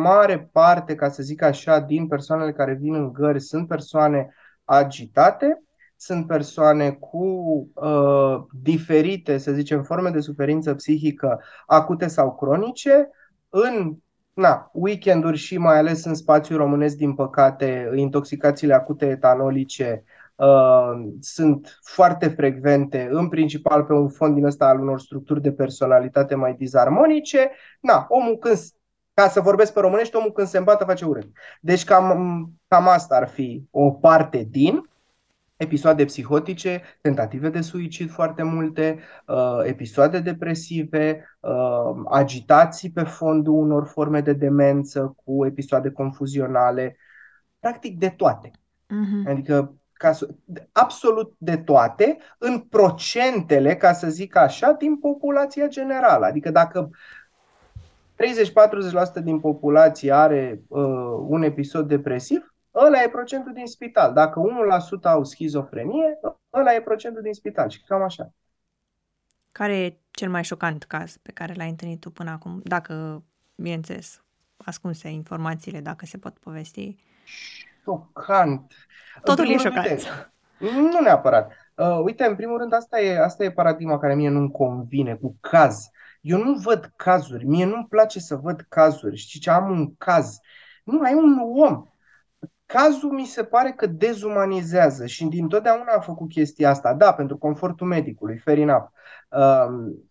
mare 0.00 0.48
parte, 0.52 0.94
ca 0.94 1.08
să 1.08 1.22
zic 1.22 1.42
așa, 1.42 1.80
din 1.80 2.06
persoanele 2.06 2.52
care 2.52 2.74
vin 2.74 2.94
în 2.94 3.12
gări 3.12 3.40
sunt 3.40 3.68
persoane 3.68 4.34
agitate, 4.64 5.62
sunt 5.96 6.26
persoane 6.26 6.90
cu 6.90 7.26
uh, 7.74 8.36
diferite, 8.62 9.38
să 9.38 9.52
zicem, 9.52 9.82
forme 9.82 10.10
de 10.10 10.20
suferință 10.20 10.74
psihică 10.74 11.40
acute 11.66 12.06
sau 12.06 12.36
cronice. 12.36 13.10
În 13.48 13.96
na, 14.32 14.70
weekenduri 14.72 15.36
și 15.36 15.58
mai 15.58 15.78
ales 15.78 16.04
în 16.04 16.14
spațiul 16.14 16.58
românesc, 16.58 16.96
din 16.96 17.14
păcate, 17.14 17.90
intoxicațiile 17.94 18.74
acute 18.74 19.06
etanolice 19.06 20.04
Uh, 20.04 20.15
sunt 21.20 21.78
foarte 21.82 22.28
frecvente, 22.28 23.08
în 23.10 23.28
principal 23.28 23.84
pe 23.84 23.92
un 23.92 24.08
fond 24.08 24.34
din 24.34 24.44
ăsta 24.44 24.66
al 24.66 24.80
unor 24.80 25.00
structuri 25.00 25.42
de 25.42 25.52
personalitate 25.52 26.34
mai 26.34 26.54
disarmonice. 26.54 27.50
Na, 27.80 28.06
omul 28.08 28.36
când, 28.36 28.56
ca 29.14 29.28
să 29.28 29.40
vorbesc 29.40 29.72
pe 29.72 29.80
românești, 29.80 30.16
omul 30.16 30.32
când 30.32 30.46
se 30.46 30.58
îmbată 30.58 30.84
face 30.84 31.04
urât. 31.04 31.28
Deci 31.60 31.84
cam, 31.84 32.50
cam 32.68 32.88
asta 32.88 33.16
ar 33.16 33.28
fi 33.28 33.66
o 33.70 33.90
parte 33.90 34.46
din. 34.50 34.88
episoade 35.56 36.04
psihotice, 36.04 36.82
tentative 37.00 37.48
de 37.48 37.60
suicid 37.60 38.10
foarte 38.10 38.42
multe, 38.42 38.98
uh, 39.26 39.60
episoade 39.64 40.20
depresive, 40.20 41.24
uh, 41.40 42.02
agitații 42.10 42.90
pe 42.90 43.02
fondul 43.02 43.54
unor 43.54 43.86
forme 43.86 44.20
de 44.20 44.32
demență 44.32 45.16
cu 45.24 45.46
episoade 45.46 45.90
confuzionale, 45.90 46.96
practic 47.60 47.98
de 47.98 48.08
toate. 48.08 48.50
Uh-huh. 48.50 49.30
Adică 49.30 49.74
ca 49.96 50.12
să, 50.12 50.28
absolut 50.72 51.34
de 51.38 51.56
toate, 51.56 52.18
în 52.38 52.60
procentele, 52.60 53.76
ca 53.76 53.92
să 53.92 54.08
zic 54.08 54.36
așa, 54.36 54.72
din 54.72 54.98
populația 54.98 55.66
generală. 55.66 56.26
Adică 56.26 56.50
dacă 56.50 56.90
30-40% 59.20 59.22
din 59.22 59.40
populație 59.40 60.12
are 60.12 60.62
uh, 60.68 60.82
un 61.18 61.42
episod 61.42 61.88
depresiv, 61.88 62.54
ăla 62.74 63.02
e 63.02 63.08
procentul 63.08 63.52
din 63.52 63.66
spital. 63.66 64.12
Dacă 64.12 64.42
1% 64.98 65.02
au 65.02 65.24
schizofrenie, 65.24 66.18
ăla 66.52 66.74
e 66.74 66.80
procentul 66.80 67.22
din 67.22 67.32
spital 67.32 67.68
și 67.68 67.82
cam 67.86 68.02
așa. 68.02 68.32
Care 69.52 69.76
e 69.76 69.96
cel 70.10 70.30
mai 70.30 70.44
șocant 70.44 70.84
caz 70.84 71.16
pe 71.16 71.32
care 71.32 71.54
l-ai 71.56 71.68
întâlnit 71.68 72.00
tu 72.00 72.10
până 72.10 72.30
acum? 72.30 72.60
Dacă, 72.64 73.22
bineînțeles, 73.54 74.24
ascunse 74.56 75.08
informațiile, 75.08 75.80
dacă 75.80 76.06
se 76.06 76.18
pot 76.18 76.38
povesti. 76.38 76.96
Șocant. 77.86 78.72
Totul 79.22 79.50
e 79.50 79.56
șocant. 79.56 79.88
Uite, 79.88 80.80
nu 80.80 81.00
neapărat. 81.00 81.52
Uh, 81.74 82.00
uite, 82.04 82.24
în 82.24 82.36
primul 82.36 82.58
rând, 82.58 82.72
asta 82.72 83.00
e, 83.00 83.22
asta 83.22 83.44
e 83.44 83.50
paradigma 83.50 83.98
care 83.98 84.14
mie 84.14 84.28
nu-mi 84.28 84.50
convine 84.50 85.14
cu 85.14 85.36
caz. 85.40 85.88
Eu 86.20 86.42
nu 86.42 86.54
văd 86.54 86.92
cazuri. 86.96 87.46
Mie 87.46 87.64
nu-mi 87.64 87.86
place 87.88 88.20
să 88.20 88.36
văd 88.36 88.66
cazuri. 88.68 89.16
Știi 89.16 89.40
ce? 89.40 89.50
Am 89.50 89.70
un 89.70 89.94
caz. 89.96 90.38
Nu, 90.84 91.00
ai 91.00 91.14
un 91.14 91.38
om. 91.56 91.86
Cazul 92.66 93.10
mi 93.10 93.24
se 93.24 93.44
pare 93.44 93.72
că 93.72 93.86
dezumanizează 93.86 95.06
și 95.06 95.24
din 95.24 95.48
totdeauna 95.48 95.92
a 95.96 96.00
făcut 96.00 96.28
chestia 96.28 96.70
asta. 96.70 96.94
Da, 96.94 97.12
pentru 97.12 97.38
confortul 97.38 97.86
medicului, 97.86 98.38
fair 98.38 98.58
enough. 98.58 98.88
Um, 99.28 100.05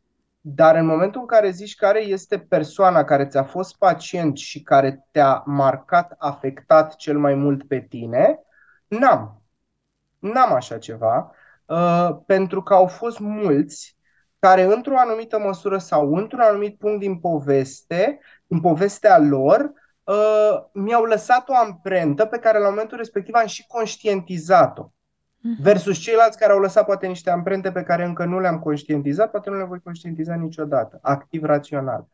dar 0.47 0.75
în 0.75 0.85
momentul 0.85 1.21
în 1.21 1.27
care 1.27 1.49
zici 1.49 1.75
care 1.75 2.01
este 2.01 2.39
persoana 2.39 3.03
care 3.03 3.25
ți-a 3.25 3.43
fost 3.43 3.77
pacient 3.77 4.37
și 4.37 4.61
care 4.61 5.05
te-a 5.11 5.43
marcat, 5.45 6.15
afectat 6.17 6.95
cel 6.95 7.17
mai 7.17 7.33
mult 7.33 7.67
pe 7.67 7.79
tine, 7.79 8.39
n-am. 8.87 9.41
N-am 10.19 10.53
așa 10.53 10.77
ceva, 10.77 11.31
uh, 11.65 12.09
pentru 12.25 12.63
că 12.63 12.73
au 12.73 12.87
fost 12.87 13.19
mulți 13.19 13.97
care 14.39 14.61
într-o 14.61 14.97
anumită 14.97 15.39
măsură 15.39 15.77
sau 15.77 16.15
într-un 16.15 16.39
anumit 16.39 16.77
punct 16.77 16.99
din 16.99 17.19
poveste, 17.19 18.19
din 18.47 18.61
povestea 18.61 19.17
lor, 19.17 19.71
uh, 20.03 20.63
mi-au 20.73 21.03
lăsat 21.03 21.49
o 21.49 21.55
amprentă 21.55 22.25
pe 22.25 22.39
care 22.39 22.59
la 22.59 22.69
momentul 22.69 22.97
respectiv 22.97 23.35
am 23.35 23.47
și 23.47 23.67
conștientizat-o. 23.67 24.89
Mhm. 25.45 25.61
Versus 25.61 25.97
ceilalți 25.97 26.37
care 26.37 26.51
au 26.51 26.59
lăsat 26.59 26.85
poate 26.85 27.07
niște 27.07 27.29
amprente 27.29 27.71
pe 27.71 27.83
care 27.83 28.05
încă 28.05 28.25
nu 28.25 28.39
le-am 28.39 28.59
conștientizat, 28.59 29.31
poate 29.31 29.49
nu 29.49 29.57
le 29.57 29.63
voi 29.63 29.79
conștientiza 29.83 30.35
niciodată, 30.35 30.99
activ, 31.01 31.43
rațional. 31.43 32.07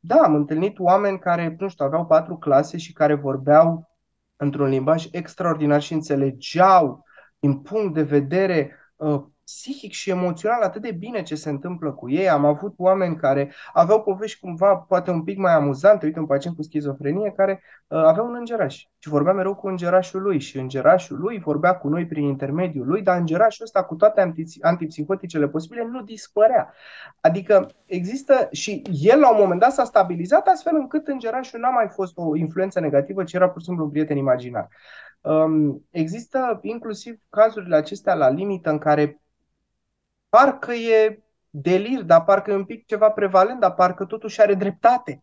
Da, 0.00 0.16
am 0.16 0.34
întâlnit 0.34 0.78
oameni 0.78 1.18
care, 1.18 1.56
nu 1.58 1.68
știu, 1.68 1.84
aveau 1.84 2.06
patru 2.06 2.36
clase 2.36 2.76
și 2.76 2.92
care 2.92 3.14
vorbeau 3.14 3.90
într-un 4.36 4.68
limbaj 4.68 5.06
extraordinar 5.10 5.82
și 5.82 5.92
înțelegeau 5.92 7.04
din 7.38 7.58
punct 7.58 7.94
de 7.94 8.02
vedere 8.02 8.76
uh, 8.96 9.22
psihic 9.46 9.92
și 9.92 10.10
emoțional 10.10 10.62
atât 10.62 10.82
de 10.82 10.90
bine 10.90 11.22
ce 11.22 11.34
se 11.34 11.50
întâmplă 11.50 11.92
cu 11.92 12.10
ei. 12.10 12.28
Am 12.28 12.44
avut 12.44 12.74
oameni 12.76 13.16
care 13.16 13.52
aveau 13.72 14.02
povești 14.02 14.40
cumva 14.40 14.76
poate 14.76 15.10
un 15.10 15.22
pic 15.22 15.38
mai 15.38 15.52
amuzante. 15.52 16.06
Uite, 16.06 16.18
un 16.18 16.26
pacient 16.26 16.56
cu 16.56 16.62
schizofrenie 16.62 17.32
care 17.36 17.62
uh, 17.86 17.98
avea 17.98 18.22
un 18.22 18.34
îngeraș 18.38 18.76
și 18.98 19.08
vorbea 19.08 19.32
mereu 19.32 19.54
cu 19.54 19.66
îngerașul 19.66 20.22
lui 20.22 20.38
și 20.38 20.58
îngerașul 20.58 21.18
lui 21.18 21.38
vorbea 21.38 21.76
cu 21.76 21.88
noi 21.88 22.06
prin 22.06 22.24
intermediul 22.24 22.86
lui, 22.86 23.02
dar 23.02 23.18
îngerașul 23.18 23.64
ăsta 23.64 23.84
cu 23.84 23.94
toate 23.94 24.34
antipsihoticele 24.60 25.48
posibile 25.48 25.84
nu 25.84 26.02
dispărea. 26.02 26.72
Adică 27.20 27.70
există 27.84 28.48
și 28.50 28.82
el 29.02 29.20
la 29.20 29.30
un 29.30 29.36
moment 29.40 29.60
dat 29.60 29.72
s-a 29.72 29.84
stabilizat 29.84 30.46
astfel 30.46 30.74
încât 30.74 31.06
îngerașul 31.06 31.60
n-a 31.60 31.70
mai 31.70 31.88
fost 31.88 32.12
o 32.16 32.36
influență 32.36 32.80
negativă, 32.80 33.24
ci 33.24 33.32
era 33.32 33.48
pur 33.48 33.60
și 33.60 33.66
simplu 33.66 33.84
un 33.84 33.90
prieten 33.90 34.16
imaginar. 34.16 34.68
Um, 35.20 35.86
există 35.90 36.58
inclusiv 36.62 37.20
cazurile 37.28 37.76
acestea 37.76 38.14
la 38.14 38.28
limită 38.28 38.70
în 38.70 38.78
care 38.78 39.20
parcă 40.28 40.72
e 40.72 41.22
delir, 41.50 42.02
dar 42.02 42.24
parcă 42.24 42.50
e 42.50 42.54
un 42.54 42.64
pic 42.64 42.86
ceva 42.86 43.10
prevalent, 43.10 43.60
dar 43.60 43.74
parcă 43.74 44.04
totuși 44.04 44.40
are 44.40 44.54
dreptate. 44.54 45.20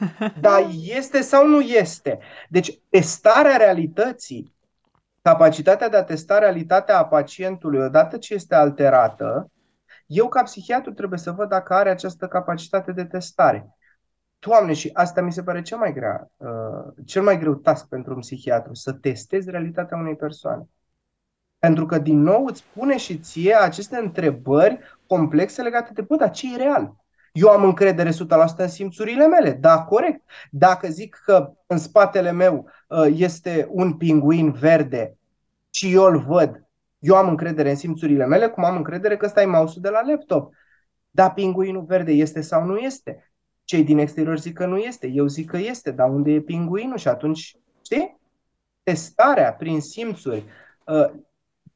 Dar 0.40 0.66
este 0.82 1.20
sau 1.20 1.46
nu 1.46 1.60
este? 1.60 2.18
Deci, 2.48 2.80
testarea 2.88 3.56
realității, 3.56 4.54
capacitatea 5.22 5.88
de 5.88 5.96
a 5.96 6.04
testa 6.04 6.38
realitatea 6.38 6.98
a 6.98 7.06
pacientului 7.06 7.80
odată 7.80 8.18
ce 8.18 8.34
este 8.34 8.54
alterată, 8.54 9.50
eu 10.06 10.28
ca 10.28 10.42
psihiatru 10.42 10.92
trebuie 10.92 11.18
să 11.18 11.32
văd 11.32 11.48
dacă 11.48 11.74
are 11.74 11.90
această 11.90 12.26
capacitate 12.26 12.92
de 12.92 13.04
testare. 13.04 13.76
Doamne, 14.38 14.72
și 14.72 14.90
asta 14.92 15.20
mi 15.20 15.32
se 15.32 15.42
pare 15.42 15.62
cel 15.62 15.78
mai, 15.78 15.92
grea, 15.92 16.30
uh, 16.36 17.04
cel 17.04 17.22
mai 17.22 17.38
greu 17.38 17.54
task 17.54 17.88
pentru 17.88 18.14
un 18.14 18.20
psihiatru, 18.20 18.74
să 18.74 18.92
testezi 18.92 19.50
realitatea 19.50 19.96
unei 19.96 20.16
persoane. 20.16 20.68
Pentru 21.58 21.86
că, 21.86 21.98
din 21.98 22.20
nou, 22.20 22.44
îți 22.44 22.64
pune 22.74 22.96
și 22.96 23.18
ție 23.18 23.54
aceste 23.54 23.96
întrebări 23.96 24.78
complexe 25.06 25.62
legate 25.62 25.90
de, 25.94 26.02
bă, 26.02 26.16
dar 26.16 26.30
ce 26.30 26.54
e 26.54 26.56
real? 26.56 26.94
Eu 27.32 27.48
am 27.48 27.64
încredere 27.64 28.10
100% 28.10 28.14
în 28.56 28.68
simțurile 28.68 29.26
mele, 29.26 29.52
da, 29.52 29.82
corect. 29.82 30.22
Dacă 30.50 30.88
zic 30.88 31.20
că 31.24 31.52
în 31.66 31.78
spatele 31.78 32.30
meu 32.30 32.70
uh, 32.88 33.06
este 33.16 33.68
un 33.70 33.92
pinguin 33.92 34.52
verde 34.52 35.16
și 35.70 35.92
eu 35.92 36.02
îl 36.02 36.18
văd, 36.18 36.66
eu 36.98 37.16
am 37.16 37.28
încredere 37.28 37.70
în 37.70 37.76
simțurile 37.76 38.26
mele, 38.26 38.48
cum 38.48 38.64
am 38.64 38.76
încredere 38.76 39.16
că 39.16 39.26
ăsta 39.26 39.42
e 39.42 39.46
mouse 39.46 39.80
de 39.80 39.88
la 39.88 40.00
laptop. 40.06 40.54
Da, 41.10 41.30
pinguinul 41.30 41.84
verde 41.84 42.12
este 42.12 42.40
sau 42.40 42.64
nu 42.64 42.76
este? 42.76 43.30
Cei 43.64 43.84
din 43.84 43.98
exterior 43.98 44.38
zic 44.38 44.54
că 44.54 44.66
nu 44.66 44.76
este, 44.76 45.06
eu 45.06 45.26
zic 45.26 45.50
că 45.50 45.56
este, 45.56 45.90
dar 45.90 46.08
unde 46.08 46.30
e 46.30 46.40
pinguinul? 46.40 46.96
Și 46.96 47.08
atunci, 47.08 47.56
știi? 47.84 48.20
Testarea 48.82 49.52
prin 49.52 49.80
simțuri, 49.80 50.44
uh, 50.84 51.10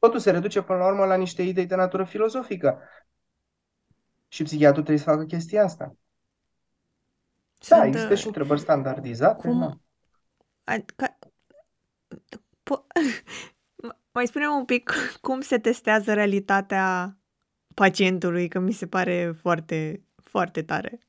totul 0.01 0.19
se 0.19 0.31
reduce 0.31 0.61
până 0.61 0.79
la 0.79 0.87
urmă 0.87 1.05
la 1.05 1.15
niște 1.15 1.41
idei 1.41 1.65
de 1.65 1.75
natură 1.75 2.03
filozofică. 2.03 2.79
Și 4.27 4.43
psihiatrul 4.43 4.83
trebuie 4.83 5.03
să 5.03 5.09
facă 5.09 5.23
chestia 5.23 5.63
asta. 5.63 5.85
Da, 5.85 5.93
Sunt, 7.59 7.79
da, 7.79 7.85
există 7.85 8.15
și 8.15 8.25
întrebări 8.25 8.59
standardizate. 8.59 9.47
Cum? 9.47 9.59
Da. 9.59 9.77
Adică, 10.63 11.17
po- 12.63 12.85
mai 14.13 14.27
spune 14.27 14.47
un 14.47 14.65
pic 14.65 14.93
cum 15.21 15.41
se 15.41 15.57
testează 15.57 16.13
realitatea 16.13 17.17
pacientului, 17.73 18.47
că 18.47 18.59
mi 18.59 18.71
se 18.71 18.87
pare 18.87 19.31
foarte, 19.41 20.03
foarte 20.23 20.63
tare. 20.63 20.99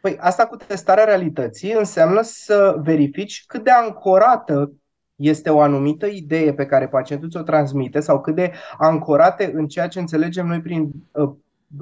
Păi 0.00 0.18
asta 0.18 0.46
cu 0.46 0.56
testarea 0.56 1.04
realității 1.04 1.72
înseamnă 1.72 2.22
să 2.22 2.74
verifici 2.78 3.44
cât 3.46 3.64
de 3.64 3.70
ancorată 3.70 4.72
este 5.18 5.50
o 5.50 5.60
anumită 5.60 6.06
idee 6.06 6.54
pe 6.54 6.66
care 6.66 6.88
pacientul 6.88 7.30
ți-o 7.30 7.42
transmite 7.42 8.00
sau 8.00 8.20
cât 8.20 8.34
de 8.34 8.52
ancorate 8.78 9.52
în 9.54 9.68
ceea 9.68 9.88
ce 9.88 9.98
înțelegem 9.98 10.46
noi 10.46 10.60
prin 10.60 10.90
uh, 11.12 11.30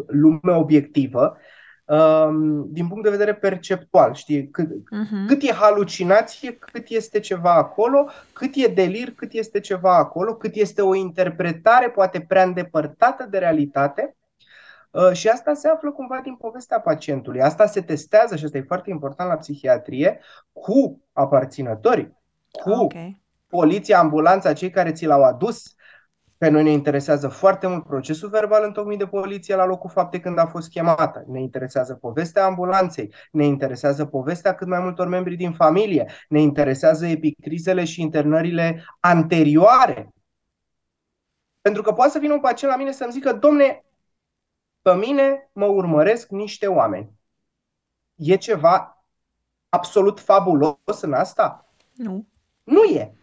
lume 0.07 0.53
obiectivă, 0.53 1.37
um, 1.85 2.67
din 2.73 2.89
punct 2.89 3.03
de 3.03 3.11
vedere 3.11 3.35
perceptual, 3.35 4.15
știi? 4.15 4.49
Cât, 4.49 4.67
uh-huh. 4.67 5.27
cât 5.27 5.43
e 5.43 5.53
halucinație, 5.53 6.53
cât 6.53 6.89
este 6.89 7.21
ceva 7.21 7.55
acolo, 7.55 8.09
cât 8.33 8.51
e 8.55 8.67
delir, 8.67 9.11
cât 9.11 9.33
este 9.33 9.61
ceva 9.61 9.97
acolo, 9.97 10.35
cât 10.35 10.55
este 10.55 10.83
o 10.83 10.95
interpretare 10.95 11.91
poate 11.91 12.21
prea 12.21 12.43
îndepărtată 12.43 13.27
de 13.31 13.39
realitate. 13.39 14.17
Uh, 14.91 15.13
și 15.13 15.29
asta 15.29 15.55
se 15.55 15.69
află 15.69 15.91
cumva 15.91 16.21
din 16.23 16.35
povestea 16.35 16.81
pacientului. 16.81 17.41
Asta 17.41 17.67
se 17.67 17.81
testează 17.81 18.37
și 18.37 18.45
asta 18.45 18.59
e 18.59 18.63
foarte 18.63 18.91
important 18.91 19.29
la 19.29 19.37
psihiatrie 19.37 20.21
cu 20.53 21.01
aparținătorii, 21.13 22.17
cu 22.51 22.71
okay 22.71 23.25
poliția, 23.47 23.99
ambulanța, 23.99 24.53
cei 24.53 24.71
care 24.71 24.93
ți 24.93 25.07
l-au 25.07 25.23
adus. 25.23 25.75
Pe 26.39 26.49
noi 26.49 26.63
ne 26.63 26.71
interesează 26.71 27.29
foarte 27.29 27.67
mult 27.67 27.85
procesul 27.85 28.29
verbal 28.29 28.65
întocmit 28.65 28.99
de 28.99 29.07
poliție 29.07 29.55
la 29.55 29.65
locul 29.65 29.91
faptei 29.91 30.21
când 30.21 30.39
a 30.39 30.47
fost 30.47 30.71
chemată. 30.71 31.25
Ne 31.27 31.41
interesează 31.41 31.95
povestea 31.95 32.45
ambulanței, 32.45 33.13
ne 33.33 33.45
interesează 33.45 34.07
povestea 34.07 34.55
cât 34.55 34.67
mai 34.67 34.81
multor 34.81 35.09
membri 35.09 35.37
din 35.37 35.53
familie, 35.53 36.13
ne 36.29 36.41
interesează 36.41 37.07
epicrizele 37.07 37.85
și 37.85 38.01
internările 38.01 38.85
anterioare. 39.01 40.09
Pentru 41.61 41.83
că 41.83 41.93
poate 41.93 42.11
să 42.11 42.19
vină 42.19 42.33
un 42.33 42.41
pacient 42.41 42.73
la 42.73 42.79
mine 42.79 42.93
să-mi 42.93 43.13
zică, 43.13 43.33
domne, 43.33 43.85
pe 44.83 44.95
mine 44.95 45.51
mă 45.53 45.67
urmăresc 45.67 46.29
niște 46.29 46.67
oameni. 46.67 47.13
E 48.15 48.37
ceva 48.37 49.05
absolut 49.69 50.21
fabulos 50.21 51.01
în 51.01 51.13
asta? 51.13 51.69
Nu. 51.95 52.27
Nu 52.65 52.83
e 52.83 53.15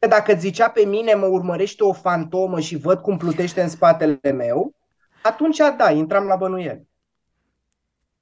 că 0.00 0.06
dacă 0.06 0.34
zicea 0.34 0.70
pe 0.70 0.84
mine 0.84 1.14
mă 1.14 1.26
urmărește 1.26 1.84
o 1.84 1.92
fantomă 1.92 2.60
și 2.60 2.76
văd 2.76 3.00
cum 3.00 3.16
plutește 3.16 3.62
în 3.62 3.68
spatele 3.68 4.32
meu, 4.32 4.74
atunci 5.22 5.56
da, 5.76 5.90
intram 5.90 6.24
la 6.26 6.36
bănuieli. 6.36 6.88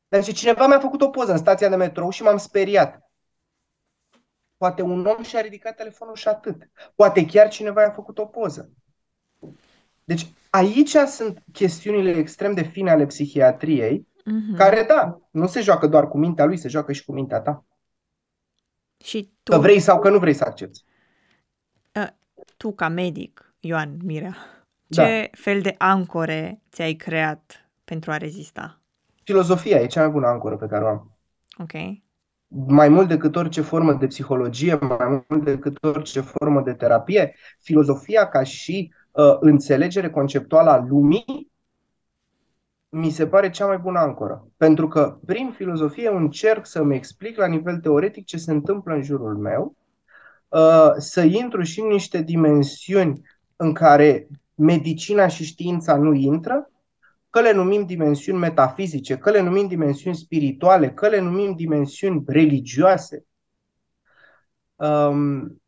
Dar 0.08 0.24
și 0.24 0.32
cineva 0.32 0.66
mi-a 0.66 0.78
făcut 0.78 1.00
o 1.02 1.08
poză 1.08 1.32
în 1.32 1.38
stația 1.38 1.68
de 1.68 1.76
metrou 1.76 2.10
și 2.10 2.22
m-am 2.22 2.36
speriat. 2.36 3.10
Poate 4.56 4.82
un 4.82 5.06
om 5.06 5.22
și-a 5.22 5.40
ridicat 5.40 5.76
telefonul 5.76 6.14
și 6.14 6.28
atât. 6.28 6.70
Poate 6.94 7.24
chiar 7.26 7.48
cineva 7.48 7.82
i-a 7.82 7.90
făcut 7.90 8.18
o 8.18 8.24
poză. 8.24 8.70
Deci 10.04 10.32
aici 10.50 10.96
sunt 10.96 11.42
chestiunile 11.52 12.10
extrem 12.10 12.54
de 12.54 12.62
fine 12.62 12.90
ale 12.90 13.06
psihiatriei, 13.06 14.06
Mhm. 14.24 14.56
care, 14.56 14.82
da, 14.82 15.20
nu 15.30 15.46
se 15.46 15.60
joacă 15.60 15.86
doar 15.86 16.08
cu 16.08 16.18
mintea 16.18 16.44
lui, 16.44 16.56
se 16.56 16.68
joacă 16.68 16.92
și 16.92 17.04
cu 17.04 17.12
mintea 17.12 17.40
ta. 17.40 17.64
Și 19.04 19.32
tu, 19.42 19.52
Că 19.52 19.58
vrei 19.58 19.80
sau 19.80 19.98
că 19.98 20.10
nu 20.10 20.18
vrei 20.18 20.34
să 20.34 20.44
accepti. 20.44 20.84
Tu 22.56 22.72
ca 22.72 22.88
medic, 22.88 23.54
Ioan 23.60 23.96
Mirea, 24.04 24.36
Da. 24.86 25.04
ce 25.04 25.30
fel 25.32 25.60
de 25.60 25.74
ancore 25.78 26.60
ți-ai 26.70 26.94
creat 26.94 27.70
pentru 27.84 28.10
a 28.10 28.16
rezista? 28.16 28.80
Filozofia 29.24 29.76
e 29.80 29.86
cea 29.86 30.00
mai 30.00 30.10
bună 30.10 30.26
ancoră 30.26 30.56
pe 30.56 30.66
care 30.66 30.84
o 30.84 30.88
am. 30.88 31.16
Ok? 31.58 31.72
mai 32.66 32.88
mult 32.88 33.08
decât 33.08 33.36
orice 33.36 33.60
formă 33.60 33.94
de 33.94 34.06
psihologie, 34.06 34.74
mai 34.74 35.24
mult 35.28 35.44
decât 35.44 35.84
orice 35.84 36.20
formă 36.20 36.60
de 36.62 36.72
terapie, 36.72 37.34
filozofia 37.60 38.28
ca 38.28 38.42
și 38.42 38.92
uh, 39.10 39.36
înțelegere 39.40 40.10
conceptuală 40.10 40.70
a 40.70 40.84
lumii 40.88 41.50
mi 42.88 43.10
se 43.10 43.26
pare 43.26 43.50
cea 43.50 43.66
mai 43.66 43.78
bună 43.78 43.98
ancoră. 43.98 44.48
Pentru 44.56 44.88
că 44.88 45.18
prin 45.26 45.50
filozofie 45.56 46.08
încerc 46.08 46.66
să-mi 46.66 46.94
explic 46.94 47.36
la 47.36 47.46
nivel 47.46 47.76
teoretic 47.78 48.24
ce 48.24 48.36
se 48.36 48.52
întâmplă 48.52 48.94
în 48.94 49.02
jurul 49.02 49.36
meu, 49.36 49.74
uh, 50.48 50.90
să 50.96 51.20
intru 51.20 51.62
și 51.62 51.80
în 51.80 51.86
niște 51.86 52.22
dimensiuni 52.22 53.20
în 53.56 53.72
care 53.72 54.28
medicina 54.54 55.26
și 55.26 55.44
știința 55.44 55.96
nu 55.96 56.12
intră, 56.12 56.70
că 57.30 57.40
le 57.40 57.52
numim 57.52 57.86
dimensiuni 57.86 58.38
metafizice, 58.38 59.18
că 59.18 59.30
le 59.30 59.40
numim 59.40 59.66
dimensiuni 59.66 60.16
spirituale, 60.16 60.92
că 60.92 61.08
le 61.08 61.20
numim 61.20 61.54
dimensiuni 61.54 62.22
religioase. 62.26 63.24
Um, 64.76 65.60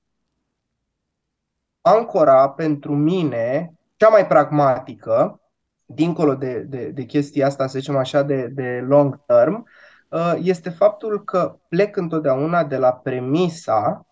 ancora 1.80 2.50
pentru 2.50 2.96
mine, 2.96 3.72
cea 3.96 4.08
mai 4.08 4.26
pragmatică, 4.26 5.40
dincolo 5.84 6.34
de, 6.34 6.58
de, 6.58 6.88
de 6.88 7.04
chestia 7.04 7.46
asta, 7.46 7.66
să 7.66 7.78
zicem 7.78 7.96
așa, 7.96 8.22
de, 8.22 8.46
de 8.46 8.84
long 8.86 9.24
term, 9.26 9.68
uh, 10.08 10.34
este 10.42 10.70
faptul 10.70 11.24
că 11.24 11.58
plec 11.68 11.96
întotdeauna 11.96 12.64
de 12.64 12.76
la 12.76 12.92
premisa 12.92 14.06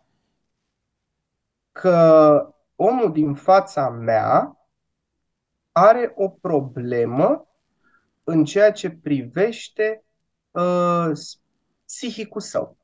că 1.73 2.55
omul 2.77 3.13
din 3.13 3.35
fața 3.35 3.89
mea 3.89 4.57
are 5.73 6.13
o 6.17 6.29
problemă 6.29 7.49
în 8.25 8.45
ceea 8.45 8.73
ce 8.73 8.91
privește 8.91 10.05
uh, 10.51 11.11
psihicul 11.85 12.41
său, 12.41 12.77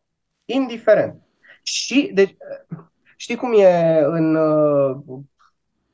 indiferent. 0.45 1.23
Și, 1.63 2.11
deci, 2.15 2.37
știi 3.17 3.37
cum 3.37 3.53
e 3.53 3.99
în 4.01 4.35
uh, 4.35 4.97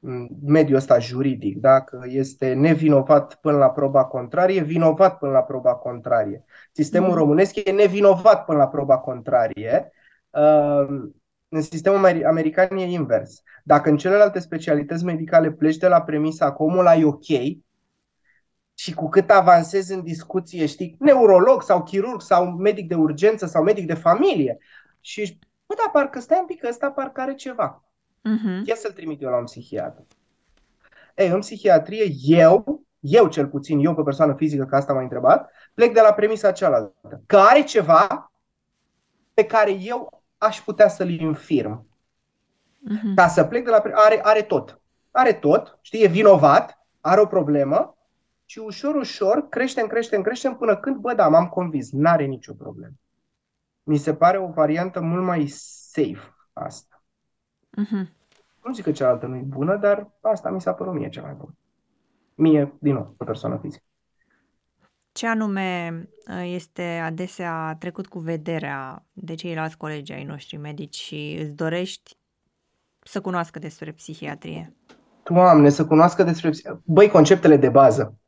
în 0.01 0.29
mediul 0.47 0.77
ăsta 0.77 0.99
juridic, 0.99 1.57
da? 1.57 1.81
că 1.81 2.01
este 2.07 2.53
nevinovat 2.53 3.35
până 3.35 3.57
la 3.57 3.71
proba 3.71 4.05
contrarie, 4.05 4.63
vinovat 4.63 5.19
până 5.19 5.33
la 5.33 5.43
proba 5.43 5.75
contrarie. 5.75 6.45
Sistemul 6.73 7.09
Mhm. 7.09 7.19
românesc 7.19 7.57
e 7.65 7.71
nevinovat 7.71 8.45
până 8.45 8.59
la 8.59 8.69
proba 8.69 8.99
contrarie. 8.99 9.93
Uh, 10.31 11.09
în 11.51 11.63
sistemul 11.63 11.99
ameri- 11.99 12.25
american 12.25 12.77
e 12.77 12.85
invers. 12.85 13.43
Dacă 13.65 13.89
în 13.91 13.97
celelalte 13.97 14.39
specialități 14.39 15.05
medicale 15.05 15.51
pleci 15.51 15.77
de 15.77 15.89
la 15.89 16.03
premisa 16.03 16.53
că 16.53 16.63
omul 16.63 16.79
ăla 16.79 16.95
e 16.95 17.05
ok 17.05 17.27
și 18.75 18.95
cu 18.95 19.09
cât 19.09 19.31
avansezi 19.31 19.93
în 19.93 20.03
discuție, 20.03 20.67
știi, 20.67 20.97
neurolog 20.99 21.63
sau 21.63 21.83
chirurg 21.83 22.21
sau 22.21 22.51
medic 22.51 22.89
de 22.89 22.95
urgență 22.95 23.47
sau 23.47 23.63
medic 23.63 23.87
de 23.87 23.95
familie 23.95 24.59
și 25.01 25.21
ești, 25.21 25.39
bă, 25.67 25.75
da, 25.77 25.91
parcă 25.93 26.21
stai 26.21 26.39
un 26.41 26.47
pic, 26.47 26.65
ăsta 26.65 26.91
parcă 26.91 27.21
are 27.21 27.35
ceva. 27.35 27.85
Mhm. 28.23 28.63
Ia 28.67 28.75
să-l 28.75 28.93
trimit 28.93 29.23
eu 29.23 29.31
la 29.31 29.37
un 29.37 29.45
psihiatru. 29.45 30.07
Ei, 31.15 31.29
în 31.29 31.41
psihiatrie, 31.41 32.13
eu, 32.23 32.83
eu 33.01 33.29
cel 33.29 33.47
puțin, 33.47 33.79
eu 33.79 33.95
pe 33.95 34.03
persoană 34.03 34.35
fizică, 34.35 34.65
că 34.65 34.77
asta 34.77 34.93
m-a 34.93 35.03
întrebat, 35.03 35.51
plec 35.75 35.93
de 35.95 36.01
la 36.01 36.13
premisa 36.13 36.53
cealaltă. 36.53 37.23
Că 37.27 37.37
are 37.37 37.63
ceva 37.63 38.33
pe 39.35 39.45
care 39.45 39.73
eu 39.73 40.20
aș 40.41 40.61
putea 40.61 40.89
să-l 40.89 41.11
infirm. 41.11 41.87
Mhm. 42.79 43.15
Ca 43.15 43.29
să 43.29 43.45
plec 43.45 43.65
de 43.65 43.71
la... 43.71 43.81
pre- 43.81 43.93
Are, 43.95 44.21
are 44.23 44.43
tot. 44.43 44.81
Are 45.11 45.33
tot, 45.33 45.79
știi, 45.81 46.03
e 46.03 46.07
vinovat, 46.07 46.79
are 47.01 47.21
o 47.21 47.27
problemă 47.27 47.97
și 48.45 48.59
ușor, 48.59 48.95
ușor 48.95 49.49
creștem, 49.49 49.87
creștem, 49.87 50.23
creștem 50.23 50.57
până 50.57 50.77
când, 50.77 50.97
bă, 50.97 51.15
da, 51.15 51.29
m-am 51.29 51.49
convins, 51.49 51.91
n-are 51.91 52.25
nicio 52.25 52.53
problemă. 52.55 52.95
Mi 53.83 53.97
se 53.97 54.15
pare 54.15 54.39
o 54.39 54.47
variantă 54.47 55.01
mult 55.01 55.25
mai 55.25 55.47
safe 55.47 56.35
asta. 56.53 57.03
Mhm. 57.71 58.13
Nu 58.65 58.73
zic 58.73 58.85
că 58.85 58.93
cealaltă 58.93 59.27
nu 59.27 59.37
e 59.37 59.43
bună, 59.47 59.77
dar 59.77 60.11
asta 60.21 60.51
mi 60.51 60.61
s-a 60.61 60.75
părut 60.75 60.95
mie 60.95 61.09
cea 61.09 61.23
mai 61.23 61.33
bună. 61.33 61.55
Mie, 62.35 62.75
din 62.81 62.95
nou, 62.95 63.15
o 63.19 63.25
persoană 63.25 63.59
fizică. 63.59 63.85
Ce 65.13 65.27
anume 65.27 65.93
uh, 66.29 66.51
este 66.55 66.83
adesea 66.83 67.77
trecut 67.79 68.07
cu 68.07 68.19
vederea 68.19 69.07
de 69.13 69.35
ceilalți 69.35 69.77
colegi 69.77 70.13
ai 70.13 70.25
noștri 70.25 70.57
medici 70.57 70.97
și 70.97 71.39
îți 71.41 71.55
dorești 71.55 72.17
să 73.03 73.21
cunoască 73.21 73.59
despre 73.59 73.93
psihiatrie? 73.93 74.77
Doamne, 75.23 75.69
să 75.69 75.87
cunoască 75.87 76.23
despre... 76.23 76.51
psi- 76.51 76.81
Băi, 76.85 77.09
conceptele 77.09 77.57
de 77.57 77.69
bază. 77.69 78.19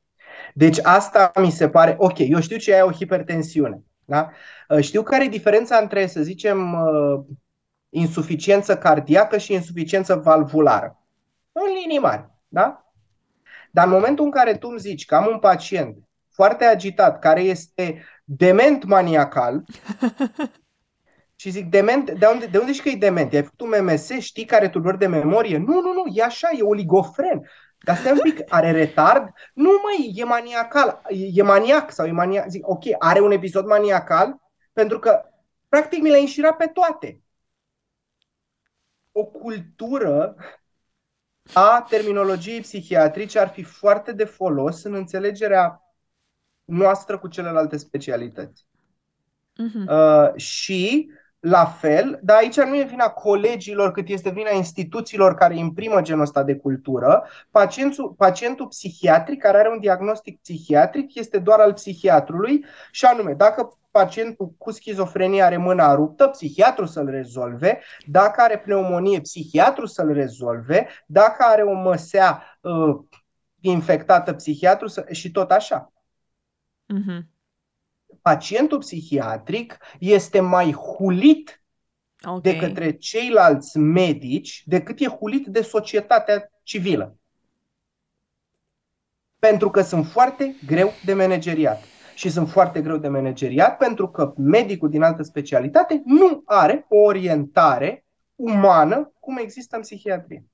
Deci 0.55 0.79
asta 0.83 1.31
mi 1.41 1.51
se 1.51 1.69
pare... 1.69 1.95
Ok, 1.99 2.19
eu 2.19 2.41
știu 2.41 2.57
ce 2.57 2.73
e 2.75 2.83
o 2.83 2.93
hipertensiune. 2.93 3.83
Da? 4.05 4.31
Uh, 4.69 4.81
Știu 4.81 5.03
care 5.03 5.25
e 5.25 5.29
diferența 5.29 5.77
între, 5.77 6.07
să 6.07 6.23
zicem, 6.23 6.73
uh, 6.73 7.25
insuficiență 7.89 8.79
cardiacă 8.79 9.39
și 9.39 9.53
insuficiență 9.53 10.15
valvulară. 10.15 11.03
În 11.53 11.63
linii 11.83 11.99
mari. 11.99 12.31
Da? 12.49 12.93
Dar 13.71 13.87
în 13.87 13.93
momentul 13.93 14.25
în 14.25 14.31
care 14.31 14.57
tu 14.57 14.69
îmi 14.69 14.79
zici 14.79 15.05
că 15.05 15.15
am 15.15 15.29
un 15.33 15.39
pacient 15.39 15.97
foarte 16.33 16.65
agitat, 16.65 17.19
care 17.19 17.41
este 17.41 18.05
dement 18.25 18.85
maniacal, 18.85 19.65
și 21.43 21.51
zic, 21.51 21.71
dement, 21.71 22.11
de 22.11 22.27
unde, 22.27 22.47
de 22.47 22.59
unde 22.59 22.73
știi 22.73 22.83
că 22.83 22.89
e 22.89 22.99
dement? 22.99 23.33
Ai 23.33 23.43
făcut 23.43 23.61
un 23.61 23.85
MMS, 23.85 24.09
știi 24.09 24.45
care 24.45 24.69
tulburi 24.69 24.99
de 24.99 25.07
memorie? 25.07 25.59
Nu, 25.59 25.81
nu, 25.81 25.93
nu, 25.93 26.05
e 26.13 26.23
așa, 26.23 26.49
e 26.59 26.63
oligofren. 26.63 27.49
Dar 27.85 27.97
stai 27.97 28.13
un 28.13 28.19
pic, 28.19 28.41
are 28.49 28.71
retard? 28.71 29.29
Nu, 29.55 29.71
măi, 29.83 30.13
e 30.15 30.25
maniacal, 30.25 31.03
e, 31.09 31.29
e 31.33 31.43
maniac 31.43 31.91
sau 31.91 32.07
e 32.07 32.11
maniac. 32.11 32.49
Zic, 32.49 32.69
ok, 32.69 32.83
are 32.99 33.21
un 33.21 33.31
episod 33.31 33.67
maniacal? 33.67 34.37
Pentru 34.73 34.99
că, 34.99 35.23
practic, 35.69 36.03
mi 36.03 36.09
le-ai 36.09 36.21
înșirat 36.21 36.57
pe 36.57 36.67
toate. 36.67 37.21
O 39.13 39.25
cultură 39.25 40.37
a 41.53 41.87
terminologiei 41.89 42.61
psihiatrice 42.61 43.39
ar 43.39 43.49
fi 43.49 43.63
foarte 43.63 44.13
de 44.13 44.25
folos 44.25 44.83
în 44.83 44.95
înțelegerea 44.95 45.81
noastră 46.65 47.19
cu 47.19 47.29
celelalte 47.29 47.77
specialități. 47.77 48.67
Mhm. 49.57 49.89
Uh, 49.89 50.35
și, 50.35 51.11
la 51.45 51.65
fel, 51.65 52.19
dar 52.23 52.37
aici 52.37 52.57
nu 52.57 52.77
e 52.77 52.85
vina 52.85 53.09
colegilor 53.09 53.93
cât 53.93 54.09
este 54.09 54.31
vina 54.31 54.51
instituțiilor 54.51 55.35
care 55.35 55.57
imprimă 55.57 56.03
genul 56.03 56.23
ăsta 56.23 56.43
de 56.43 56.57
cultură. 56.57 57.25
Pacientul, 57.51 58.15
pacientul 58.17 58.67
psihiatric 58.67 59.41
care 59.41 59.59
are 59.59 59.71
un 59.71 59.81
diagnostic 59.81 60.41
psihiatric 60.41 61.15
este 61.15 61.39
doar 61.39 61.61
al 61.61 61.73
psihiatrului 61.73 62.65
și 62.91 63.05
anume, 63.05 63.33
dacă 63.33 63.79
pacientul 63.91 64.55
cu 64.59 64.71
schizofrenie 64.71 65.43
are 65.43 65.57
mâna 65.57 65.95
ruptă, 65.95 66.27
psihiatru 66.27 66.85
să-l 66.87 67.09
rezolve, 67.09 67.81
dacă 68.07 68.41
are 68.41 68.59
pneumonie, 68.59 69.21
psihiatru 69.21 69.87
să-l 69.87 70.13
rezolve, 70.13 70.89
dacă 71.07 71.45
are 71.47 71.63
o 71.63 71.73
măsea 71.73 72.43
uh, 72.61 72.99
infectată, 73.61 74.33
psihiatru 74.33 74.87
să... 74.87 75.07
și 75.11 75.31
tot 75.31 75.51
așa 75.51 75.92
Mhm. 76.93 77.29
pacientul 78.23 78.79
psihiatric 78.79 79.79
este 79.99 80.41
mai 80.41 80.73
hulit 80.73 81.63
Ok. 82.25 82.43
de 82.43 82.57
către 82.57 82.93
ceilalți 82.97 83.79
medici 83.79 84.63
decât 84.67 85.01
e 85.01 85.07
hulit 85.07 85.47
de 85.47 85.63
societatea 85.63 86.51
civilă. 86.63 87.17
Pentru 89.39 89.71
că 89.71 89.83
sunt 89.83 90.07
foarte 90.07 90.55
greu 90.67 90.93
de 91.05 91.15
manageriat. 91.15 91.83
Și 92.15 92.31
sunt 92.31 92.51
foarte 92.51 92.83
greu 92.83 92.97
de 92.97 93.09
manageriat 93.09 93.77
pentru 93.77 94.11
că 94.11 94.35
medicul 94.37 94.91
din 94.91 95.03
altă 95.03 95.23
specialitate 95.23 96.03
nu 96.05 96.43
are 96.45 96.87
o 96.89 96.97
orientare 96.97 98.05
umană 98.35 99.13
cum 99.21 99.37
există 99.37 99.77
în 99.77 99.83
psihiatrie. 99.83 100.47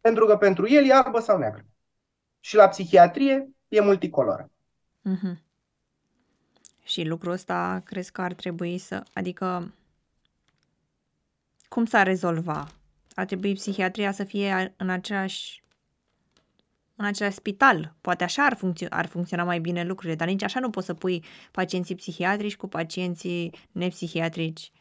Pentru 0.00 0.26
că 0.26 0.36
pentru 0.36 0.68
el 0.68 0.84
e 0.84 0.92
albă 0.92 1.20
sau 1.20 1.38
neagră. 1.38 1.66
Și 2.40 2.56
la 2.56 2.68
psihiatrie 2.68 3.48
e 3.68 3.80
multicoloră. 3.80 4.50
Mhm. 5.04 5.42
Și 6.82 7.04
lucrul 7.04 7.32
ăsta 7.32 7.82
crezi 7.84 8.12
că 8.12 8.22
ar 8.22 8.32
trebui 8.32 8.78
să, 8.78 9.02
adică 9.12 9.74
cum 11.68 11.84
s-ar 11.84 12.06
rezolva? 12.06 12.68
Ar 13.14 13.24
trebui 13.24 13.54
psihiatria 13.54 14.12
să 14.12 14.24
fie 14.24 14.50
a- 14.50 14.72
în 14.76 14.90
același 14.90 15.62
în 16.96 17.04
același 17.04 17.36
spital. 17.36 17.94
Poate 18.00 18.24
așa 18.24 18.44
ar, 18.44 18.54
funcțio- 18.56 18.88
ar 18.90 19.06
funcționa 19.06 19.44
mai 19.44 19.58
bine 19.60 19.84
lucrurile, 19.84 20.14
dar 20.16 20.28
nici 20.28 20.42
așa 20.42 20.60
nu 20.60 20.70
poți 20.70 20.86
să 20.86 20.94
pui 20.94 21.24
pacienții 21.52 21.94
psihiatrici 21.94 22.56
cu 22.56 22.66
pacienții 22.68 23.54
nepsihiatrici. 23.72 24.72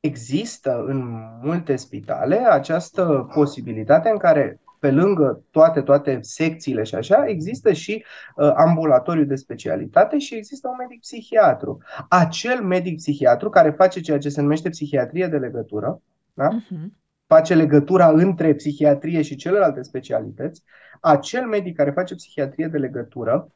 Există 0.00 0.84
în 0.86 0.98
multe 1.42 1.76
spitale 1.76 2.36
această 2.36 3.28
posibilitate 3.34 4.08
în 4.08 4.18
care 4.18 4.60
pe 4.78 4.90
lângă 4.90 5.42
toate, 5.50 5.80
toate 5.80 6.18
secțiile 6.20 6.82
și 6.82 6.94
așa, 6.94 7.24
există 7.26 7.72
și 7.72 8.04
uh, 8.36 8.52
ambulatoriu 8.54 9.24
de 9.24 9.34
specialitate 9.34 10.18
și 10.18 10.34
există 10.34 10.68
un 10.68 10.74
medic 10.78 11.00
psihiatru. 11.00 11.78
Acel 12.08 12.62
medic 12.62 12.96
psihiatru 12.96 13.48
care 13.48 13.70
face 13.70 14.00
ceea 14.00 14.18
ce 14.18 14.28
se 14.28 14.40
numește 14.40 14.68
psihiatrie 14.68 15.26
de 15.26 15.36
legătură, 15.36 16.02
da? 16.34 16.48
uh-huh. 16.48 16.86
face 17.26 17.54
legătura 17.54 18.08
între 18.08 18.54
psihiatrie 18.54 19.22
și 19.22 19.36
celelalte 19.36 19.82
specialități, 19.82 20.62
acel 21.00 21.46
medic 21.46 21.76
care 21.76 21.90
face 21.90 22.14
psihiatrie 22.14 22.66
de 22.66 22.78
legătură, 22.78 23.52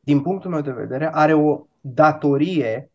din 0.00 0.20
punctul 0.20 0.50
meu 0.50 0.60
de 0.60 0.72
vedere, 0.72 1.10
are 1.12 1.32
o 1.32 1.66
datorie 1.80 2.90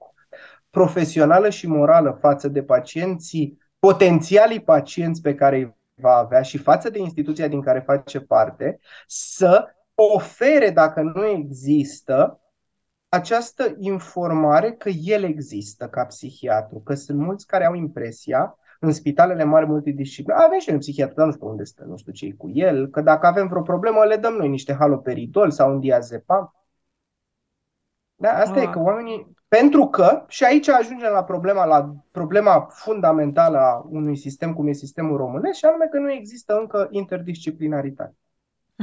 profesională 0.70 1.50
și 1.50 1.68
morală 1.68 2.18
față 2.22 2.48
de 2.48 2.64
pacienții, 2.64 3.58
potențialii 3.80 4.60
pacienți 4.60 5.22
pe 5.22 5.36
care 5.36 5.58
îi 5.58 5.76
va 6.02 6.14
avea 6.14 6.42
și 6.42 6.58
față 6.58 6.90
de 6.90 7.00
instituția 7.00 7.48
din 7.48 7.62
care 7.62 7.80
face 7.80 8.20
parte, 8.20 8.80
să 9.08 9.76
ofere, 9.96 10.70
dacă 10.70 11.02
nu 11.02 11.26
există, 11.26 12.42
această 13.10 13.76
informare 13.78 14.72
că 14.72 14.90
el 14.90 15.24
există 15.24 15.88
ca 15.88 16.06
psihiatru, 16.06 16.80
că 16.80 16.94
sunt 16.94 17.20
mulți 17.20 17.48
care 17.48 17.66
au 17.66 17.74
impresia 17.74 18.58
în 18.80 18.92
spitalele 18.92 19.44
mari 19.44 19.66
multidisciplinare. 19.66 20.46
Avem 20.46 20.60
și 20.60 20.70
un 20.70 20.78
psihiatru, 20.78 21.16
dar 21.16 21.26
nu 21.26 21.32
știu 21.32 21.48
unde 21.48 21.64
stă, 21.64 21.84
nu 21.84 21.98
știu 21.98 22.12
ce 22.12 22.34
cu 22.34 22.50
el, 22.54 22.88
că 22.88 23.02
dacă 23.02 23.28
avem 23.28 23.48
vreo 23.48 23.62
problemă 23.62 24.06
le 24.06 24.16
dăm 24.16 24.34
noi 24.34 24.48
niște 24.48 24.74
haloperidol 24.74 25.52
sau 25.52 25.72
un 25.72 25.80
diazepam. 25.80 26.52
Da, 28.16 28.30
asta 28.30 28.60
ah. 28.60 28.62
e 28.62 28.72
că 28.72 28.80
oamenii 28.80 29.37
pentru 29.48 29.88
că, 29.88 30.26
și 30.28 30.44
aici 30.44 30.68
ajungem 30.70 31.12
la 31.12 31.24
problema, 31.24 31.66
la 31.66 31.96
problema 32.12 32.68
fundamentală 32.70 33.58
a 33.58 33.86
unui 33.90 34.18
sistem 34.18 34.54
cum 34.54 34.68
e 34.68 34.72
sistemul 34.72 35.18
românesc, 35.18 35.58
și 35.58 35.66
anume 35.66 35.88
că 35.92 36.00
nu 36.00 36.12
există 36.12 36.58
încă 36.60 36.88
interdisciplinaritate. 36.92 38.16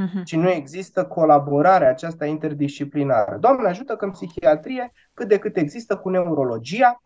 Uh-huh. 0.01 0.25
Și 0.25 0.37
nu 0.37 0.51
există 0.51 1.07
colaborarea 1.07 1.89
aceasta 1.89 2.27
interdisciplinară. 2.27 3.37
Doamne 3.41 3.69
ajută 3.69 3.97
că 3.97 4.05
în 4.05 4.11
psihiatrie 4.11 4.93
cât 5.15 5.29
de 5.29 5.39
cât 5.39 5.57
există 5.57 5.97
cu 5.97 6.09
neurologia, 6.09 7.03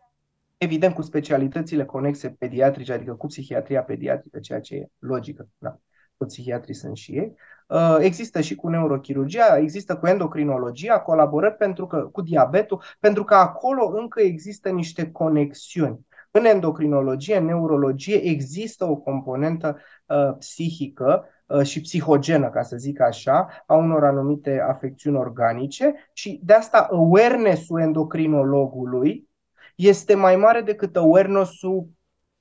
evident 0.57 0.95
cu 0.95 1.03
specialitățile 1.03 1.85
conexe 1.85 2.29
pediatrice, 2.29 2.93
adică 2.93 3.15
cu 3.15 3.27
psihiatria 3.27 3.83
pediatrică, 3.83 4.39
ceea 4.39 4.61
ce 4.61 4.75
e 4.75 4.89
logică. 4.99 5.49
Da 5.59 5.79
toți 6.19 6.35
psihiatrii 6.35 6.75
sunt 6.75 6.97
și 6.97 7.13
ei. 7.13 7.35
Uh, 7.69 7.97
există 8.01 8.41
și 8.41 8.55
cu 8.55 8.69
neurochirurgia, 8.69 9.57
există 9.57 9.97
cu 9.97 10.07
endocrinologia, 10.07 11.01
colaborări 11.01 11.55
pentru 11.55 11.87
că, 11.87 11.99
cu 11.99 12.23
diabetul, 12.23 12.83
pentru 13.01 13.25
că 13.25 13.35
acolo 13.35 13.93
încă 13.95 14.21
există 14.21 14.69
niște 14.69 15.11
conexiuni. 15.11 16.07
În 16.31 16.45
endocrinologie, 16.45 17.37
în 17.37 17.45
neurologie, 17.45 18.23
există 18.23 18.85
o 18.85 18.97
componentă 18.97 19.79
uh, 20.07 20.35
psihică 20.39 21.25
uh, 21.47 21.63
și 21.63 21.81
psihogenă, 21.81 22.51
ca 22.51 22.63
să 22.63 22.77
zic 22.77 23.01
așa, 23.01 23.49
a 23.67 23.75
unor 23.75 24.05
anumite 24.05 24.61
afecțiuni 24.69 25.17
organice 25.17 26.11
și 26.13 26.41
de 26.45 26.53
asta 26.53 26.89
awareness-ul 26.91 27.81
endocrinologului 27.81 29.29
este 29.75 30.15
mai 30.15 30.37
mare 30.37 30.61
decât 30.61 30.97
awareness-ul, 30.97 31.89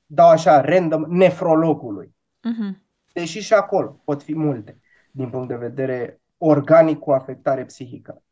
dau 0.06 0.30
așa, 0.30 0.62
random, 0.62 1.06
nefrologului. 1.08 2.16
Uh-huh 2.40 2.86
deși 3.20 3.40
și 3.40 3.54
acolo 3.54 4.02
pot 4.04 4.24
fi 4.24 4.36
multe 4.36 4.80
din 5.18 5.30
punct 5.30 5.47
de 5.47 5.55
vedere 5.55 6.22
organic 6.38 6.99
cu 6.99 7.11
afectare 7.11 7.65
psihică. 7.65 8.24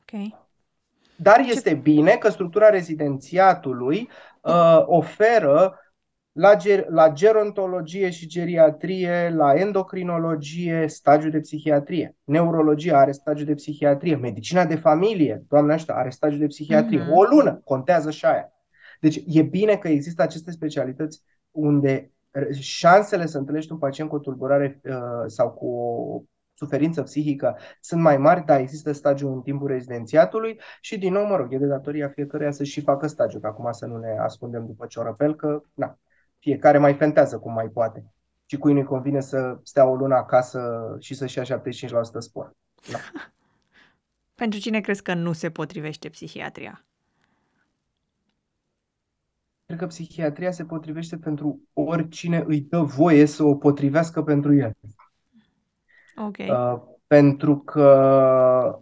Okay. 0.00 0.36
Dar 1.16 1.38
este 1.38 1.68
Ce... 1.68 1.74
bine 1.74 2.10
că 2.10 2.28
structura 2.28 2.68
rezidențiatului 2.68 4.08
uh, 4.40 4.82
oferă 4.84 5.80
la, 6.32 6.56
ger- 6.56 6.86
la 6.88 7.12
gerontologie 7.12 8.10
și 8.10 8.26
geriatrie, 8.26 9.30
la 9.34 9.54
endocrinologie, 9.54 10.86
stagiu 10.88 11.28
de 11.28 11.40
psihiatrie. 11.40 12.16
Neurologia 12.24 12.98
are 12.98 13.12
stagiu 13.12 13.44
de 13.44 13.54
psihiatrie. 13.54 14.16
Medicina 14.16 14.64
de 14.64 14.76
familie, 14.76 15.44
doamne 15.48 15.72
așa, 15.72 15.94
are 15.94 16.10
stagiu 16.10 16.38
de 16.38 16.46
psihiatrie. 16.46 17.02
Mm-hmm. 17.02 17.12
O 17.12 17.22
lună 17.22 17.60
contează 17.64 18.10
și 18.10 18.24
aia. 18.24 18.52
Deci 19.00 19.22
e 19.26 19.42
bine 19.42 19.76
că 19.76 19.88
există 19.88 20.22
aceste 20.22 20.50
specialități 20.50 21.22
unde 21.50 22.10
șansele 22.60 23.26
să 23.26 23.38
întâlnești 23.38 23.72
un 23.72 23.78
pacient 23.78 24.08
cu 24.08 24.14
o 24.14 24.18
tulburare 24.18 24.80
uh, 24.84 24.92
sau 25.26 25.50
cu 25.50 25.66
o 25.66 26.22
suferință 26.54 27.02
psihică 27.02 27.56
sunt 27.80 28.00
mai 28.00 28.16
mari, 28.16 28.44
dar 28.44 28.60
există 28.60 28.92
stagiul 28.92 29.32
în 29.32 29.40
timpul 29.40 29.68
rezidențiatului 29.68 30.60
și 30.80 30.98
din 30.98 31.12
nou, 31.12 31.26
mă 31.26 31.36
rog, 31.36 31.52
e 31.52 31.58
de 31.58 31.66
datoria 31.66 32.08
fiecăruia 32.08 32.50
să 32.50 32.64
și 32.64 32.80
facă 32.80 33.06
stagiul, 33.06 33.40
că 33.40 33.46
acum 33.46 33.72
să 33.72 33.86
nu 33.86 33.98
ne 33.98 34.18
ascundem 34.18 34.66
după 34.66 34.86
ciorăpel, 34.86 35.34
că 35.34 35.62
na, 35.74 35.98
fiecare 36.38 36.78
mai 36.78 36.94
fentează 36.94 37.38
cum 37.38 37.52
mai 37.52 37.68
poate. 37.68 38.04
Și 38.46 38.56
cui 38.56 38.72
nu-i 38.72 38.84
convine 38.84 39.20
să 39.20 39.58
stea 39.62 39.86
o 39.86 39.94
lună 39.94 40.14
acasă 40.14 40.96
și 41.00 41.14
să-și 41.14 41.38
ia 41.38 41.60
75% 41.60 41.62
spor. 42.18 42.56
Da. 42.90 42.98
Pentru 44.34 44.58
cine 44.58 44.80
crezi 44.80 45.02
că 45.02 45.14
nu 45.14 45.32
se 45.32 45.50
potrivește 45.50 46.08
psihiatria? 46.08 46.84
Cred 49.66 49.78
că 49.78 49.86
psihiatria 49.86 50.50
se 50.50 50.64
potrivește 50.64 51.16
pentru 51.16 51.60
oricine 51.72 52.44
îi 52.46 52.60
dă 52.60 52.80
voie 52.80 53.26
să 53.26 53.44
o 53.44 53.54
potrivească 53.54 54.22
pentru 54.22 54.54
el. 54.54 54.72
Ok. 56.16 56.36
Uh, 56.38 56.82
pentru 57.06 57.58
că 57.58 58.80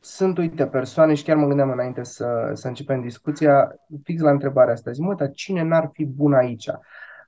sunt, 0.00 0.38
uite, 0.38 0.66
persoane 0.66 1.14
și 1.14 1.24
chiar 1.24 1.36
mă 1.36 1.46
gândeam 1.46 1.70
înainte 1.70 2.02
să, 2.02 2.50
să 2.54 2.68
începem 2.68 3.00
discuția, 3.00 3.74
fix 4.02 4.20
la 4.20 4.30
întrebarea 4.30 4.72
asta. 4.72 4.90
Zic, 4.90 5.04
mă, 5.04 5.14
dar 5.14 5.30
cine 5.30 5.62
n-ar 5.62 5.90
fi 5.92 6.04
bun 6.04 6.32
aici? 6.32 6.66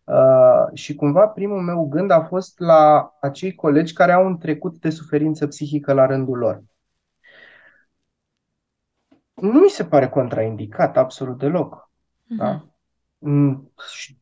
Uh, 0.04 0.66
și 0.72 0.94
cumva 0.94 1.26
primul 1.26 1.60
meu 1.60 1.88
gând 1.88 2.10
a 2.10 2.22
fost 2.22 2.58
la 2.58 3.12
acei 3.20 3.54
colegi 3.54 3.92
care 3.92 4.12
au 4.12 4.26
un 4.26 4.38
trecut 4.38 4.78
de 4.78 4.90
suferință 4.90 5.46
psihică 5.46 5.92
la 5.92 6.06
rândul 6.06 6.38
lor. 6.38 6.62
Nu 9.34 9.60
mi 9.60 9.68
se 9.68 9.84
pare 9.84 10.08
contraindicat 10.08 10.96
absolut 10.96 11.38
deloc. 11.38 11.91
Da? 12.39 12.64
Uh-huh. 13.18 13.70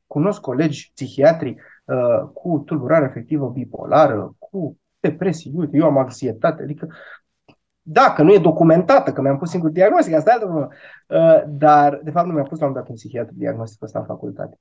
Cunosc 0.07 0.41
colegi 0.41 0.91
psihiatri 0.95 1.57
uh, 1.85 2.29
cu 2.33 2.63
tulburare 2.67 3.05
afectivă 3.05 3.49
bipolară, 3.49 4.35
cu 4.39 4.79
depresie, 5.01 5.51
uite, 5.55 5.77
eu 5.77 5.85
am 5.85 5.99
anxietate, 5.99 6.63
adică 6.63 6.89
dacă 7.83 8.23
nu 8.23 8.33
e 8.33 8.39
documentată, 8.39 9.13
că 9.13 9.21
mi-am 9.21 9.39
pus 9.39 9.51
singur 9.51 9.71
diagnostic, 9.71 10.15
asta 10.15 10.31
e 10.31 10.33
altă 10.33 10.45
problemă. 10.45 10.69
Uh, 11.07 11.43
dar, 11.49 12.01
de 12.03 12.11
fapt, 12.11 12.27
nu 12.27 12.33
mi-am 12.33 12.45
pus 12.45 12.59
la 12.59 12.67
un 12.67 12.73
dat 12.73 12.89
un 12.89 12.95
psihiatru 12.95 13.35
diagnostic 13.37 13.83
ăsta 13.83 13.99
în 13.99 14.05
facultate. 14.05 14.59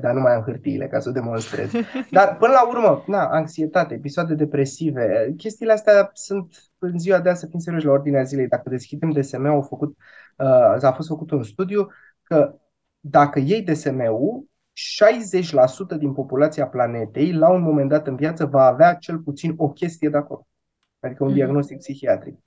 Dar 0.00 0.14
nu 0.14 0.20
mai 0.20 0.34
am 0.34 0.42
hârtiile 0.42 0.86
ca 0.86 0.98
să 0.98 1.08
o 1.08 1.12
demonstrez. 1.12 1.70
Dar, 2.10 2.36
până 2.36 2.52
la 2.52 2.68
urmă, 2.68 3.04
na, 3.06 3.28
anxietate, 3.28 3.94
episoade 3.94 4.34
depresive, 4.34 5.34
chestiile 5.36 5.72
astea 5.72 6.10
sunt 6.12 6.70
în 6.78 6.98
ziua 6.98 7.20
de 7.20 7.28
azi, 7.28 7.40
să 7.40 7.46
fim 7.46 7.58
serioși, 7.58 7.86
la 7.86 7.92
ordinea 7.92 8.22
zilei. 8.22 8.48
Dacă 8.48 8.68
deschidem 8.68 9.10
DSM, 9.10 9.44
au 9.44 9.62
făcut, 9.62 9.96
uh, 10.36 10.84
a 10.84 10.92
fost 10.92 11.08
făcut 11.08 11.30
un 11.30 11.42
studiu 11.42 11.88
că 12.28 12.54
dacă 13.00 13.38
iei 13.38 13.62
DSM-ul, 13.62 14.44
60% 15.94 15.98
din 15.98 16.12
populația 16.12 16.66
planetei, 16.66 17.32
la 17.32 17.50
un 17.50 17.62
moment 17.62 17.88
dat 17.88 18.06
în 18.06 18.16
viață, 18.16 18.46
va 18.46 18.64
avea 18.64 18.94
cel 18.94 19.18
puțin 19.18 19.54
o 19.56 19.68
chestie 19.68 20.08
de 20.08 20.16
acolo. 20.16 20.46
Adică 21.00 21.24
un 21.24 21.30
mm-hmm. 21.30 21.34
diagnostic 21.34 21.78
psihiatric. 21.78 22.38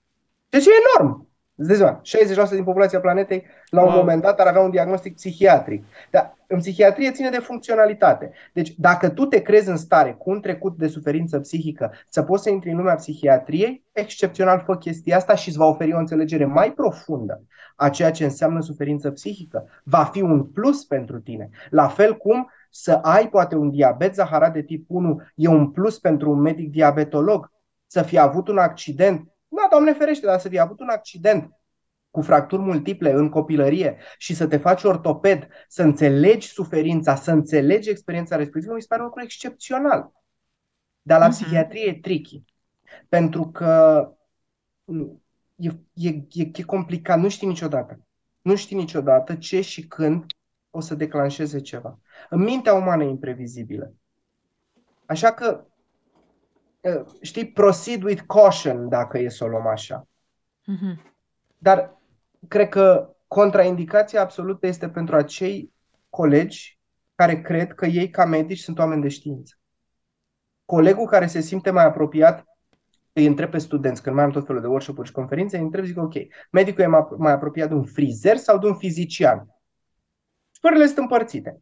Deci 0.49 0.65
e 0.65 0.69
enorm. 0.97 1.28
Îți 1.61 1.83
60% 1.83 2.49
din 2.49 2.63
populația 2.63 2.99
planetei 2.99 3.45
la 3.69 3.81
un 3.81 3.87
wow. 3.87 3.97
moment 3.97 4.21
dat 4.21 4.39
ar 4.39 4.47
avea 4.47 4.61
un 4.61 4.69
diagnostic 4.69 5.15
psihiatric. 5.15 5.83
Dar 6.11 6.37
în 6.47 6.57
psihiatrie 6.57 7.11
ține 7.11 7.29
de 7.29 7.39
funcționalitate. 7.39 8.31
Deci 8.53 8.73
dacă 8.77 9.09
tu 9.09 9.25
te 9.25 9.41
crezi 9.41 9.69
în 9.69 9.77
stare 9.77 10.15
cu 10.17 10.29
un 10.29 10.41
trecut 10.41 10.77
de 10.77 10.87
suferință 10.87 11.39
psihică 11.39 11.91
să 12.09 12.23
poți 12.23 12.43
să 12.43 12.49
intri 12.49 12.69
în 12.69 12.77
lumea 12.77 12.95
psihiatriei, 12.95 13.83
excepțional 13.91 14.63
fă 14.65 14.75
chestia 14.75 15.15
asta 15.15 15.35
și 15.35 15.47
îți 15.47 15.57
va 15.57 15.65
oferi 15.65 15.93
o 15.93 15.97
înțelegere 15.97 16.45
mai 16.45 16.71
profundă 16.71 17.43
a 17.75 17.89
ceea 17.89 18.11
ce 18.11 18.23
înseamnă 18.23 18.61
suferință 18.61 19.11
psihică. 19.11 19.67
Va 19.83 20.03
fi 20.03 20.21
un 20.21 20.43
plus 20.43 20.85
pentru 20.85 21.19
tine. 21.19 21.49
La 21.69 21.87
fel 21.87 22.17
cum 22.17 22.49
să 22.69 22.91
ai 22.91 23.29
poate 23.29 23.55
un 23.55 23.69
diabet 23.69 24.13
zaharat 24.13 24.53
de 24.53 24.61
tip 24.61 24.85
1 24.87 25.21
e 25.35 25.47
un 25.47 25.71
plus 25.71 25.99
pentru 25.99 26.31
un 26.31 26.39
medic 26.39 26.71
diabetolog. 26.71 27.51
Să 27.87 28.01
fi 28.01 28.17
avut 28.19 28.47
un 28.47 28.57
accident 28.57 29.29
da, 29.49 29.67
Doamne 29.69 29.93
ferește, 29.93 30.25
dar 30.25 30.39
să 30.39 30.49
fi 30.49 30.59
avut 30.59 30.79
un 30.79 30.89
accident 30.89 31.53
cu 32.11 32.21
fracturi 32.21 32.61
multiple 32.61 33.11
în 33.11 33.29
copilărie 33.29 33.97
și 34.17 34.35
să 34.35 34.47
te 34.47 34.57
faci 34.57 34.83
ortoped, 34.83 35.47
să 35.67 35.83
înțelegi 35.83 36.47
suferința, 36.47 37.15
să 37.15 37.31
înțelegi 37.31 37.89
experiența 37.89 38.35
respectivă, 38.35 38.73
mi 38.73 38.81
se 38.81 38.87
pare 38.89 39.01
un 39.01 39.07
lucru 39.07 39.23
excepțional. 39.23 40.11
Dar 41.01 41.19
la 41.19 41.27
uh-huh. 41.27 41.29
psihiatrie 41.29 41.85
e 41.85 41.99
tricky. 41.99 42.43
Pentru 43.09 43.49
că 43.49 44.03
e, 45.55 45.69
e, 45.93 46.09
e, 46.33 46.49
e 46.53 46.63
complicat, 46.63 47.19
nu 47.19 47.29
știi 47.29 47.47
niciodată. 47.47 47.99
Nu 48.41 48.55
știi 48.55 48.75
niciodată 48.75 49.35
ce 49.35 49.61
și 49.61 49.87
când 49.87 50.25
o 50.69 50.79
să 50.79 50.95
declanșeze 50.95 51.61
ceva. 51.61 51.99
În 52.29 52.39
mintea 52.39 52.73
umană 52.73 53.03
e 53.03 53.07
imprevizibilă. 53.07 53.93
Așa 55.05 55.33
că 55.33 55.63
Uh, 55.63 55.68
știi, 57.21 57.51
proceed 57.51 58.03
with 58.03 58.23
caution, 58.27 58.89
dacă 58.89 59.17
e 59.17 59.29
să 59.29 59.43
o 59.43 59.47
luăm 59.47 59.67
așa. 59.67 60.07
Mm-hmm. 60.61 61.13
Dar 61.57 61.97
cred 62.47 62.69
că 62.69 63.15
contraindicația 63.27 64.21
absolută 64.21 64.67
este 64.67 64.89
pentru 64.89 65.15
acei 65.15 65.73
colegi 66.09 66.79
care 67.15 67.41
cred 67.41 67.73
că 67.73 67.85
ei, 67.85 68.09
ca 68.09 68.25
medici, 68.25 68.59
sunt 68.59 68.79
oameni 68.79 69.01
de 69.01 69.07
știință. 69.07 69.55
colegul 70.65 71.05
care 71.05 71.27
se 71.27 71.39
simte 71.39 71.71
mai 71.71 71.85
apropiat 71.85 72.43
îi 73.13 73.25
întreb 73.25 73.49
pe 73.49 73.57
studenți, 73.57 74.01
când 74.01 74.15
mai 74.15 74.23
am 74.23 74.31
tot 74.31 74.45
felul 74.45 74.61
de 74.61 74.67
workshop-uri 74.67 75.07
și 75.07 75.13
conferințe, 75.13 75.57
îi 75.57 75.63
întreb, 75.63 75.85
zic, 75.85 75.97
ok, 75.97 76.13
medicul 76.51 76.83
e 76.83 76.87
mai 77.17 77.31
apropiat 77.31 77.67
de 77.67 77.73
un 77.73 77.83
frizer 77.83 78.37
sau 78.37 78.57
de 78.57 78.67
un 78.67 78.75
fizician? 78.75 79.47
Părerile 80.61 80.85
sunt 80.85 80.97
împărțite. 80.97 81.61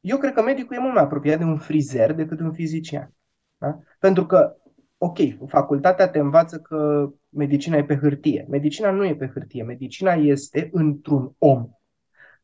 Eu 0.00 0.18
cred 0.18 0.32
că 0.32 0.42
medicul 0.42 0.76
e 0.76 0.78
mult 0.78 0.94
mai 0.94 1.02
apropiat 1.02 1.38
de 1.38 1.44
un 1.44 1.58
frizer 1.58 2.12
decât 2.12 2.36
de 2.36 2.42
un 2.42 2.52
fizician. 2.52 3.12
Da? 3.58 3.78
Pentru 3.98 4.26
că, 4.26 4.56
ok, 4.98 5.18
facultatea 5.46 6.08
te 6.08 6.18
învață 6.18 6.58
că 6.58 7.10
medicina 7.28 7.76
e 7.76 7.84
pe 7.84 7.96
hârtie. 7.96 8.46
Medicina 8.48 8.90
nu 8.90 9.04
e 9.04 9.16
pe 9.16 9.30
hârtie. 9.34 9.62
Medicina 9.62 10.12
este 10.12 10.68
într-un 10.72 11.34
om 11.38 11.68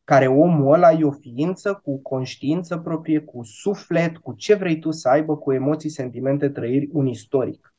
care 0.04 0.26
omul 0.26 0.72
ăla 0.72 0.92
e 0.92 1.04
o 1.04 1.10
ființă 1.10 1.74
cu 1.74 1.98
conștiință 2.02 2.78
proprie, 2.78 3.20
cu 3.20 3.42
suflet, 3.42 4.16
cu 4.16 4.32
ce 4.32 4.54
vrei 4.54 4.78
tu 4.78 4.90
să 4.90 5.08
aibă, 5.08 5.36
cu 5.36 5.52
emoții, 5.52 5.90
sentimente, 5.90 6.48
trăiri, 6.48 6.88
un 6.92 7.06
istoric. 7.06 7.74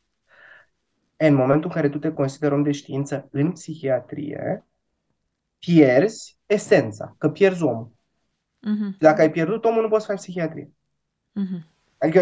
În 1.17 1.33
momentul 1.33 1.69
în 1.69 1.75
care 1.75 1.89
tu 1.89 1.97
te 1.97 2.11
consideri 2.11 2.53
om 2.53 2.63
de 2.63 2.71
știință 2.71 3.27
în 3.31 3.51
psihiatrie, 3.51 4.65
pierzi 5.59 6.37
esența, 6.45 7.15
că 7.17 7.29
pierzi 7.29 7.63
omul. 7.63 7.91
Uh-huh. 8.59 8.97
Dacă 8.99 9.21
ai 9.21 9.31
pierdut 9.31 9.65
omul, 9.65 9.81
nu 9.81 9.87
poți 9.87 10.05
să 10.05 10.11
faci 10.11 10.21
psihiatrie. 10.21 10.71
Uh-huh. 11.39 11.63
Adică 11.97 12.19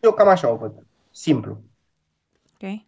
eu 0.00 0.12
cam 0.12 0.28
așa 0.28 0.50
o 0.50 0.56
văd. 0.56 0.86
Simplu. 1.10 1.62
Ok. 2.54 2.84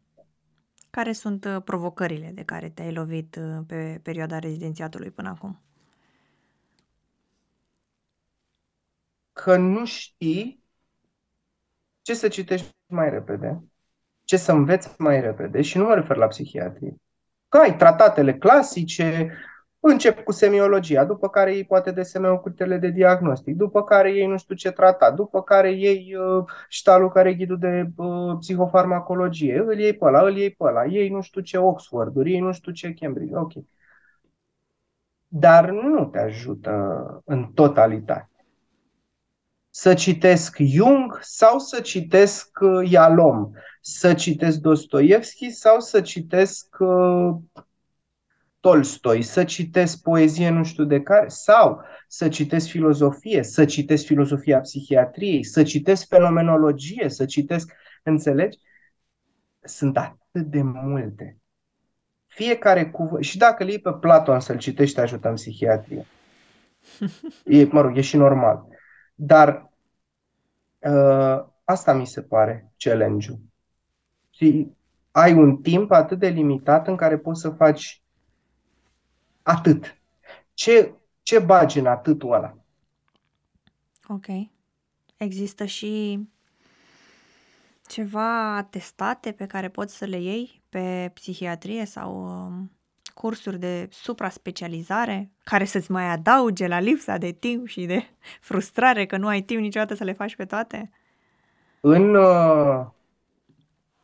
Care 0.90 1.12
sunt 1.12 1.44
uh, 1.44 1.62
provocările 1.64 2.30
de 2.34 2.42
care 2.42 2.68
te-ai 2.68 2.92
lovit 2.92 3.36
uh, 3.36 3.64
pe 3.66 4.00
perioada 4.02 4.38
rezidențiatului 4.38 5.10
până 5.10 5.28
acum? 5.28 5.60
Că 9.32 9.56
nu 9.56 9.84
știi 9.84 10.62
ce 12.02 12.14
să 12.14 12.28
citești 12.28 12.76
mai 12.86 13.10
repede, 13.10 13.64
ce 14.24 14.36
să 14.36 14.52
înveți 14.52 14.94
mai 14.98 15.20
repede 15.20 15.62
și 15.62 15.78
nu 15.78 15.84
mă 15.84 15.94
refer 15.94 16.16
la 16.16 16.26
psihiatrie. 16.26 16.96
Că 17.48 17.58
ai 17.58 17.76
tratatele 17.76 18.38
clasice, 18.38 19.32
Încep 19.80 20.24
cu 20.24 20.32
semiologia, 20.32 21.04
după 21.04 21.28
care 21.28 21.54
ei 21.54 21.64
poate 21.64 21.90
desene 21.90 22.36
curitele 22.36 22.78
de 22.78 22.88
diagnostic, 22.88 23.56
după 23.56 23.84
care 23.84 24.12
ei 24.12 24.26
nu 24.26 24.38
știu 24.38 24.54
ce 24.54 24.70
trata, 24.70 25.10
după 25.10 25.42
care 25.42 25.70
ei 25.70 26.16
uh, 26.16 26.44
ștalul 26.68 27.10
care 27.10 27.28
e 27.28 27.34
ghidul 27.34 27.58
de 27.58 27.90
uh, 27.96 28.36
psihofarmacologie, 28.38 29.58
îl 29.58 29.78
iei 29.78 29.96
pe 29.96 30.04
ăla, 30.04 30.22
îl 30.22 30.36
iei 30.36 30.50
pe 30.50 30.64
ăla, 30.64 30.84
ei 30.84 31.08
nu 31.08 31.20
știu 31.20 31.40
ce 31.40 31.58
oxford 31.58 32.26
ei 32.26 32.40
nu 32.40 32.52
știu 32.52 32.72
ce 32.72 32.94
Cambridge, 32.94 33.36
ok. 33.36 33.52
Dar 35.28 35.70
nu 35.70 36.04
te 36.04 36.18
ajută 36.18 37.22
în 37.24 37.52
totalitate. 37.54 38.30
Să 39.70 39.94
citesc 39.94 40.56
Jung 40.58 41.18
sau 41.20 41.58
să 41.58 41.80
citesc 41.80 42.58
uh, 42.60 42.90
Yalom, 42.90 43.50
să 43.80 44.14
citesc 44.14 44.58
Dostoevski 44.58 45.50
sau 45.50 45.80
să 45.80 46.00
citesc 46.00 46.76
uh, 46.78 47.36
Tolstoi, 48.60 49.22
să 49.22 49.44
citesc 49.44 50.02
poezie 50.02 50.48
nu 50.48 50.64
știu 50.64 50.84
de 50.84 51.02
care, 51.02 51.28
sau 51.28 51.82
să 52.08 52.28
citesc 52.28 52.68
filozofie, 52.68 53.42
să 53.42 53.64
citesc 53.64 54.04
filozofia 54.04 54.60
psihiatriei, 54.60 55.44
să 55.44 55.62
citesc 55.62 56.06
fenomenologie, 56.06 57.08
să 57.08 57.24
citesc, 57.24 57.72
înțelegi? 58.02 58.58
Sunt 59.60 59.96
atât 59.96 60.46
de 60.46 60.62
multe. 60.62 61.38
Fiecare 62.26 62.90
cuvânt, 62.90 63.24
și 63.24 63.38
dacă 63.38 63.62
îl 63.62 63.68
iei 63.68 63.80
pe 63.80 63.92
Platon 63.92 64.40
să-l 64.40 64.58
citești, 64.58 64.94
te 64.94 65.00
ajută 65.00 65.28
în 65.28 65.34
psihiatrie. 65.34 66.06
E, 67.44 67.64
mă 67.64 67.80
rog, 67.80 67.96
e 67.96 68.00
și 68.00 68.16
normal. 68.16 68.66
Dar 69.14 69.72
uh, 70.78 71.44
asta 71.64 71.92
mi 71.92 72.06
se 72.06 72.22
pare 72.22 72.72
challenge-ul. 72.76 73.38
Și 74.30 74.72
ai 75.10 75.32
un 75.32 75.56
timp 75.56 75.90
atât 75.90 76.18
de 76.18 76.28
limitat 76.28 76.88
în 76.88 76.96
care 76.96 77.18
poți 77.18 77.40
să 77.40 77.50
faci 77.50 78.02
Atât. 79.48 79.96
Ce, 80.54 80.92
ce 81.22 81.38
bagi 81.38 81.78
în 81.78 81.86
atâtul 81.86 82.32
ăla? 82.32 82.54
Ok. 84.08 84.26
Există 85.16 85.64
și 85.64 86.20
ceva 87.86 88.62
testate 88.70 89.32
pe 89.32 89.46
care 89.46 89.68
poți 89.68 89.96
să 89.96 90.04
le 90.04 90.20
iei 90.20 90.62
pe 90.68 91.10
psihiatrie 91.14 91.84
sau 91.84 92.24
um, 92.24 92.72
cursuri 93.14 93.58
de 93.58 93.88
supra-specializare 93.90 95.30
care 95.44 95.64
să-ți 95.64 95.90
mai 95.90 96.04
adauge 96.04 96.66
la 96.66 96.80
lipsa 96.80 97.16
de 97.16 97.30
timp 97.30 97.66
și 97.66 97.86
de 97.86 98.04
frustrare 98.40 99.06
că 99.06 99.16
nu 99.16 99.26
ai 99.26 99.40
timp 99.40 99.60
niciodată 99.60 99.94
să 99.94 100.04
le 100.04 100.12
faci 100.12 100.36
pe 100.36 100.44
toate? 100.44 100.90
În, 101.80 102.14
uh, 102.14 102.86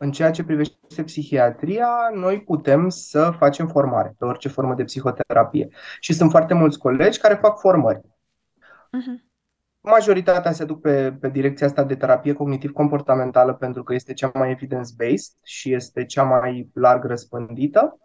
în 0.05 0.13
ceea 0.13 0.31
ce 0.31 0.45
privește 0.45 1.03
psihiatria, 1.05 1.89
noi 2.15 2.43
putem 2.43 2.89
să 2.89 3.33
facem 3.39 3.69
formare 3.69 4.15
pe 4.19 4.25
orice 4.25 4.49
formă 4.49 4.75
de 4.75 4.85
psihoterapie. 4.85 5.69
Și 6.01 6.13
sunt 6.13 6.31
foarte 6.31 6.55
mulți 6.55 6.79
colegi 6.79 7.19
care 7.19 7.35
fac 7.35 7.59
formări. 7.59 8.01
Uh-huh. 8.01 9.33
Majoritatea 9.81 10.53
se 10.53 10.65
duc 10.65 10.81
pe, 10.81 11.13
pe 11.21 11.29
direcția 11.29 11.67
asta 11.67 11.85
de 11.85 11.95
terapie 11.95 12.33
cognitiv-comportamentală 12.33 13.55
pentru 13.55 13.83
că 13.83 13.95
este 13.95 14.13
cea 14.13 14.31
mai 14.35 14.51
evidence-based 14.51 15.33
și 15.43 15.73
este 15.73 16.05
cea 16.05 16.23
mai 16.23 16.71
larg 16.75 17.05
răspândită. 17.05 17.99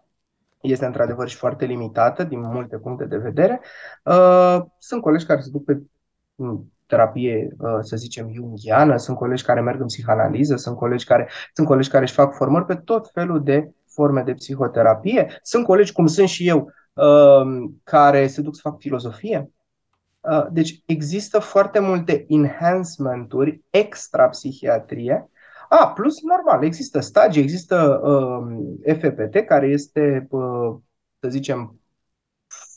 Este 0.61 0.85
într-adevăr 0.85 1.27
și 1.27 1.35
foarte 1.35 1.65
limitată 1.65 2.23
din 2.23 2.39
multe 2.39 2.77
puncte 2.77 3.05
de 3.05 3.17
vedere. 3.17 3.61
Uh, 4.03 4.59
sunt 4.77 5.01
colegi 5.01 5.25
care 5.25 5.41
se 5.41 5.49
duc 5.49 5.63
pe 5.63 5.81
terapie, 6.89 7.47
uh, 7.59 7.77
să 7.81 7.95
zicem, 7.95 8.29
jungiană, 8.33 8.97
sunt 8.97 9.17
colegi 9.17 9.43
care 9.43 9.61
merg 9.61 9.79
în 9.79 9.85
psihanaliză, 9.85 10.55
sunt 10.55 10.75
colegi 10.75 11.05
care, 11.05 11.29
sunt 11.53 11.67
colegi 11.67 11.89
care 11.89 12.03
își 12.03 12.13
fac 12.13 12.33
formări 12.35 12.65
pe 12.65 12.75
tot 12.75 13.09
felul 13.13 13.43
de 13.43 13.71
forme 13.87 14.21
de 14.21 14.33
psihoterapie, 14.33 15.39
sunt 15.41 15.65
colegi, 15.65 15.91
cum 15.91 16.07
sunt 16.07 16.27
și 16.27 16.47
eu, 16.47 16.71
uh, 16.93 17.69
care 17.83 18.27
se 18.27 18.41
duc 18.41 18.55
să 18.55 18.61
fac 18.63 18.79
filozofie. 18.79 19.51
Uh, 20.19 20.45
deci 20.51 20.81
există 20.85 21.39
foarte 21.39 21.79
multe 21.79 22.25
enhancement-uri 22.27 23.61
extra 23.69 24.27
psihiatrie. 24.27 25.29
A, 25.69 25.87
plus, 25.87 26.21
normal, 26.21 26.63
există 26.63 26.99
stagii, 26.99 27.41
există 27.41 28.01
uh, 28.03 28.97
FPT, 28.97 29.45
care 29.47 29.67
este, 29.67 30.27
uh, 30.29 30.75
să 31.19 31.29
zicem, 31.29 31.78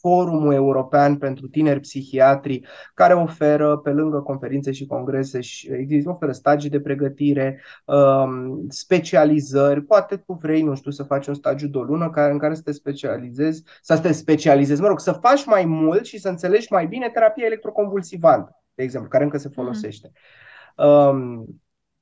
Forumul 0.02 0.52
European 0.52 1.16
pentru 1.16 1.48
Tineri 1.48 1.80
Psihiatri, 1.80 2.60
care 2.94 3.14
oferă, 3.14 3.76
pe 3.76 3.90
lângă 3.90 4.20
conferințe 4.20 4.72
și 4.72 4.86
congrese, 4.86 5.40
și 5.40 5.72
există, 5.72 6.10
oferă 6.10 6.32
stagii 6.32 6.70
de 6.70 6.80
pregătire, 6.80 7.62
um, 7.84 8.66
specializări. 8.68 9.82
Poate 9.82 10.16
tu 10.16 10.32
vrei, 10.32 10.62
nu 10.62 10.74
știu, 10.74 10.90
să 10.90 11.02
faci 11.02 11.26
un 11.26 11.34
stagiu 11.34 11.66
de 11.66 11.78
o 11.78 11.82
lună 11.82 12.10
care, 12.10 12.32
în 12.32 12.38
care 12.38 12.54
să 12.54 12.62
te 12.62 12.72
specializezi, 12.72 13.62
să 13.82 13.98
te 13.98 14.12
specializezi, 14.12 14.80
mă 14.80 14.86
rog, 14.86 15.00
să 15.00 15.12
faci 15.12 15.44
mai 15.44 15.64
mult 15.64 16.04
și 16.04 16.18
să 16.18 16.28
înțelegi 16.28 16.72
mai 16.72 16.86
bine 16.86 17.08
terapia 17.08 17.46
electroconvulsivantă, 17.46 18.62
de 18.74 18.82
exemplu, 18.82 19.10
care 19.10 19.24
încă 19.24 19.38
se 19.38 19.48
mhm. 19.48 19.56
folosește. 19.60 20.08
Mm-hmm. 20.08 21.10
Um, 21.10 21.46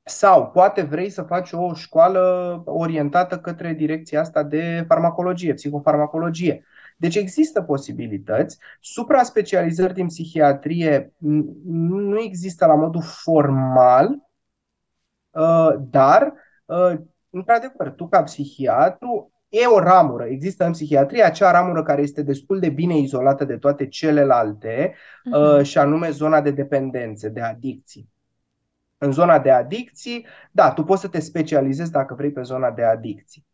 sau 0.03 0.51
poate 0.51 0.82
vrei 0.82 1.11
să 1.11 1.22
faci 1.22 1.53
o 1.53 1.74
școală 1.74 2.62
orientată 2.66 3.38
către 3.38 3.72
direcția 3.72 4.20
asta 4.20 4.42
de 4.42 4.84
farmacologie, 4.88 5.55
psihofarmacologie. 5.55 6.64
Deci 7.01 7.16
există 7.16 7.62
posibilități. 7.62 8.59
Supra-specializări 8.80 9.94
din 9.94 10.07
psihiatrie 10.07 11.12
nu 11.64 12.20
există 12.20 12.66
la 12.66 12.74
modul 12.74 13.03
formal, 13.03 14.09
uh, 15.30 15.74
dar, 15.90 16.32
uh, 16.64 16.92
într-adevăr, 17.30 17.90
tu 17.90 18.09
ca 18.09 18.22
psihiatru 18.22 19.32
e 19.48 19.66
o 19.66 19.78
ramură. 19.78 20.24
Există 20.24 20.64
în 20.64 20.72
psihiatrie 20.72 21.22
acea 21.22 21.51
ramură 21.51 21.82
care 21.82 22.03
este 22.03 22.22
destul 22.22 22.59
de 22.59 22.68
bine 22.68 22.96
izolată 22.98 23.44
de 23.44 23.57
toate 23.57 23.88
celelalte, 23.88 24.94
uh-huh. 24.94 25.62
și 25.62 25.78
anume 25.78 26.11
zona 26.11 26.40
de 26.40 26.51
dependențe, 26.51 27.28
de 27.28 27.40
adicții. 27.40 28.09
În 28.98 29.12
zona 29.12 29.38
de 29.38 29.51
adicții, 29.51 30.26
da, 30.51 30.72
tu 30.72 30.84
poți 30.84 31.01
să 31.01 31.09
te 31.09 31.20
specializezi 31.20 31.90
dacă 31.90 32.14
vrei 32.14 32.32
pe 32.32 32.42
zona 32.42 32.70
de 32.70 32.82
adicții. 32.82 33.46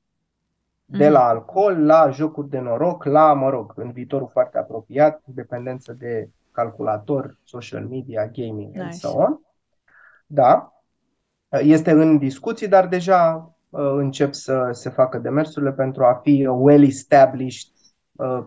De 0.89 1.09
la 1.09 1.21
mm. 1.21 1.27
alcool 1.27 1.87
la 1.87 2.11
jocuri 2.11 2.49
de 2.49 2.59
noroc, 2.59 3.05
la, 3.05 3.33
mă 3.33 3.51
rog, 3.51 3.73
în 3.77 3.93
viitorul 3.93 4.29
foarte 4.33 4.59
apropiat, 4.59 5.23
dependență 5.25 5.93
de 5.93 6.31
calculator, 6.53 7.39
social 7.45 7.85
media, 7.85 8.27
gaming 8.27 8.69
nice. 8.69 8.81
and 8.81 8.93
so 8.93 9.09
on. 9.09 9.41
Da, 10.27 10.73
este 11.49 11.91
în 11.91 12.19
discuții, 12.19 12.69
dar 12.69 12.87
deja 12.87 13.51
uh, 13.71 13.81
încep 13.97 14.33
să 14.33 14.69
se 14.73 14.91
facă 14.91 15.19
demersurile 15.19 15.73
pentru 15.73 16.05
a 16.05 16.21
fi 16.23 16.47
well 16.51 16.83
established, 16.83 17.73
uh, 18.13 18.45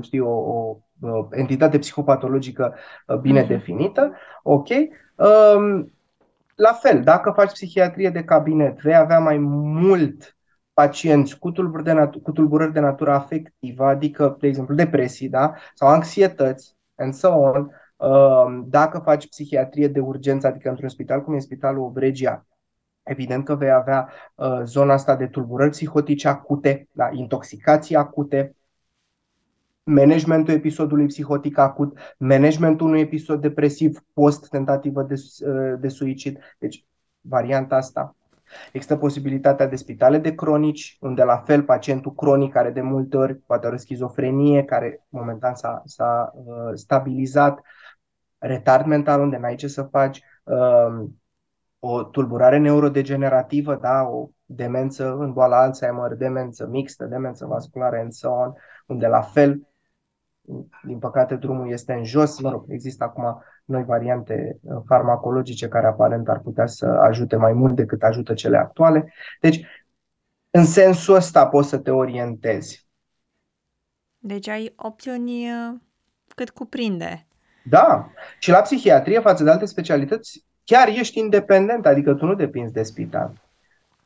știu, 0.00 0.28
o, 0.28 0.76
o 1.00 1.28
entitate 1.30 1.78
psihopatologică 1.78 2.74
uh, 3.06 3.16
bine 3.16 3.44
mm-hmm. 3.44 3.48
definită. 3.48 4.12
Ok. 4.42 4.68
Um, 5.14 5.92
la 6.54 6.72
fel, 6.72 7.02
dacă 7.02 7.30
faci 7.30 7.52
psihiatrie 7.52 8.10
de 8.10 8.24
cabinet, 8.24 8.80
vei 8.80 8.94
avea 8.96 9.18
mai 9.18 9.38
mult 9.38 10.33
pacienți 10.74 11.38
cu 11.38 11.50
tulburări 11.50 11.84
de, 11.84 11.92
natu- 11.92 12.20
cu 12.22 12.32
tulburări 12.32 12.72
de 12.72 12.80
natură 12.80 13.12
afectivă, 13.12 13.84
adică, 13.84 14.36
de 14.40 14.46
exemplu, 14.46 14.74
depresii 14.74 15.28
da? 15.28 15.54
sau 15.74 15.88
anxietăți, 15.88 16.76
and 16.94 17.14
so 17.14 17.28
on, 17.28 17.70
um, 17.96 18.68
dacă 18.68 18.98
faci 18.98 19.28
psihiatrie 19.28 19.88
de 19.88 20.00
urgență, 20.00 20.46
adică 20.46 20.68
într-un 20.68 20.88
spital 20.88 21.22
cum 21.22 21.34
e 21.34 21.38
Spitalul 21.38 21.84
Obregia, 21.84 22.46
Evident 23.04 23.44
că 23.44 23.54
vei 23.54 23.70
avea 23.70 24.08
uh, 24.34 24.60
zona 24.64 24.92
asta 24.92 25.16
de 25.16 25.26
tulburări 25.26 25.70
psihotice 25.70 26.28
acute, 26.28 26.88
da, 26.92 27.08
intoxicații 27.12 27.96
acute, 27.96 28.56
managementul 29.82 30.54
episodului 30.54 31.06
psihotic 31.06 31.58
acut, 31.58 31.98
managementul 32.18 32.86
unui 32.86 33.00
episod 33.00 33.40
depresiv 33.40 33.98
post-tentativă 34.12 35.02
de, 35.02 35.14
uh, 35.46 35.80
de 35.80 35.88
suicid. 35.88 36.38
Deci, 36.58 36.84
varianta 37.20 37.76
asta. 37.76 38.16
Există 38.72 38.96
posibilitatea 38.96 39.66
de 39.66 39.76
spitale 39.76 40.18
de 40.18 40.34
cronici, 40.34 40.96
unde 41.00 41.22
la 41.22 41.36
fel 41.36 41.62
pacientul 41.62 42.14
cronic 42.14 42.52
care 42.52 42.70
de 42.70 42.80
multe 42.80 43.16
ori 43.16 43.34
poate 43.34 43.66
are 43.66 43.76
schizofrenie, 43.76 44.64
care 44.64 45.04
momentan 45.08 45.54
s-a, 45.54 45.82
s-a 45.84 46.32
uh, 46.34 46.70
stabilizat, 46.74 47.60
retard 48.38 48.86
mental 48.86 49.20
unde 49.20 49.36
n-ai 49.36 49.54
ce 49.54 49.66
să 49.66 49.82
faci, 49.82 50.22
uh, 50.44 51.04
o 51.78 52.02
tulburare 52.02 52.58
neurodegenerativă, 52.58 53.74
da, 53.74 54.02
o 54.02 54.28
demență 54.44 55.16
în 55.18 55.32
boala 55.32 55.60
Alzheimer, 55.60 56.14
demență 56.14 56.66
mixtă, 56.66 57.04
demență 57.04 57.46
vasculară, 57.46 57.96
and 57.96 58.12
so 58.12 58.30
on, 58.30 58.52
unde 58.86 59.06
la 59.06 59.20
fel, 59.20 59.68
din 60.86 60.98
păcate, 60.98 61.36
drumul 61.36 61.70
este 61.70 61.92
în 61.92 62.04
jos. 62.04 62.40
Mă 62.40 62.50
rog, 62.50 62.64
există 62.68 63.04
acum 63.04 63.42
noi 63.64 63.84
variante 63.84 64.58
uh, 64.62 64.82
farmacologice 64.86 65.68
care 65.68 65.86
aparent 65.86 66.28
ar 66.28 66.38
putea 66.38 66.66
să 66.66 66.86
ajute 66.86 67.36
mai 67.36 67.52
mult 67.52 67.74
decât 67.74 68.02
ajută 68.02 68.34
cele 68.34 68.56
actuale. 68.56 69.12
Deci, 69.40 69.66
în 70.50 70.64
sensul 70.64 71.14
ăsta 71.14 71.46
poți 71.46 71.68
să 71.68 71.78
te 71.78 71.90
orientezi. 71.90 72.86
Deci 74.18 74.48
ai 74.48 74.72
opțiuni 74.76 75.50
uh, 75.50 75.74
cât 76.34 76.50
cuprinde. 76.50 77.26
Da, 77.64 78.10
și 78.38 78.50
la 78.50 78.60
psihiatrie 78.60 79.20
față 79.20 79.44
de 79.44 79.50
alte 79.50 79.64
specialități 79.64 80.44
chiar 80.64 80.88
ești 80.88 81.18
independent, 81.18 81.86
adică 81.86 82.14
tu 82.14 82.26
nu 82.26 82.34
depinzi 82.34 82.72
de 82.72 82.82
spital. 82.82 83.32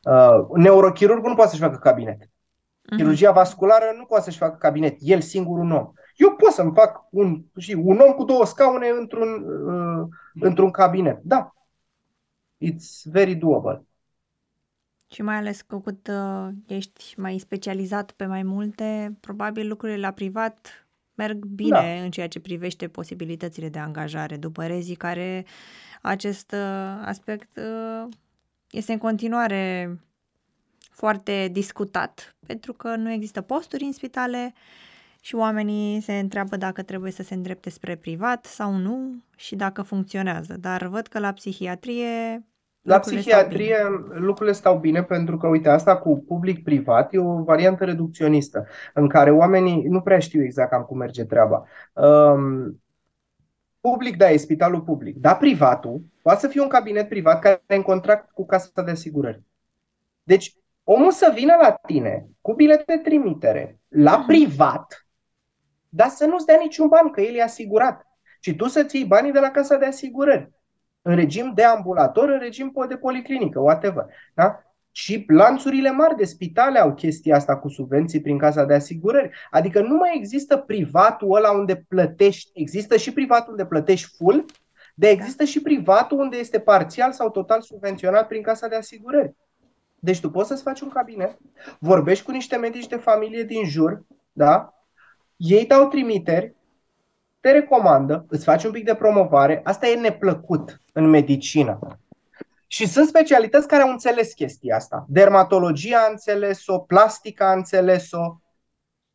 Uh, 0.02 0.48
neurochirurgul 0.54 1.28
nu 1.28 1.34
poate 1.34 1.50
să-și 1.50 1.62
facă 1.62 1.76
cabinet. 1.76 2.22
Uh-huh. 2.22 2.96
Chirurgia 2.96 3.30
vasculară 3.30 3.84
nu 3.96 4.04
poate 4.04 4.24
să-și 4.24 4.38
facă 4.38 4.56
cabinet, 4.56 4.96
el 5.00 5.20
singur 5.20 5.58
un 5.58 5.72
om. 5.72 5.92
Eu 6.18 6.36
pot 6.36 6.52
să-mi 6.52 6.72
fac 6.74 7.06
un, 7.10 7.44
și 7.56 7.72
un 7.72 7.98
om 7.98 8.12
cu 8.12 8.24
două 8.24 8.44
scaune 8.46 8.88
într-un, 8.88 9.28
uh, 9.68 10.08
într-un 10.40 10.70
cabinet. 10.70 11.20
Da. 11.22 11.52
It's 12.64 13.02
very 13.04 13.34
doable. 13.34 13.86
Și 15.10 15.22
mai 15.22 15.36
ales 15.36 15.60
că 15.60 15.78
cât 15.78 16.08
uh, 16.08 16.48
ești 16.66 17.14
mai 17.20 17.38
specializat 17.38 18.10
pe 18.10 18.26
mai 18.26 18.42
multe, 18.42 19.16
probabil 19.20 19.68
lucrurile 19.68 19.98
la 19.98 20.10
privat 20.10 20.86
merg 21.14 21.44
bine 21.44 21.96
da. 21.96 22.02
în 22.02 22.10
ceea 22.10 22.28
ce 22.28 22.40
privește 22.40 22.88
posibilitățile 22.88 23.68
de 23.68 23.78
angajare 23.78 24.36
după 24.36 24.66
rezii 24.66 24.94
care 24.94 25.46
acest 26.02 26.52
uh, 26.52 27.02
aspect 27.04 27.56
uh, 27.56 28.08
este 28.70 28.92
în 28.92 28.98
continuare 28.98 29.96
foarte 30.90 31.48
discutat 31.52 32.36
pentru 32.46 32.72
că 32.72 32.96
nu 32.96 33.10
există 33.10 33.40
posturi 33.40 33.84
în 33.84 33.92
spitale 33.92 34.54
și 35.20 35.34
oamenii 35.34 36.00
se 36.00 36.18
întreabă 36.18 36.56
dacă 36.56 36.82
trebuie 36.82 37.10
să 37.10 37.22
se 37.22 37.34
îndrepte 37.34 37.70
spre 37.70 37.96
privat 37.96 38.44
sau 38.44 38.74
nu 38.74 39.22
și 39.36 39.56
dacă 39.56 39.82
funcționează. 39.82 40.56
Dar 40.60 40.86
văd 40.86 41.06
că 41.06 41.18
la 41.18 41.32
psihiatrie 41.32 42.42
la 42.88 42.98
psihiatrie 42.98 43.76
stau 43.76 43.92
lucrurile 44.14 44.54
stau 44.54 44.78
bine 44.78 45.02
pentru 45.02 45.36
că, 45.36 45.46
uite, 45.46 45.68
asta 45.68 45.96
cu 45.96 46.24
public-privat 46.26 47.14
e 47.14 47.18
o 47.18 47.42
variantă 47.42 47.84
reducționistă 47.84 48.66
în 48.94 49.08
care 49.08 49.30
oamenii 49.30 49.82
nu 49.88 50.00
prea 50.00 50.18
știu 50.18 50.42
exact 50.42 50.70
cam 50.70 50.82
cum 50.82 50.96
merge 50.96 51.24
treaba. 51.24 51.64
Um, 51.92 52.82
public, 53.80 54.16
da, 54.16 54.30
e 54.30 54.36
spitalul 54.36 54.80
public, 54.80 55.16
dar 55.16 55.36
privatul 55.36 56.02
poate 56.22 56.40
să 56.40 56.48
fie 56.48 56.60
un 56.60 56.68
cabinet 56.68 57.08
privat 57.08 57.40
care 57.40 57.62
are 57.66 57.76
în 57.78 57.84
contract 57.84 58.30
cu 58.30 58.46
casa 58.46 58.82
de 58.84 58.90
asigurări. 58.90 59.42
Deci, 60.22 60.54
omul 60.84 61.10
să 61.10 61.32
vină 61.34 61.56
la 61.60 61.70
tine 61.70 62.28
cu 62.40 62.54
bilet 62.54 62.84
de 62.84 62.96
trimitere 62.96 63.80
la 63.88 64.16
mhm. 64.16 64.26
privat, 64.26 65.07
dar 65.88 66.08
să 66.08 66.26
nu-ți 66.26 66.46
dea 66.46 66.58
niciun 66.62 66.88
ban, 66.88 67.10
că 67.10 67.20
el 67.20 67.34
e 67.34 67.42
asigurat. 67.42 68.06
Și 68.40 68.56
tu 68.56 68.68
să-ți 68.68 68.96
iei 68.96 69.04
banii 69.04 69.32
de 69.32 69.38
la 69.38 69.50
casa 69.50 69.76
de 69.76 69.86
asigurări 69.86 70.50
în 71.02 71.14
regim 71.14 71.52
de 71.54 71.64
ambulator, 71.64 72.28
în 72.28 72.38
regim 72.38 72.72
de 72.88 72.96
policlinică, 72.96 73.60
whatever. 73.60 74.06
Da? 74.34 74.62
Și 74.90 75.24
lanțurile 75.28 75.90
mari 75.90 76.16
de 76.16 76.24
spitale 76.24 76.78
au 76.78 76.94
chestia 76.94 77.36
asta 77.36 77.56
cu 77.56 77.68
subvenții 77.68 78.20
prin 78.20 78.38
casa 78.38 78.64
de 78.64 78.74
asigurări. 78.74 79.30
Adică 79.50 79.80
nu 79.80 79.96
mai 79.96 80.12
există 80.16 80.56
privatul 80.56 81.34
ăla 81.34 81.50
unde 81.50 81.84
plătești, 81.88 82.50
există 82.54 82.96
și 82.96 83.12
privatul 83.12 83.50
unde 83.50 83.66
plătești 83.66 84.16
full, 84.16 84.44
dar 84.94 85.10
există 85.10 85.44
și 85.44 85.62
privatul 85.62 86.18
unde 86.18 86.36
este 86.36 86.58
parțial 86.58 87.12
sau 87.12 87.30
total 87.30 87.60
subvenționat 87.60 88.26
prin 88.26 88.42
casa 88.42 88.68
de 88.68 88.76
asigurări. 88.76 89.34
Deci 89.98 90.20
tu 90.20 90.30
poți 90.30 90.48
să-ți 90.48 90.62
faci 90.62 90.80
un 90.80 90.88
cabinet, 90.88 91.36
vorbești 91.78 92.24
cu 92.24 92.30
niște 92.30 92.56
medici 92.56 92.86
de 92.86 92.96
familie 92.96 93.42
din 93.42 93.64
jur, 93.64 94.02
da? 94.32 94.72
Ei 95.38 95.66
dau 95.66 95.88
trimiteri, 95.88 96.54
te 97.40 97.50
recomandă, 97.50 98.24
îți 98.28 98.44
faci 98.44 98.64
un 98.64 98.70
pic 98.70 98.84
de 98.84 98.94
promovare, 98.94 99.60
asta 99.64 99.86
e 99.86 99.94
neplăcut 99.94 100.80
în 100.92 101.04
medicină. 101.04 101.78
Și 102.66 102.86
sunt 102.86 103.08
specialități 103.08 103.68
care 103.68 103.82
au 103.82 103.90
înțeles 103.90 104.32
chestia 104.32 104.76
asta. 104.76 105.04
Dermatologia 105.08 105.98
a 105.98 106.10
înțeles-o, 106.10 106.78
plastica 106.78 107.48
a 107.50 107.52
înțeles-o. 107.52 108.36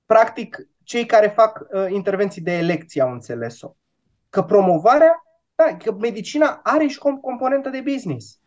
Practic, 0.05 0.67
cei 0.83 1.05
care 1.05 1.27
fac 1.27 1.67
uh, 1.69 1.85
intervenții 1.89 2.41
de 2.41 2.57
elecție 2.57 3.01
au 3.01 3.11
înțeles-o. 3.11 3.75
Că 4.29 4.43
promovarea, 4.43 5.23
da, 5.55 5.77
că 5.77 5.91
medicina 5.91 6.59
are 6.63 6.87
și 6.87 6.99
o 7.01 7.17
componentă 7.17 7.69
de 7.69 7.81
business. 7.81 8.39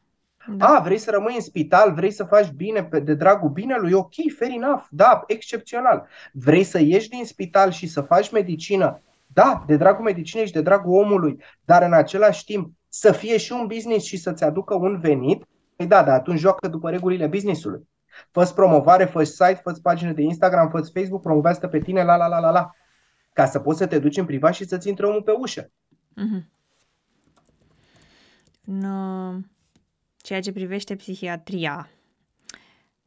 Da. 0.48 0.66
A, 0.66 0.80
vrei 0.80 0.98
să 0.98 1.10
rămâi 1.10 1.34
în 1.34 1.40
spital, 1.40 1.92
vrei 1.92 2.10
să 2.10 2.24
faci 2.24 2.50
bine 2.50 2.88
de 3.02 3.14
dragul 3.14 3.48
binelui, 3.48 3.92
ok, 3.92 4.12
fair 4.38 4.50
enough, 4.50 4.84
da, 4.90 5.22
excepțional. 5.26 6.06
Vrei 6.32 6.64
să 6.64 6.78
ieși 6.80 7.08
din 7.08 7.24
spital 7.24 7.70
și 7.70 7.86
să 7.86 8.00
faci 8.00 8.30
medicină, 8.30 9.02
da, 9.26 9.64
de 9.66 9.76
dragul 9.76 10.04
medicinei 10.04 10.46
și 10.46 10.52
de 10.52 10.62
dragul 10.62 10.98
omului, 10.98 11.42
dar 11.64 11.82
în 11.82 11.92
același 11.92 12.44
timp 12.44 12.72
să 12.88 13.12
fie 13.12 13.36
și 13.36 13.52
un 13.52 13.66
business 13.66 14.06
și 14.06 14.16
să-ți 14.16 14.44
aducă 14.44 14.74
un 14.74 14.98
venit, 15.00 15.44
păi 15.76 15.86
da, 15.86 16.02
dar 16.02 16.14
atunci 16.14 16.38
joacă 16.38 16.68
după 16.68 16.90
regulile 16.90 17.26
businessului. 17.26 17.88
Fă 18.30 18.52
promovare, 18.54 19.04
fă 19.04 19.22
site, 19.22 19.60
fă 19.62 19.72
pagină 19.82 20.12
de 20.12 20.22
Instagram, 20.22 20.68
fă 20.68 20.80
Facebook, 20.80 21.22
promovează 21.22 21.66
pe 21.66 21.78
tine, 21.78 22.04
la 22.04 22.16
la 22.16 22.26
la 22.26 22.38
la 22.38 22.50
la. 22.50 22.70
Ca 23.32 23.46
să 23.46 23.58
poți 23.58 23.78
să 23.78 23.86
te 23.86 23.98
duci 23.98 24.16
în 24.16 24.24
privat 24.24 24.54
și 24.54 24.64
să-ți 24.64 24.88
intre 24.88 25.06
omul 25.06 25.22
pe 25.22 25.30
ușă. 25.30 25.62
Mm-hmm. 25.62 26.54
În 28.64 28.84
uh, 28.84 29.36
ceea 30.26 30.40
ce 30.40 30.52
privește 30.52 30.96
psihiatria, 30.96 31.88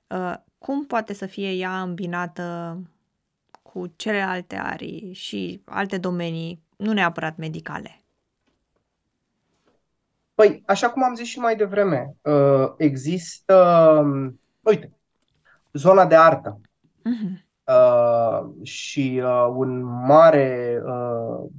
uh, 0.07 0.35
cum 0.57 0.85
poate 0.85 1.13
să 1.13 1.25
fie 1.25 1.51
ea 1.51 1.81
îmbinată 1.81 2.77
cu 3.61 3.87
celelalte 3.95 4.55
arii 4.55 5.13
și 5.13 5.61
alte 5.65 5.97
domenii, 5.97 6.63
nu 6.77 6.93
neapărat 6.93 7.37
medicale? 7.37 8.03
Păi, 10.33 10.63
așa 10.65 10.89
cum 10.89 11.03
am 11.03 11.15
zis 11.15 11.27
și 11.27 11.39
mai 11.39 11.55
devreme, 11.55 12.15
uh, 12.21 12.73
există, 12.77 13.55
um, 14.03 14.39
uite, 14.61 14.91
zona 15.73 16.05
de 16.05 16.15
artă. 16.15 16.61
Uh-huh. 16.83 17.47
Uh, 17.63 18.65
și 18.65 19.21
uh, 19.23 19.47
un 19.55 19.83
mare 19.83 20.81
uh, 20.85 21.49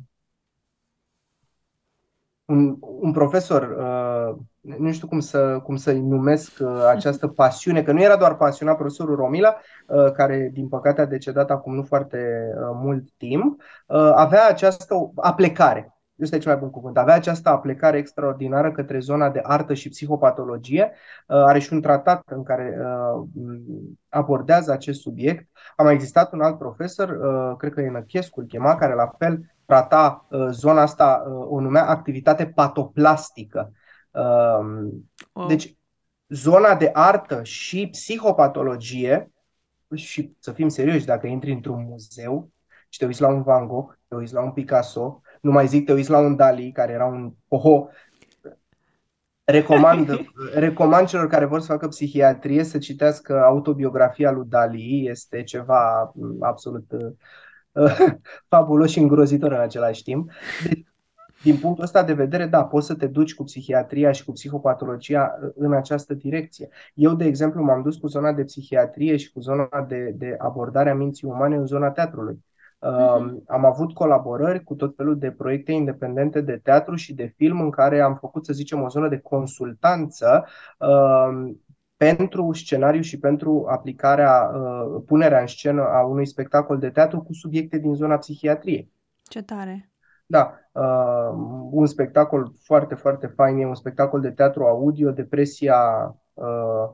un, 2.44 2.76
un 2.80 3.12
profesor, 3.12 3.62
uh, 3.62 4.38
nu 4.60 4.92
știu 4.92 5.08
cum, 5.08 5.20
să, 5.20 5.60
cum 5.64 5.76
să-i 5.76 6.00
numesc 6.00 6.52
uh, 6.60 6.84
această 6.88 7.28
pasiune, 7.28 7.82
că 7.82 7.92
nu 7.92 8.02
era 8.02 8.16
doar 8.16 8.36
pasionat 8.36 8.76
profesorul 8.76 9.16
Romila, 9.16 9.56
uh, 9.86 10.12
care 10.12 10.50
din 10.52 10.68
păcate 10.68 11.00
a 11.00 11.06
decedat 11.06 11.50
acum 11.50 11.74
nu 11.74 11.82
foarte 11.82 12.50
uh, 12.54 12.70
mult 12.74 13.08
timp, 13.16 13.62
uh, 13.86 14.12
avea 14.14 14.48
această 14.48 15.10
aplecare 15.14 15.94
este 16.22 16.38
cel 16.38 16.50
mai 16.50 16.60
bun 16.60 16.70
cuvânt, 16.70 16.96
avea 16.96 17.14
această 17.14 17.48
aplicare 17.48 17.98
extraordinară 17.98 18.72
către 18.72 18.98
zona 18.98 19.30
de 19.30 19.40
artă 19.42 19.74
și 19.74 19.88
psihopatologie, 19.88 20.92
uh, 20.92 21.36
are 21.36 21.58
și 21.58 21.72
un 21.72 21.80
tratat 21.80 22.22
în 22.26 22.42
care 22.42 22.78
uh, 22.80 23.28
abordează 24.08 24.72
acest 24.72 25.00
subiect. 25.00 25.48
A 25.76 25.82
mai 25.82 25.94
existat 25.94 26.32
un 26.32 26.40
alt 26.40 26.58
profesor, 26.58 27.08
uh, 27.08 27.56
cred 27.56 27.72
că 27.72 27.80
e 27.80 27.90
Năchescu, 27.90 28.40
îl 28.40 28.46
chema, 28.46 28.74
care 28.74 28.94
la 28.94 29.10
fel 29.18 29.40
trata 29.66 30.26
zona 30.50 30.82
asta, 30.82 31.22
o 31.48 31.60
numea 31.60 31.86
activitate 31.86 32.46
patoplastică. 32.46 33.72
Deci, 35.48 35.76
zona 36.28 36.74
de 36.74 36.90
artă 36.92 37.42
și 37.42 37.88
psihopatologie, 37.90 39.30
și 39.94 40.32
să 40.38 40.52
fim 40.52 40.68
serioși, 40.68 41.04
dacă 41.04 41.26
intri 41.26 41.52
într-un 41.52 41.84
muzeu 41.88 42.50
și 42.88 42.98
te 42.98 43.06
uiți 43.06 43.20
la 43.20 43.28
un 43.28 43.42
Van 43.42 43.66
Gogh, 43.66 43.92
te 44.08 44.14
uiți 44.14 44.32
la 44.32 44.42
un 44.42 44.52
Picasso, 44.52 45.20
nu 45.40 45.50
mai 45.50 45.66
zic, 45.66 45.86
te 45.86 45.92
uiți 45.92 46.10
la 46.10 46.18
un 46.18 46.36
Dali, 46.36 46.72
care 46.72 46.92
era 46.92 47.04
un 47.04 47.32
poho. 47.48 47.88
Recomand, 49.44 50.08
recomand 50.54 51.08
celor 51.08 51.26
care 51.26 51.44
vor 51.44 51.60
să 51.60 51.66
facă 51.66 51.88
psihiatrie 51.88 52.64
să 52.64 52.78
citească 52.78 53.42
autobiografia 53.42 54.30
lui 54.30 54.46
Dali. 54.48 55.06
Este 55.08 55.42
ceva 55.42 56.12
absolut 56.40 56.92
uh, 57.72 57.92
fabulos 58.48 58.90
și 58.90 58.98
îngrozitor 58.98 59.52
în 59.52 59.60
același 59.60 60.02
timp. 60.02 60.30
Deci, 60.68 60.86
din 61.42 61.56
punctul 61.56 61.84
ăsta 61.84 62.02
de 62.02 62.12
vedere, 62.12 62.46
da, 62.46 62.64
poți 62.64 62.86
să 62.86 62.94
te 62.94 63.06
duci 63.06 63.34
cu 63.34 63.44
psihiatria 63.44 64.12
și 64.12 64.24
cu 64.24 64.32
psihopatologia 64.32 65.38
în 65.54 65.72
această 65.72 66.14
direcție. 66.14 66.68
Eu, 66.94 67.14
de 67.14 67.24
exemplu, 67.24 67.62
m-am 67.62 67.82
dus 67.82 67.96
cu 67.96 68.06
zona 68.06 68.32
de 68.32 68.44
psihiatrie 68.44 69.16
și 69.16 69.32
cu 69.32 69.40
zona 69.40 69.68
de, 69.88 70.14
de 70.16 70.34
abordare 70.38 70.90
a 70.90 70.94
minții 70.94 71.28
umane 71.28 71.56
în 71.56 71.66
zona 71.66 71.90
teatrului. 71.90 72.44
Uh, 72.78 73.34
am 73.46 73.64
avut 73.64 73.92
colaborări 73.92 74.64
cu 74.64 74.74
tot 74.74 74.96
felul 74.96 75.18
de 75.18 75.30
proiecte 75.30 75.72
independente 75.72 76.40
de 76.40 76.60
teatru 76.62 76.94
și 76.94 77.14
de 77.14 77.32
film 77.36 77.60
în 77.60 77.70
care 77.70 78.00
am 78.00 78.16
făcut, 78.16 78.44
să 78.44 78.52
zicem, 78.52 78.82
o 78.82 78.88
zonă 78.88 79.08
de 79.08 79.18
consultanță 79.18 80.46
uh, 80.78 81.52
pentru 81.96 82.52
scenariu 82.52 83.00
și 83.00 83.18
pentru 83.18 83.66
aplicarea, 83.68 84.50
uh, 84.54 85.02
punerea 85.06 85.40
în 85.40 85.46
scenă 85.46 85.82
a 85.82 86.04
unui 86.04 86.26
spectacol 86.26 86.78
de 86.78 86.90
teatru 86.90 87.20
cu 87.20 87.32
subiecte 87.32 87.78
din 87.78 87.94
zona 87.94 88.16
psihiatriei. 88.16 88.92
Ce 89.22 89.42
tare! 89.42 89.89
Da, 90.30 90.54
uh, 90.72 91.32
un 91.70 91.86
spectacol 91.86 92.52
foarte, 92.62 92.94
foarte 92.94 93.26
fain. 93.26 93.58
E 93.58 93.66
un 93.66 93.74
spectacol 93.74 94.20
de 94.20 94.30
teatru 94.30 94.64
audio, 94.64 95.10
Depresia, 95.10 95.76
uh, 96.34 96.90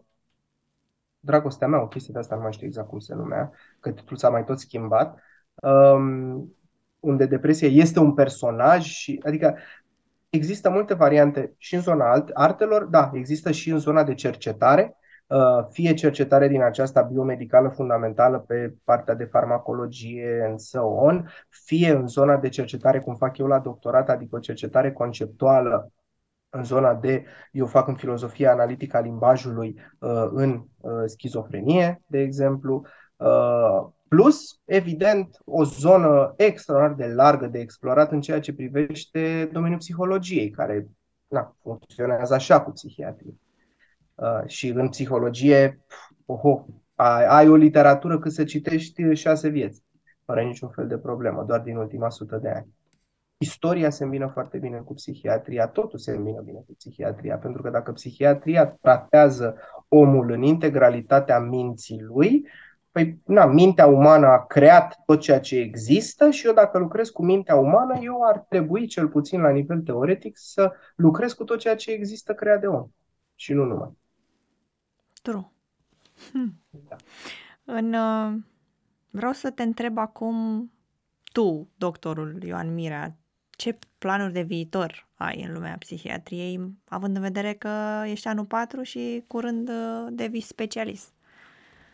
Dragostea 1.20 1.68
mea, 1.68 1.82
o 1.82 1.88
chestie 1.88 2.12
de 2.12 2.18
asta 2.18 2.34
nu 2.34 2.42
mai 2.42 2.52
știu 2.52 2.66
exact 2.66 2.88
cum 2.88 2.98
se 2.98 3.14
numea, 3.14 3.52
că 3.80 3.90
titlul 3.90 4.18
s-a 4.18 4.28
mai 4.28 4.44
tot 4.44 4.58
schimbat, 4.58 5.18
um, 5.54 6.54
unde 7.00 7.26
depresia 7.26 7.68
este 7.68 7.98
un 7.98 8.14
personaj 8.14 8.84
și, 8.84 9.22
adică 9.24 9.56
există 10.30 10.70
multe 10.70 10.94
variante 10.94 11.54
și 11.56 11.74
în 11.74 11.80
zona 11.80 12.10
alt, 12.10 12.28
artelor, 12.28 12.84
da, 12.84 13.10
există 13.14 13.50
și 13.50 13.70
în 13.70 13.78
zona 13.78 14.04
de 14.04 14.14
cercetare, 14.14 14.96
uh, 14.98 15.05
fie 15.70 15.94
cercetare 15.94 16.48
din 16.48 16.62
aceasta 16.62 17.02
biomedicală 17.02 17.68
fundamentală 17.68 18.38
pe 18.38 18.74
partea 18.84 19.14
de 19.14 19.24
farmacologie 19.24 20.44
and 20.48 20.58
so 20.58 20.82
on, 20.82 21.28
fie 21.48 21.90
în 21.90 22.06
zona 22.06 22.36
de 22.36 22.48
cercetare, 22.48 23.00
cum 23.00 23.14
fac 23.14 23.38
eu 23.38 23.46
la 23.46 23.58
doctorat, 23.58 24.08
adică 24.08 24.36
o 24.36 24.38
cercetare 24.38 24.92
conceptuală 24.92 25.92
în 26.48 26.64
zona 26.64 26.94
de, 26.94 27.24
eu 27.52 27.66
fac 27.66 27.88
în 27.88 27.94
filozofia 27.94 28.52
analitică 28.52 28.96
a 28.96 29.00
limbajului 29.00 29.80
uh, 29.98 30.28
în 30.30 30.64
uh, 30.80 30.92
schizofrenie, 31.06 32.02
de 32.06 32.18
exemplu, 32.18 32.86
Plus, 34.08 34.60
evident, 34.64 35.38
o 35.44 35.64
zonă 35.64 36.34
extraordinar 36.36 37.08
de 37.08 37.14
largă 37.14 37.46
de 37.46 37.58
explorat 37.58 38.12
în 38.12 38.20
ceea 38.20 38.40
ce 38.40 38.54
privește 38.54 39.48
domeniul 39.52 39.78
psihologiei, 39.78 40.50
care 40.50 40.88
na, 41.28 41.56
funcționează 41.62 42.34
așa 42.34 42.60
cu 42.62 42.70
psihiatrie. 42.70 43.34
Uh, 44.16 44.46
și 44.46 44.68
în 44.68 44.88
psihologie, 44.88 45.80
oho, 46.26 46.66
ai, 46.94 47.26
ai 47.26 47.48
o 47.48 47.56
literatură 47.56 48.18
cât 48.18 48.32
să 48.32 48.44
citești 48.44 49.14
șase 49.14 49.48
vieți, 49.48 49.82
fără 50.24 50.42
niciun 50.42 50.68
fel 50.68 50.86
de 50.86 50.98
problemă, 50.98 51.44
doar 51.46 51.60
din 51.60 51.76
ultima 51.76 52.10
sută 52.10 52.36
de 52.36 52.48
ani. 52.48 52.74
Istoria 53.38 53.90
se 53.90 54.04
îmbină 54.04 54.26
foarte 54.26 54.58
bine 54.58 54.78
cu 54.78 54.94
psihiatria, 54.94 55.66
totul 55.66 55.98
se 55.98 56.10
îmbină 56.10 56.40
bine 56.40 56.62
cu 56.66 56.74
psihiatria, 56.78 57.36
pentru 57.36 57.62
că 57.62 57.70
dacă 57.70 57.92
psihiatria 57.92 58.66
tratează 58.66 59.56
omul 59.88 60.30
în 60.30 60.42
integralitatea 60.42 61.38
minții 61.38 62.02
lui, 62.02 62.48
Păi, 62.96 63.20
na, 63.24 63.46
mintea 63.46 63.86
umană 63.86 64.26
a 64.26 64.46
creat 64.46 65.02
tot 65.06 65.20
ceea 65.20 65.40
ce 65.40 65.56
există 65.56 66.30
și 66.30 66.46
eu 66.46 66.52
dacă 66.52 66.78
lucrez 66.78 67.08
cu 67.08 67.24
mintea 67.24 67.56
umană, 67.56 67.98
eu 68.02 68.22
ar 68.22 68.38
trebui, 68.38 68.86
cel 68.86 69.08
puțin 69.08 69.40
la 69.40 69.50
nivel 69.50 69.80
teoretic, 69.80 70.36
să 70.38 70.72
lucrez 70.94 71.32
cu 71.32 71.44
tot 71.44 71.58
ceea 71.58 71.76
ce 71.76 71.90
există 71.90 72.34
creat 72.34 72.60
de 72.60 72.66
om. 72.66 72.88
Și 73.34 73.52
nu 73.52 73.64
numai. 73.64 73.96
True. 75.26 75.50
Hm. 76.32 76.54
Da. 76.88 76.96
În, 77.64 77.92
uh, 77.92 78.34
vreau 79.10 79.32
să 79.32 79.50
te 79.50 79.62
întreb 79.62 79.98
acum, 79.98 80.70
tu, 81.32 81.68
doctorul 81.76 82.42
Ioan 82.42 82.74
Mirea, 82.74 83.16
ce 83.50 83.78
planuri 83.98 84.32
de 84.32 84.40
viitor 84.40 85.08
ai 85.16 85.42
în 85.42 85.52
lumea 85.52 85.76
psihiatriei, 85.78 86.78
având 86.88 87.16
în 87.16 87.22
vedere 87.22 87.52
că 87.52 88.02
ești 88.04 88.28
anul 88.28 88.44
4 88.44 88.82
și 88.82 89.24
curând 89.26 89.68
uh, 89.68 90.06
devii 90.10 90.40
specialist? 90.40 91.12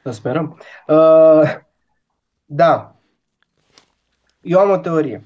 Să 0.03 0.11
sperăm. 0.11 0.61
Uh, 0.87 1.57
da. 2.45 2.97
Eu 4.41 4.59
am 4.59 4.71
o 4.71 4.77
teorie. 4.77 5.25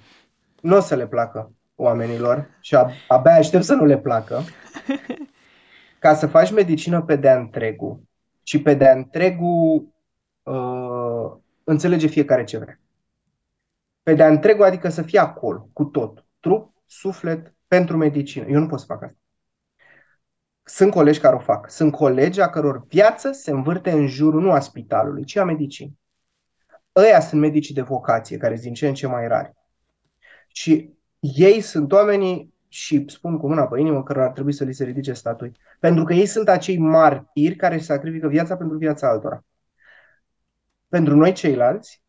Nu 0.60 0.76
o 0.76 0.80
să 0.80 0.94
le 0.94 1.06
placă 1.06 1.52
oamenilor 1.74 2.50
și 2.60 2.76
ab- 2.76 3.06
abia 3.08 3.34
aștept 3.34 3.64
să 3.64 3.74
nu 3.74 3.84
le 3.84 3.98
placă. 3.98 4.42
Ca 5.98 6.14
să 6.14 6.26
faci 6.26 6.52
medicină 6.52 7.02
pe 7.02 7.16
de-a 7.16 7.38
întregul 7.38 8.00
și 8.42 8.62
pe 8.62 8.74
de-a 8.74 8.92
întregul 8.92 9.88
uh, 10.42 11.32
înțelege 11.64 12.06
fiecare 12.06 12.44
ce 12.44 12.58
vrea. 12.58 12.80
Pe 14.02 14.14
de-a 14.14 14.28
întregul 14.28 14.64
adică 14.64 14.88
să 14.88 15.02
fie 15.02 15.18
acolo, 15.18 15.68
cu 15.72 15.84
tot. 15.84 16.24
Trup, 16.40 16.74
suflet, 16.86 17.54
pentru 17.66 17.96
medicină. 17.96 18.46
Eu 18.46 18.60
nu 18.60 18.66
pot 18.66 18.80
să 18.80 18.86
fac 18.88 19.02
asta. 19.02 19.18
Sunt 20.62 20.90
colegi 20.90 21.20
care 21.20 21.34
o 21.34 21.38
fac. 21.38 21.70
Sunt 21.70 21.92
colegi 21.92 22.40
a 22.40 22.48
căror 22.48 22.86
viață 22.86 23.32
se 23.32 23.50
învârte 23.50 23.90
în 23.90 24.06
jurul 24.06 24.42
nu 24.42 24.50
a 24.50 24.60
spitalului, 24.60 25.24
ci 25.24 25.36
a 25.36 25.44
medicinii. 25.44 25.98
Ăia 26.96 27.20
sunt 27.20 27.40
medicii 27.40 27.74
de 27.74 27.80
vocație, 27.82 28.36
care 28.36 28.52
sunt 28.52 28.64
din 28.64 28.74
ce 28.74 28.88
în 28.88 28.94
ce 28.94 29.06
mai 29.06 29.28
rari. 29.28 29.54
Și 30.48 30.94
ei 31.20 31.60
sunt 31.60 31.92
oamenii, 31.92 32.54
și 32.68 33.04
spun 33.08 33.38
cu 33.38 33.48
mâna 33.48 33.66
pe 33.66 33.80
inimă, 33.80 34.02
că 34.02 34.20
ar 34.20 34.30
trebui 34.30 34.52
să 34.52 34.64
li 34.64 34.72
se 34.72 34.84
ridice 34.84 35.12
statui. 35.12 35.52
Pentru 35.80 36.04
că 36.04 36.12
ei 36.12 36.26
sunt 36.26 36.48
acei 36.48 36.78
martiri 36.78 37.56
care 37.56 37.78
sacrifică 37.78 38.28
viața 38.28 38.56
pentru 38.56 38.76
viața 38.76 39.08
altora. 39.08 39.44
Pentru 40.88 41.16
noi 41.16 41.32
ceilalți, 41.32 42.02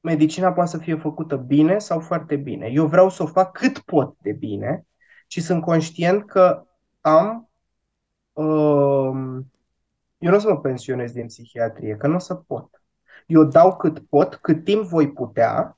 medicina 0.00 0.52
poate 0.52 0.70
să 0.70 0.78
fie 0.78 0.96
făcută 0.96 1.36
bine 1.36 1.78
sau 1.78 2.00
foarte 2.00 2.36
bine. 2.36 2.66
Eu 2.66 2.86
vreau 2.86 3.10
să 3.10 3.22
o 3.22 3.26
fac 3.26 3.52
cât 3.52 3.78
pot 3.78 4.16
de 4.20 4.32
bine 4.32 4.86
și 5.26 5.40
sunt 5.40 5.62
conștient 5.62 6.26
că 6.26 6.66
am 7.00 7.50
uh, 8.32 9.44
eu 10.18 10.30
nu 10.30 10.36
o 10.36 10.38
să 10.38 10.48
mă 10.48 10.60
pensionez 10.60 11.12
din 11.12 11.26
psihiatrie, 11.26 11.96
că 11.96 12.06
nu 12.06 12.14
o 12.14 12.18
să 12.18 12.34
pot. 12.34 12.82
Eu 13.26 13.44
dau 13.44 13.76
cât 13.76 13.98
pot, 13.98 14.34
cât 14.34 14.64
timp 14.64 14.82
voi 14.82 15.12
putea, 15.12 15.77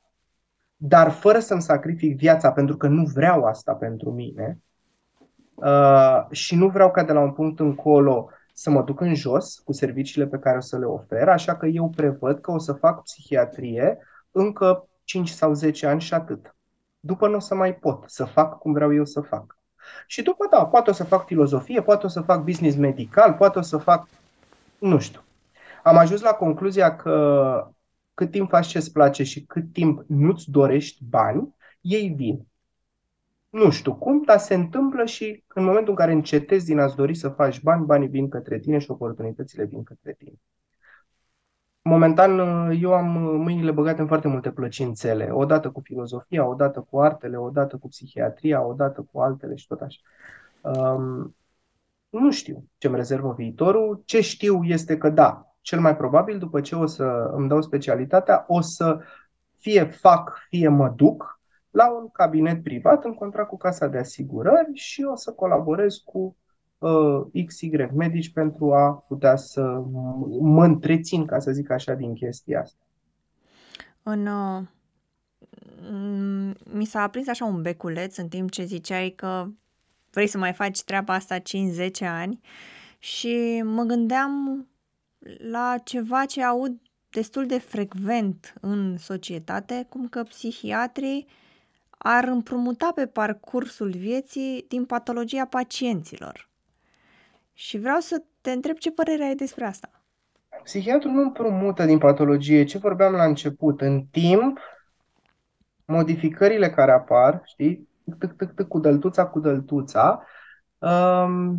dar 0.82 1.10
fără 1.10 1.38
să-mi 1.38 1.62
sacrific 1.62 2.16
viața, 2.16 2.52
pentru 2.52 2.76
că 2.76 2.86
nu 2.86 3.04
vreau 3.04 3.44
asta 3.44 3.74
pentru 3.74 4.10
mine 4.10 4.58
uh, 5.54 6.26
și 6.30 6.56
nu 6.56 6.68
vreau 6.68 6.90
ca 6.90 7.04
de 7.04 7.12
la 7.12 7.20
un 7.20 7.32
punct 7.32 7.60
încolo 7.60 8.30
să 8.52 8.70
mă 8.70 8.82
duc 8.82 9.00
în 9.00 9.14
jos 9.14 9.58
cu 9.58 9.72
serviciile 9.72 10.26
pe 10.26 10.38
care 10.38 10.56
o 10.56 10.60
să 10.60 10.78
le 10.78 10.84
ofer, 10.84 11.28
așa 11.28 11.56
că 11.56 11.66
eu 11.66 11.88
prevăd 11.88 12.40
că 12.40 12.50
o 12.50 12.58
să 12.58 12.72
fac 12.72 13.02
psihiatrie 13.02 13.98
încă 14.30 14.88
5 15.04 15.28
sau 15.28 15.52
10 15.52 15.86
ani 15.86 16.00
și 16.00 16.14
atât. 16.14 16.54
După 17.00 17.28
nu 17.28 17.36
o 17.36 17.38
să 17.38 17.54
mai 17.54 17.74
pot 17.74 18.04
să 18.06 18.24
fac 18.24 18.58
cum 18.58 18.72
vreau 18.72 18.94
eu 18.94 19.04
să 19.04 19.20
fac. 19.20 19.58
Și 20.06 20.22
după, 20.22 20.46
da, 20.50 20.66
poate 20.66 20.90
o 20.90 20.92
să 20.92 21.04
fac 21.04 21.26
filozofie, 21.26 21.82
poate 21.82 22.06
o 22.06 22.08
să 22.08 22.20
fac 22.20 22.44
business 22.44 22.76
medical, 22.76 23.32
poate 23.32 23.58
o 23.58 23.62
să 23.62 23.76
fac, 23.76 24.08
nu 24.78 24.98
știu. 24.98 25.20
Am 25.82 25.96
ajuns 25.96 26.20
la 26.20 26.32
concluzia 26.32 26.96
că 26.96 27.70
cât 28.20 28.30
timp 28.30 28.48
faci 28.48 28.66
ce-ți 28.66 28.92
place 28.92 29.22
și 29.22 29.44
cât 29.44 29.72
timp 29.72 30.04
nu-ți 30.06 30.50
dorești 30.50 31.04
bani, 31.04 31.54
ei 31.80 32.08
vin. 32.08 32.46
Nu 33.50 33.70
știu 33.70 33.94
cum, 33.94 34.22
dar 34.22 34.38
se 34.38 34.54
întâmplă 34.54 35.04
și 35.04 35.44
în 35.54 35.64
momentul 35.64 35.90
în 35.90 35.94
care 35.94 36.12
încetezi 36.12 36.64
din 36.64 36.78
a-ți 36.78 36.96
dori 36.96 37.14
să 37.14 37.28
faci 37.28 37.62
bani, 37.62 37.84
banii 37.84 38.08
vin 38.08 38.28
către 38.28 38.58
tine 38.58 38.78
și 38.78 38.90
oportunitățile 38.90 39.64
vin 39.64 39.82
către 39.82 40.12
tine. 40.18 40.34
Momentan 41.82 42.38
eu 42.70 42.92
am 42.92 43.06
mâinile 43.42 43.70
băgate 43.70 44.00
în 44.00 44.06
foarte 44.06 44.28
multe 44.28 44.50
plăcințele, 44.50 45.30
odată 45.32 45.70
cu 45.70 45.80
filozofia, 45.80 46.46
odată 46.46 46.86
cu 46.90 47.00
artele, 47.00 47.36
odată 47.36 47.76
cu 47.76 47.88
psihiatria, 47.88 48.62
odată 48.64 49.08
cu 49.12 49.20
altele 49.20 49.54
și 49.54 49.66
tot 49.66 49.80
așa. 49.80 50.00
Um, 50.60 51.36
nu 52.08 52.30
știu 52.30 52.64
ce 52.78 52.86
îmi 52.86 52.96
rezervă 52.96 53.34
viitorul. 53.36 54.02
Ce 54.04 54.20
știu 54.20 54.64
este 54.64 54.98
că 54.98 55.10
da, 55.10 55.49
cel 55.70 55.80
mai 55.80 55.96
probabil 55.96 56.38
după 56.38 56.60
ce 56.60 56.74
o 56.74 56.86
să 56.86 57.30
îmi 57.32 57.48
dau 57.48 57.62
specialitatea, 57.62 58.44
o 58.48 58.60
să 58.60 58.98
fie 59.56 59.84
fac, 59.84 60.46
fie 60.48 60.68
mă 60.68 60.92
duc 60.96 61.40
la 61.70 61.90
un 61.92 62.08
cabinet 62.12 62.62
privat 62.62 63.04
în 63.04 63.14
contract 63.14 63.48
cu 63.48 63.56
casa 63.56 63.86
de 63.86 63.98
asigurări 63.98 64.70
și 64.74 65.02
o 65.02 65.16
să 65.16 65.32
colaborez 65.32 65.94
cu 65.94 66.36
uh, 66.78 67.46
XY 67.46 67.70
medici 67.94 68.32
pentru 68.32 68.74
a 68.74 69.04
putea 69.08 69.36
să 69.36 69.62
mă 70.40 70.64
întrețin, 70.64 71.26
ca 71.26 71.38
să 71.38 71.52
zic 71.52 71.70
așa, 71.70 71.94
din 71.94 72.14
chestia 72.14 72.60
asta. 72.60 72.84
În, 74.02 74.26
uh, 74.26 74.62
mi 76.72 76.84
s-a 76.84 77.02
aprins 77.02 77.28
așa 77.28 77.44
un 77.44 77.62
beculeț 77.62 78.16
în 78.16 78.28
timp 78.28 78.50
ce 78.50 78.64
ziceai 78.64 79.12
că 79.16 79.46
vrei 80.10 80.26
să 80.26 80.38
mai 80.38 80.52
faci 80.52 80.82
treaba 80.82 81.14
asta 81.14 81.38
5-10 81.38 81.42
ani 82.00 82.40
și 82.98 83.62
mă 83.64 83.82
gândeam 83.82 84.64
la 85.50 85.76
ceva 85.84 86.24
ce 86.24 86.42
aud 86.42 86.80
destul 87.10 87.46
de 87.46 87.58
frecvent 87.58 88.52
în 88.60 88.96
societate, 88.96 89.86
cum 89.88 90.08
că 90.08 90.22
psihiatrii 90.22 91.26
ar 91.98 92.24
împrumuta 92.24 92.92
pe 92.94 93.06
parcursul 93.06 93.90
vieții 93.90 94.64
din 94.68 94.84
patologia 94.84 95.46
pacienților. 95.46 96.48
Și 97.52 97.78
vreau 97.78 97.98
să 97.98 98.22
te 98.40 98.50
întreb 98.50 98.76
ce 98.76 98.90
părere 98.90 99.24
ai 99.24 99.34
despre 99.34 99.64
asta. 99.64 99.90
Psihiatrul 100.62 101.12
nu 101.12 101.20
împrumută 101.20 101.84
din 101.84 101.98
patologie. 101.98 102.64
Ce 102.64 102.78
vorbeam 102.78 103.12
la 103.12 103.24
început? 103.24 103.80
În 103.80 104.04
timp, 104.10 104.58
modificările 105.84 106.70
care 106.70 106.92
apar, 106.92 107.42
știi, 107.44 107.88
tâc, 108.18 108.36
tâc, 108.36 108.54
tâc, 108.54 108.68
cu 108.68 108.78
dăltuța, 108.78 109.26
cu 109.26 109.40
dăltuța, 109.40 110.24
um, 110.78 111.58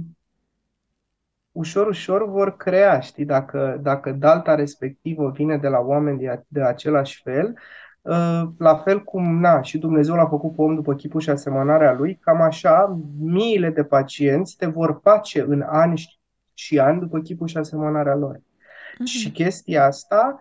ușor, 1.52 1.88
ușor 1.88 2.30
vor 2.30 2.58
crea, 2.58 3.00
știi, 3.00 3.26
dacă, 3.26 3.80
dacă 3.82 4.12
dalta 4.12 4.56
respectivă 4.56 5.30
vine 5.30 5.58
de 5.58 5.68
la 5.68 5.80
oameni 5.80 6.20
de, 6.20 6.44
de 6.48 6.62
același 6.62 7.22
fel, 7.24 7.58
uh, 8.02 8.42
la 8.58 8.76
fel 8.76 9.04
cum, 9.04 9.40
na, 9.40 9.62
și 9.62 9.78
Dumnezeu 9.78 10.16
l-a 10.16 10.28
făcut 10.28 10.56
pe 10.56 10.62
om 10.62 10.76
după 10.76 10.94
chipul 10.94 11.22
și 11.22 11.30
asemănarea 11.30 11.94
lui, 11.94 12.16
cam 12.16 12.42
așa, 12.42 13.00
miile 13.20 13.70
de 13.70 13.84
pacienți 13.84 14.56
te 14.56 14.66
vor 14.66 15.00
face 15.04 15.42
în 15.42 15.62
ani 15.62 16.20
și 16.54 16.80
ani 16.80 17.00
după 17.00 17.20
chipul 17.20 17.48
și 17.48 17.58
asemănarea 17.58 18.16
lor. 18.16 18.38
Mm-hmm. 18.38 19.06
Și 19.06 19.32
chestia 19.32 19.86
asta 19.86 20.40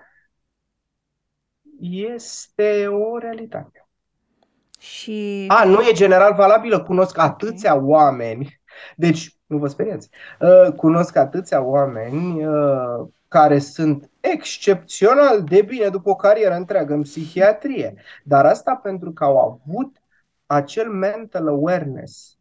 este 1.80 2.86
o 2.86 3.18
realitate. 3.18 3.84
Și... 4.78 5.44
A, 5.48 5.64
nu 5.64 5.80
e 5.80 5.92
general 5.92 6.34
valabilă, 6.34 6.82
cunosc 6.82 7.18
atâția 7.18 7.74
oameni, 7.82 8.59
deci 8.96 9.38
nu 9.46 9.58
vă 9.58 9.66
speriați, 9.66 10.10
uh, 10.40 10.72
cunosc 10.72 11.16
atâția 11.16 11.62
oameni 11.62 12.46
uh, 12.46 13.08
care 13.28 13.58
sunt 13.58 14.10
excepțional 14.20 15.44
de 15.44 15.62
bine 15.62 15.88
după 15.88 16.10
o 16.10 16.14
carieră 16.16 16.54
întreagă 16.54 16.94
în 16.94 17.02
psihiatrie, 17.02 17.94
dar 18.24 18.46
asta 18.46 18.74
pentru 18.74 19.12
că 19.12 19.24
au 19.24 19.38
avut 19.38 19.96
acel 20.46 20.88
mental 20.90 21.48
awareness, 21.48 22.38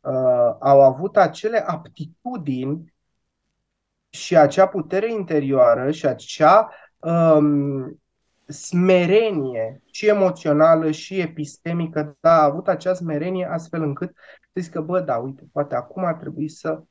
uh, 0.00 0.56
au 0.58 0.82
avut 0.82 1.16
acele 1.16 1.58
aptitudini 1.66 2.94
și 4.08 4.36
acea 4.36 4.66
putere 4.66 5.12
interioară 5.12 5.90
și 5.90 6.06
acea 6.06 6.70
um, 6.98 7.99
smerenie 8.50 9.82
și 9.90 10.06
emoțională 10.08 10.90
și 10.90 11.20
epistemică, 11.20 12.16
da, 12.20 12.40
a 12.40 12.44
avut 12.44 12.68
acea 12.68 12.94
smerenie 12.94 13.46
astfel 13.50 13.82
încât 13.82 14.12
să 14.52 14.60
zic 14.60 14.72
că, 14.72 14.80
bă, 14.80 15.00
da, 15.00 15.16
uite, 15.16 15.48
poate 15.52 15.74
acum 15.74 16.04
ar 16.04 16.14
trebui 16.14 16.48
să 16.48 16.82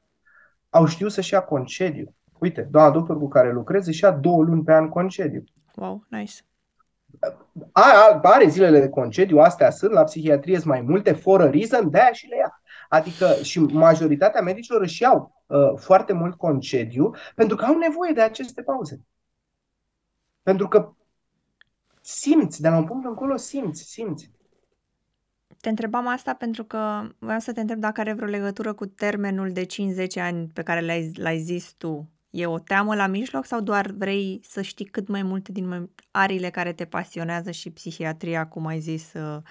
au 0.70 0.86
știut 0.86 1.12
să-și 1.12 1.34
ia 1.34 1.42
concediu. 1.42 2.16
Uite, 2.40 2.68
doamna 2.72 2.94
doctor 2.94 3.18
cu 3.18 3.28
care 3.28 3.52
lucrez 3.52 3.88
își 3.88 4.04
ia 4.04 4.12
două 4.12 4.44
luni 4.44 4.64
pe 4.64 4.74
an 4.74 4.90
concediu. 4.90 5.44
Wow, 5.76 6.06
nice. 6.10 6.34
Are, 7.72 8.20
are 8.22 8.48
zilele 8.48 8.80
de 8.80 8.90
concediu, 8.90 9.38
astea 9.38 9.70
sunt, 9.70 9.92
la 9.92 10.04
psihiatrie 10.04 10.56
sunt 10.56 10.66
mai 10.66 10.82
multe, 10.82 11.12
fără 11.12 11.46
reason, 11.46 11.90
de-aia 11.90 12.12
și 12.12 12.28
le 12.28 12.36
ia. 12.36 12.62
Adică 12.90 13.34
și 13.42 13.60
majoritatea 13.60 14.42
medicilor 14.42 14.82
își 14.82 15.02
iau 15.02 15.44
uh, 15.46 15.74
foarte 15.76 16.14
mult 16.14 16.36
concediu 16.36 17.16
pentru 17.36 17.56
că 17.56 17.66
au 17.66 17.78
nevoie 17.78 18.12
de 18.12 18.22
aceste 18.22 18.62
pauze. 18.62 19.02
Pentru 20.44 20.68
că 20.68 20.94
simți, 22.10 22.62
de 22.62 22.70
la 22.70 22.78
un 22.78 22.86
punct 22.86 23.06
încolo 23.06 23.36
simți, 23.36 23.84
simți. 23.84 24.32
Te 25.62 25.70
întrebam 25.70 26.08
asta 26.08 26.34
pentru 26.34 26.64
că 26.64 27.02
vreau 27.20 27.40
să 27.40 27.54
te 27.54 27.62
întreb 27.62 27.80
dacă 27.80 28.02
are 28.02 28.14
vreo 28.14 28.28
legătură 28.28 28.74
cu 28.74 28.86
termenul 28.86 29.52
de 29.52 29.66
5-10 29.66 29.68
ani 30.22 30.48
pe 30.54 30.64
care 30.64 30.86
l-ai, 30.86 31.12
l-ai 31.16 31.40
zis 31.40 31.74
tu. 31.78 32.10
E 32.30 32.46
o 32.46 32.60
teamă 32.60 32.96
la 32.96 33.08
mijloc 33.08 33.46
sau 33.46 33.62
doar 33.62 33.92
vrei 33.98 34.40
să 34.44 34.62
știi 34.62 34.86
cât 34.86 35.08
mai 35.08 35.24
multe 35.24 35.52
din 35.52 35.90
arile 36.12 36.50
care 36.50 36.74
te 36.74 36.86
pasionează 36.86 37.52
și 37.52 37.72
psihiatria, 37.72 38.48
cum 38.48 38.66
ai 38.66 38.80
zis? 38.80 39.14
Uh... 39.14 39.42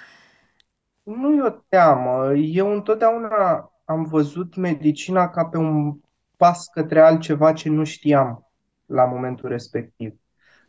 Nu 1.02 1.34
e 1.34 1.42
o 1.42 1.50
teamă. 1.68 2.34
Eu 2.34 2.72
întotdeauna 2.72 3.72
am 3.84 4.04
văzut 4.04 4.56
medicina 4.56 5.28
ca 5.28 5.44
pe 5.44 5.56
un 5.56 5.98
pas 6.36 6.66
către 6.66 7.00
altceva 7.00 7.52
ce 7.52 7.68
nu 7.68 7.84
știam 7.84 8.46
la 8.86 9.04
momentul 9.04 9.48
respectiv. 9.48 10.14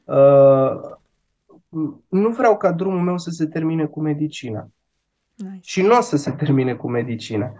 Uh, 0.04 0.98
nu 2.08 2.30
vreau 2.30 2.58
ca 2.58 2.72
drumul 2.72 3.02
meu 3.02 3.18
să 3.18 3.30
se 3.30 3.46
termine 3.46 3.86
cu 3.86 4.02
medicina. 4.02 4.70
Nice. 5.36 5.60
Și 5.62 5.82
nu 5.82 5.98
o 5.98 6.02
să 6.02 6.18
se 6.18 6.32
termine 6.32 6.76
cu 6.76 6.90
medicina. 6.90 7.54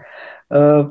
Uh, 0.48 0.90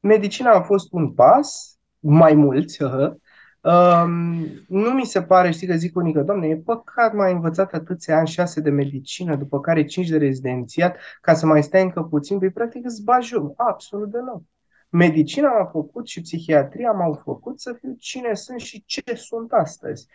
medicina 0.00 0.50
a 0.50 0.60
fost 0.60 0.92
un 0.92 1.12
pas, 1.12 1.78
mai 1.98 2.34
mulți, 2.34 2.82
uh, 2.82 3.12
Um, 3.60 4.44
nu 4.68 4.90
mi 4.90 5.04
se 5.04 5.22
pare, 5.22 5.50
știi 5.50 5.66
că 5.66 5.76
zic 5.76 5.96
unică, 5.96 6.22
doamne, 6.22 6.46
e 6.48 6.56
păcat 6.56 7.14
mai 7.14 7.32
învățat 7.32 7.72
atâția 7.72 8.16
ani, 8.16 8.26
șase 8.28 8.60
de 8.60 8.70
medicină, 8.70 9.36
după 9.36 9.60
care 9.60 9.84
cinci 9.84 10.08
de 10.08 10.16
rezidențiat, 10.16 10.96
ca 11.20 11.34
să 11.34 11.46
mai 11.46 11.62
stai 11.62 11.82
încă 11.82 12.02
puțin, 12.02 12.38
păi 12.38 12.50
practic 12.50 12.84
îți 12.84 13.04
bajul, 13.04 13.54
absolut 13.56 14.10
deloc. 14.10 14.42
Medicina 14.90 15.48
m-a 15.48 15.64
făcut 15.64 16.06
și 16.06 16.20
psihiatria 16.20 16.90
m-au 16.90 17.20
făcut 17.24 17.60
să 17.60 17.72
fiu 17.72 17.94
cine 17.98 18.34
sunt 18.34 18.60
și 18.60 18.84
ce 18.86 19.02
sunt 19.14 19.52
astăzi. 19.52 20.06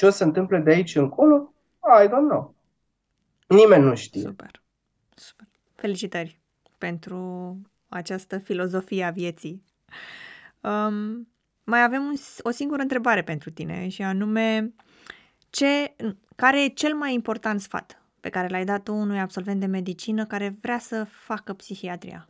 Ce 0.00 0.06
o 0.06 0.10
să 0.10 0.24
întâmple 0.24 0.58
de 0.58 0.70
aici 0.70 0.96
încolo? 0.96 1.54
I 2.04 2.06
don't 2.06 2.28
know. 2.28 2.54
Nimeni 3.48 3.84
nu 3.84 3.94
știe. 3.94 4.20
Super. 4.20 4.62
Super. 5.14 5.46
Felicitări 5.74 6.40
pentru 6.78 7.56
această 7.88 8.38
filozofie 8.38 9.04
a 9.04 9.10
vieții. 9.10 9.64
Um, 10.60 11.28
mai 11.64 11.82
avem 11.82 12.02
un, 12.02 12.14
o 12.42 12.50
singură 12.50 12.82
întrebare 12.82 13.22
pentru 13.22 13.50
tine 13.50 13.88
și 13.88 14.02
anume 14.02 14.74
ce, 15.50 15.96
care 16.36 16.64
e 16.64 16.68
cel 16.68 16.94
mai 16.94 17.14
important 17.14 17.60
sfat 17.60 18.02
pe 18.20 18.28
care 18.28 18.48
l-ai 18.48 18.64
dat 18.64 18.82
tu 18.82 18.94
unui 18.94 19.20
absolvent 19.20 19.60
de 19.60 19.66
medicină 19.66 20.26
care 20.26 20.56
vrea 20.60 20.78
să 20.78 21.04
facă 21.04 21.52
psihiatria? 21.52 22.28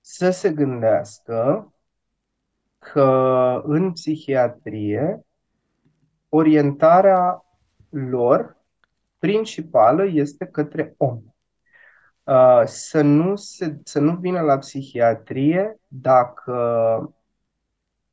Să 0.00 0.30
se 0.30 0.52
gândească 0.52 1.72
că 2.82 3.62
în 3.64 3.92
psihiatrie 3.92 5.24
orientarea 6.28 7.44
lor 7.88 8.56
principală 9.18 10.04
este 10.04 10.46
către 10.46 10.94
om. 10.96 11.20
Uh, 12.24 12.62
să 12.64 13.02
nu, 13.02 13.36
se, 13.36 13.80
să 13.84 14.00
nu 14.00 14.16
vină 14.16 14.40
la 14.40 14.58
psihiatrie 14.58 15.80
dacă 15.88 16.54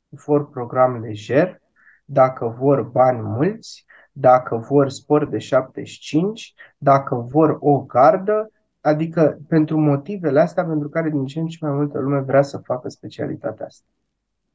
vor 0.09 0.49
program 0.49 1.01
lejer, 1.01 1.61
dacă 2.05 2.47
vor 2.47 2.81
bani 2.81 3.21
mulți, 3.21 3.85
dacă 4.11 4.55
vor 4.55 4.89
spor 4.89 5.25
de 5.25 5.37
75, 5.37 6.53
dacă 6.77 7.15
vor 7.15 7.57
o 7.59 7.79
gardă, 7.79 8.51
adică 8.81 9.39
pentru 9.47 9.77
motivele 9.77 10.39
astea 10.39 10.65
pentru 10.65 10.89
care 10.89 11.09
din 11.09 11.25
ce 11.25 11.39
în 11.39 11.47
ce 11.47 11.57
mai 11.61 11.71
multă 11.71 11.99
lume 11.99 12.19
vrea 12.19 12.41
să 12.41 12.57
facă 12.57 12.89
specialitatea 12.89 13.65
asta. 13.65 13.85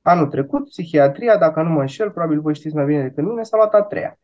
Anul 0.07 0.27
trecut, 0.27 0.69
psihiatria, 0.69 1.37
dacă 1.37 1.63
nu 1.63 1.71
mă 1.71 1.81
înșel, 1.81 2.11
probabil 2.11 2.41
voi 2.41 2.55
știți 2.55 2.75
mai 2.75 2.85
bine 2.85 3.03
decât 3.03 3.25
mine, 3.25 3.43
s-a 3.43 3.57
luat 3.57 3.75
a 3.75 3.83
treia. 3.83 4.19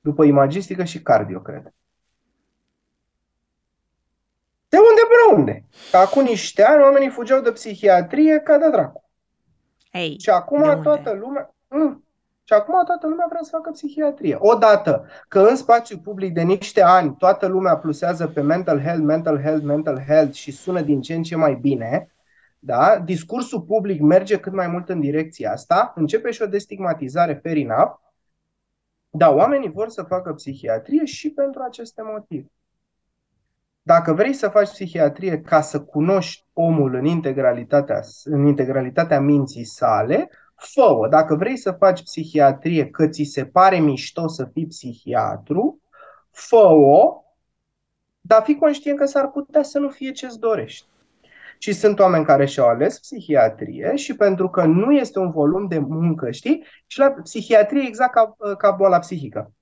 După 0.00 0.24
imagistică 0.24 0.84
și 0.84 1.02
cardio, 1.02 1.40
cred. 1.40 1.72
De 4.68 4.76
unde 4.76 5.00
până 5.08 5.38
unde? 5.38 5.64
Că 5.90 5.96
acum 5.96 6.22
niște 6.22 6.64
ani 6.64 6.82
oamenii 6.82 7.08
fugeau 7.08 7.40
de 7.40 7.52
psihiatrie 7.52 8.38
ca 8.38 8.58
de 8.58 8.70
dracu. 8.70 9.10
Ei, 9.92 10.18
și 10.18 10.30
acum 10.30 10.80
toată 10.82 11.12
lumea... 11.12 11.54
Mm, 11.68 12.04
și 12.44 12.52
acum 12.52 12.84
toată 12.84 13.06
lumea 13.06 13.26
vrea 13.28 13.42
să 13.42 13.50
facă 13.52 13.70
psihiatrie. 13.70 14.36
Odată 14.38 15.06
că 15.28 15.40
în 15.40 15.56
spațiu 15.56 15.98
public 15.98 16.34
de 16.34 16.42
niște 16.42 16.82
ani 16.82 17.16
toată 17.16 17.46
lumea 17.46 17.76
plusează 17.76 18.26
pe 18.26 18.40
mental 18.40 18.80
health, 18.80 19.04
mental 19.04 19.40
health, 19.40 19.64
mental 19.64 20.02
health 20.06 20.34
și 20.34 20.52
sună 20.52 20.80
din 20.80 21.00
ce 21.00 21.14
în 21.14 21.22
ce 21.22 21.36
mai 21.36 21.54
bine, 21.54 22.12
da? 22.58 22.98
discursul 22.98 23.62
public 23.62 24.00
merge 24.00 24.38
cât 24.38 24.52
mai 24.52 24.66
mult 24.66 24.88
în 24.88 25.00
direcția 25.00 25.52
asta, 25.52 25.92
începe 25.96 26.30
și 26.30 26.42
o 26.42 26.46
destigmatizare 26.46 27.34
fair 27.34 27.56
enough, 27.56 27.92
dar 29.10 29.34
oamenii 29.34 29.70
vor 29.70 29.88
să 29.88 30.02
facă 30.02 30.32
psihiatrie 30.32 31.04
și 31.04 31.30
pentru 31.30 31.62
aceste 31.62 32.02
motive. 32.02 32.50
Dacă 33.82 34.12
vrei 34.12 34.32
să 34.32 34.48
faci 34.48 34.68
psihiatrie 34.68 35.40
ca 35.40 35.60
să 35.60 35.80
cunoști 35.80 36.44
omul 36.52 36.94
în 36.94 37.04
integralitatea, 37.04 38.00
în 38.24 38.46
integralitatea 38.46 39.20
minții 39.20 39.64
sale, 39.64 40.30
fă 40.54 41.06
Dacă 41.10 41.34
vrei 41.34 41.56
să 41.56 41.72
faci 41.72 42.02
psihiatrie 42.02 42.90
că 42.90 43.08
ți 43.08 43.22
se 43.22 43.46
pare 43.46 43.78
mișto 43.78 44.28
să 44.28 44.44
fii 44.44 44.66
psihiatru, 44.66 45.80
fă-o, 46.30 47.22
dar 48.20 48.42
fii 48.42 48.58
conștient 48.58 48.98
că 48.98 49.04
s-ar 49.04 49.28
putea 49.28 49.62
să 49.62 49.78
nu 49.78 49.88
fie 49.88 50.10
ce-ți 50.10 50.38
dorești. 50.38 50.87
Și 51.58 51.72
sunt 51.72 51.98
oameni 51.98 52.24
care 52.24 52.46
și-au 52.46 52.68
ales 52.68 52.98
psihiatrie 52.98 53.96
și 53.96 54.14
pentru 54.14 54.48
că 54.48 54.64
nu 54.64 54.92
este 54.92 55.18
un 55.18 55.30
volum 55.30 55.66
de 55.66 55.78
muncă, 55.78 56.30
știi? 56.30 56.64
Și 56.86 56.98
la 56.98 57.10
psihiatrie 57.10 57.86
exact 57.86 58.12
ca, 58.12 58.36
ca 58.58 58.70
boala 58.70 58.98
psihică. 58.98 59.52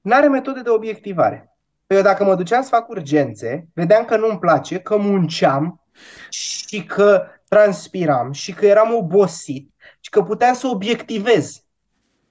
N-are 0.00 0.28
metode 0.28 0.60
de 0.60 0.70
obiectivare. 0.70 1.54
Păi 1.86 1.96
eu 1.96 2.02
dacă 2.02 2.24
mă 2.24 2.34
duceam 2.34 2.62
să 2.62 2.68
fac 2.68 2.88
urgențe, 2.88 3.68
vedeam 3.74 4.04
că 4.04 4.16
nu-mi 4.16 4.38
place, 4.38 4.78
că 4.78 4.96
munceam 4.96 5.84
și 6.28 6.84
că 6.84 7.24
transpiram 7.48 8.32
și 8.32 8.54
că 8.54 8.66
eram 8.66 8.94
obosit 8.94 9.74
și 10.00 10.10
că 10.10 10.22
puteam 10.22 10.54
să 10.54 10.66
obiectivez. 10.66 11.64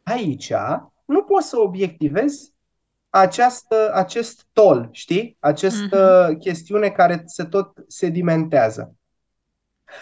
Aici 0.03 0.53
nu 1.05 1.23
pot 1.23 1.43
să 1.43 1.59
obiectivez 1.59 2.53
această, 3.09 3.91
acest 3.93 4.47
tol, 4.53 4.89
știi? 4.91 5.37
Această 5.39 6.27
uh-huh. 6.29 6.37
chestiune 6.37 6.89
care 6.89 7.23
se 7.25 7.43
tot 7.43 7.83
sedimentează. 7.87 8.93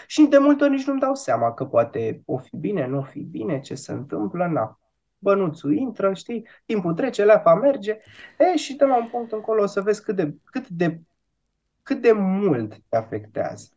Și 0.06 0.22
de 0.22 0.38
multe 0.38 0.64
ori 0.64 0.72
nici 0.72 0.86
nu-mi 0.86 1.00
dau 1.00 1.14
seama 1.14 1.54
că 1.54 1.64
poate 1.64 2.22
o 2.24 2.38
fi 2.38 2.56
bine, 2.56 2.86
nu 2.86 2.98
o 2.98 3.02
fi 3.02 3.20
bine, 3.20 3.60
ce 3.60 3.74
se 3.74 3.92
întâmplă, 3.92 4.46
na. 4.46 4.78
bănuțul 5.18 5.76
intră, 5.76 6.14
știi, 6.14 6.48
timpul 6.66 6.94
trece, 6.94 7.24
leafa 7.24 7.54
merge, 7.54 7.98
e, 8.38 8.56
și 8.56 8.74
de 8.74 8.84
la 8.84 8.96
un 8.96 9.08
punct 9.08 9.32
încolo 9.32 9.62
o 9.62 9.66
să 9.66 9.80
vezi 9.80 10.02
cât 10.02 10.16
de, 10.16 10.34
cât 10.44 10.68
de, 10.68 11.00
cât 11.82 12.00
de 12.00 12.12
mult 12.12 12.74
te 12.88 12.96
afectează. 12.96 13.68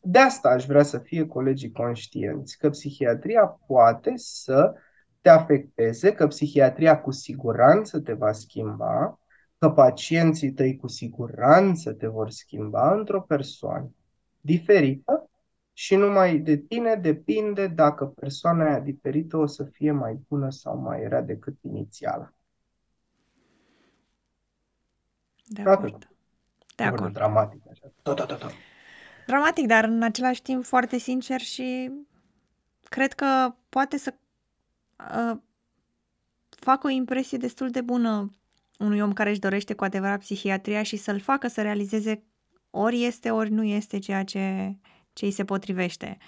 De 0.00 0.18
asta 0.18 0.48
aș 0.48 0.66
vrea 0.66 0.82
să 0.82 0.98
fie 0.98 1.26
colegii 1.26 1.72
conștienți, 1.72 2.58
că 2.58 2.70
psihiatria 2.70 3.58
poate 3.66 4.12
să 4.16 4.74
te 5.20 5.28
afecteze, 5.28 6.12
că 6.12 6.26
psihiatria 6.26 7.00
cu 7.00 7.10
siguranță 7.10 8.00
te 8.00 8.12
va 8.12 8.32
schimba, 8.32 9.18
că 9.58 9.70
pacienții 9.70 10.52
tăi 10.52 10.76
cu 10.76 10.88
siguranță 10.88 11.92
te 11.92 12.06
vor 12.06 12.30
schimba 12.30 12.94
într-o 12.94 13.20
persoană 13.20 13.90
diferită 14.40 15.30
și 15.72 15.96
numai 15.96 16.38
de 16.38 16.56
tine 16.56 16.94
depinde 16.94 17.66
dacă 17.66 18.06
persoana 18.06 18.64
aia 18.64 18.80
diferită 18.80 19.36
o 19.36 19.46
să 19.46 19.64
fie 19.64 19.92
mai 19.92 20.20
bună 20.28 20.50
sau 20.50 20.76
mai 20.76 21.08
rea 21.08 21.22
decât 21.22 21.56
inițiala. 21.60 22.32
De 25.44 25.62
acord. 25.62 26.08
De 26.76 26.82
acord. 26.82 27.12
Dramatic 27.12 27.62
așa. 27.70 27.92
Tot, 28.02 28.16
tot, 28.16 28.38
tot. 28.38 28.50
Dramatic, 29.26 29.66
dar 29.66 29.84
în 29.84 30.02
același 30.02 30.42
timp 30.42 30.64
foarte 30.64 30.98
sincer 30.98 31.40
și 31.40 31.90
cred 32.88 33.12
că 33.12 33.54
poate 33.68 33.96
să 33.96 34.14
uh, 35.32 35.38
facă 36.48 36.86
o 36.86 36.90
impresie 36.90 37.38
destul 37.38 37.70
de 37.70 37.80
bună 37.80 38.30
unui 38.78 39.00
om 39.00 39.12
care 39.12 39.30
își 39.30 39.38
dorește 39.38 39.74
cu 39.74 39.84
adevărat 39.84 40.18
psihiatria 40.18 40.82
și 40.82 40.96
să-l 40.96 41.20
facă 41.20 41.48
să 41.48 41.62
realizeze 41.62 42.24
ori 42.70 43.04
este, 43.04 43.30
ori 43.30 43.50
nu 43.50 43.64
este 43.64 43.98
ceea 43.98 44.24
ce, 44.24 44.76
ce 45.12 45.24
îi 45.24 45.30
se 45.30 45.44
potrivește. 45.44 46.18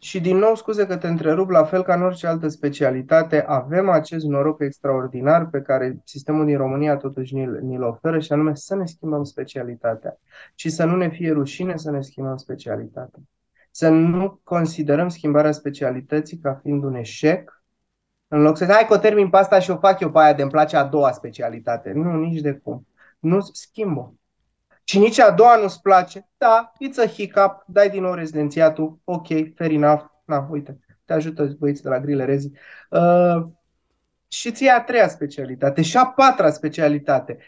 Și 0.00 0.20
din 0.20 0.36
nou, 0.36 0.54
scuze 0.54 0.86
că 0.86 0.96
te 0.96 1.06
întrerup, 1.06 1.50
la 1.50 1.64
fel 1.64 1.82
ca 1.82 1.94
în 1.94 2.02
orice 2.02 2.26
altă 2.26 2.48
specialitate, 2.48 3.44
avem 3.46 3.88
acest 3.88 4.24
noroc 4.24 4.60
extraordinar 4.60 5.46
pe 5.46 5.60
care 5.60 6.00
sistemul 6.04 6.44
din 6.44 6.56
România 6.56 6.96
totuși 6.96 7.34
ni-l, 7.34 7.58
ni-l 7.62 7.82
oferă 7.82 8.18
și 8.18 8.32
anume 8.32 8.54
să 8.54 8.74
ne 8.74 8.86
schimbăm 8.86 9.24
specialitatea 9.24 10.18
și 10.54 10.70
să 10.70 10.84
nu 10.84 10.96
ne 10.96 11.08
fie 11.08 11.32
rușine 11.32 11.76
să 11.76 11.90
ne 11.90 12.00
schimbăm 12.00 12.36
specialitatea. 12.36 13.22
Să 13.70 13.88
nu 13.88 14.40
considerăm 14.44 15.08
schimbarea 15.08 15.52
specialității 15.52 16.38
ca 16.38 16.60
fiind 16.62 16.84
un 16.84 16.94
eșec, 16.94 17.57
în 18.28 18.42
loc 18.42 18.56
să 18.56 18.64
hai 18.64 18.86
că 18.86 18.94
o 18.94 18.98
termin 18.98 19.30
pe 19.30 19.36
asta 19.36 19.58
și 19.58 19.70
o 19.70 19.76
fac 19.76 20.00
eu 20.00 20.10
pe 20.10 20.18
aia 20.18 20.32
de 20.32 20.42
îmi 20.42 20.50
place 20.50 20.76
a 20.76 20.84
doua 20.84 21.12
specialitate. 21.12 21.92
Nu, 21.92 22.16
nici 22.16 22.40
de 22.40 22.52
cum. 22.52 22.86
Nu 23.18 23.40
schimbă. 23.40 24.14
Și 24.84 24.98
nici 24.98 25.18
a 25.18 25.30
doua 25.30 25.56
nu-ți 25.56 25.80
place, 25.80 26.28
da, 26.36 26.72
it's 26.72 27.04
a 27.04 27.06
hiccup, 27.06 27.64
dai 27.66 27.90
din 27.90 28.02
nou 28.02 28.14
rezidențiatul, 28.14 28.98
ok, 29.04 29.26
fair 29.54 29.70
enough, 29.70 30.02
na, 30.24 30.48
uite, 30.50 30.78
te 31.04 31.12
ajută 31.12 31.56
băieții 31.58 31.82
de 31.82 31.88
la 31.88 32.00
Grile 32.00 32.24
Rezi. 32.24 32.50
Uh, 32.90 33.46
și 34.28 34.52
ție 34.52 34.70
a 34.70 34.80
treia 34.80 35.08
specialitate 35.08 35.82
și 35.82 35.96
a 35.96 36.06
patra 36.06 36.50
specialitate. 36.50 37.38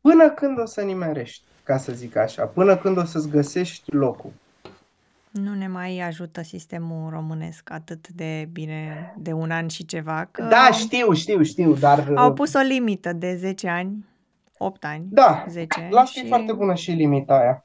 Până 0.00 0.30
când 0.30 0.60
o 0.60 0.64
să 0.64 0.80
nimerești, 0.80 1.44
ca 1.62 1.76
să 1.76 1.92
zic 1.92 2.16
așa, 2.16 2.46
până 2.46 2.76
când 2.76 2.96
o 2.96 3.04
să-ți 3.04 3.28
găsești 3.28 3.94
locul. 3.94 4.32
Nu 5.32 5.54
ne 5.54 5.66
mai 5.68 5.98
ajută 6.00 6.42
sistemul 6.42 7.10
românesc 7.10 7.70
atât 7.70 8.08
de 8.08 8.48
bine 8.52 9.12
de 9.18 9.32
un 9.32 9.50
an 9.50 9.66
și 9.68 9.84
ceva. 9.86 10.28
Că 10.30 10.42
Da, 10.42 10.68
știu, 10.72 11.12
știu, 11.12 11.42
știu, 11.42 11.74
dar... 11.74 12.12
Au 12.16 12.32
pus 12.32 12.54
o 12.54 12.58
limită 12.60 13.12
de 13.12 13.36
10 13.36 13.68
ani, 13.68 14.04
8 14.58 14.84
ani, 14.84 15.06
Da, 15.10 15.44
10 15.48 15.88
la 15.90 16.04
și... 16.04 16.12
și... 16.18 16.24
e 16.24 16.28
foarte 16.28 16.52
bună 16.52 16.74
și 16.74 16.90
limita 16.90 17.34
aia. 17.38 17.62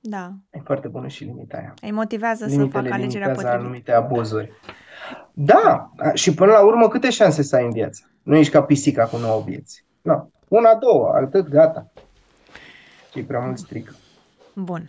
Da, 0.00 0.32
E 0.50 0.60
foarte 0.64 0.88
bună 0.88 1.08
și 1.08 1.24
limita 1.24 1.56
aia. 1.56 1.74
îi 1.82 1.90
motivează 1.90 2.44
să 2.44 2.50
Limitele 2.50 2.82
facă 2.88 2.94
alegerea 2.94 3.26
limitează 3.26 3.56
potrivită. 3.56 3.64
anumite 3.64 3.92
abuzuri. 3.92 4.50
Da, 5.32 5.90
și 6.14 6.34
până 6.34 6.52
la 6.52 6.64
urmă 6.64 6.88
câte 6.88 7.10
șanse 7.10 7.42
să 7.42 7.56
ai 7.56 7.64
în 7.64 7.70
viață? 7.70 8.10
Nu 8.22 8.36
ești 8.36 8.52
ca 8.52 8.62
pisica 8.62 9.04
cu 9.06 9.16
nouă 9.16 9.42
vieți. 9.46 9.84
Nu. 10.02 10.30
Una, 10.48 10.74
două, 10.74 11.12
atât, 11.14 11.48
gata. 11.48 11.92
Și 13.12 13.22
prea 13.22 13.40
mult 13.40 13.58
strică. 13.58 13.92
Bun. 14.54 14.88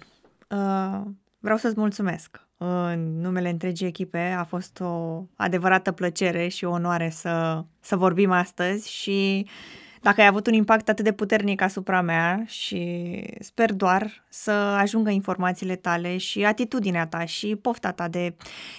Uh, 0.49 1.01
vreau 1.41 1.57
să-ți 1.57 1.79
mulțumesc. 1.79 2.47
În 2.57 3.21
numele 3.21 3.49
întregii 3.49 3.87
echipe 3.87 4.35
a 4.37 4.43
fost 4.43 4.79
o 4.79 5.23
adevărată 5.35 5.91
plăcere 5.91 6.47
și 6.47 6.65
o 6.65 6.69
onoare 6.69 7.09
să, 7.09 7.63
să 7.79 7.95
vorbim 7.95 8.31
astăzi 8.31 8.91
și 8.91 9.47
dacă 10.01 10.21
ai 10.21 10.27
avut 10.27 10.47
un 10.47 10.53
impact 10.53 10.89
atât 10.89 11.03
de 11.03 11.11
puternic 11.11 11.61
asupra 11.61 12.01
mea 12.01 12.43
și 12.47 13.23
sper 13.39 13.73
doar 13.73 14.25
să 14.29 14.51
ajungă 14.51 15.09
informațiile 15.09 15.75
tale 15.75 16.17
și 16.17 16.45
atitudinea 16.45 17.07
ta 17.07 17.25
și 17.25 17.55
pofta 17.55 17.91
ta 17.91 18.07
de, 18.07 18.35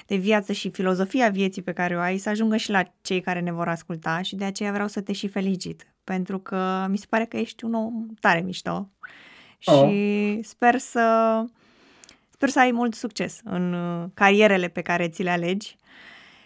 de 0.07 0.17
viață 0.17 0.53
și 0.53 0.71
filozofia 0.71 1.29
vieții 1.29 1.63
pe 1.63 1.73
care 1.73 1.97
o 1.97 2.01
ai 2.01 2.19
să 2.19 2.29
ajungă 2.29 2.57
și 2.57 2.71
la 2.71 2.83
cei 3.01 3.21
care 3.21 3.41
ne 3.41 3.53
vor 3.53 3.69
asculta 3.69 4.23
și 4.23 4.37
de 4.37 4.45
aceea 4.45 4.73
vreau 4.73 4.89
să 4.89 5.01
te 5.01 5.13
și 5.13 5.29
felicit 5.29 5.87
pentru 6.05 6.39
că 6.39 6.87
mi 6.89 6.99
se 6.99 7.07
pare 7.09 7.25
că 7.25 7.37
ești 7.37 7.65
un 7.65 7.75
om 7.75 8.07
tare 8.21 8.41
mișto 8.41 8.91
și 9.59 10.41
sper 10.43 10.79
să 10.79 11.45
sper 12.43 12.55
să 12.55 12.61
ai 12.61 12.71
mult 12.71 12.95
succes 12.95 13.41
în 13.45 13.73
uh, 13.73 14.09
carierele 14.15 14.69
pe 14.69 14.81
care 14.81 15.09
ți 15.09 15.23
le 15.23 15.31
alegi 15.31 15.77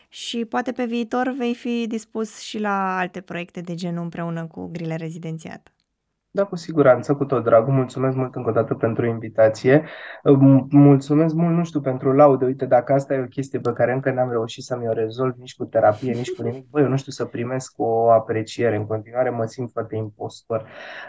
și 0.08 0.44
poate 0.44 0.72
pe 0.72 0.84
viitor 0.84 1.34
vei 1.38 1.54
fi 1.54 1.86
dispus 1.86 2.38
și 2.38 2.58
la 2.58 2.98
alte 2.98 3.20
proiecte 3.20 3.60
de 3.60 3.74
genul 3.74 4.02
împreună 4.02 4.46
cu 4.46 4.68
Grile 4.72 4.94
Rezidențiat. 4.94 5.72
Da, 6.30 6.44
cu 6.44 6.56
siguranță, 6.56 7.14
cu 7.14 7.24
tot 7.24 7.44
dragul. 7.44 7.72
Mulțumesc 7.72 8.16
mult 8.16 8.34
încă 8.34 8.48
o 8.48 8.52
dată 8.52 8.74
pentru 8.74 9.06
invitație. 9.06 9.80
M- 9.80 10.66
Mulțumesc 10.70 11.34
mult, 11.34 11.56
nu 11.56 11.64
știu, 11.64 11.80
pentru 11.80 12.12
laude. 12.12 12.44
Uite, 12.44 12.66
dacă 12.66 12.92
asta 12.92 13.14
e 13.14 13.20
o 13.20 13.26
chestie 13.26 13.58
pe 13.58 13.72
care 13.72 13.92
încă 13.92 14.10
n-am 14.10 14.30
reușit 14.30 14.64
să-mi 14.64 14.88
o 14.88 14.92
rezolv 14.92 15.34
nici 15.38 15.56
cu 15.56 15.64
terapie, 15.64 16.12
nici 16.12 16.32
cu 16.32 16.42
nimic, 16.42 16.68
băi, 16.70 16.82
eu 16.82 16.88
nu 16.88 16.96
știu 16.96 17.12
să 17.12 17.24
primesc 17.24 17.72
o 17.76 18.10
apreciere. 18.10 18.76
În 18.76 18.86
continuare 18.86 19.30
mă 19.30 19.44
simt 19.44 19.70
foarte 19.72 19.96
impostor. 19.96 20.66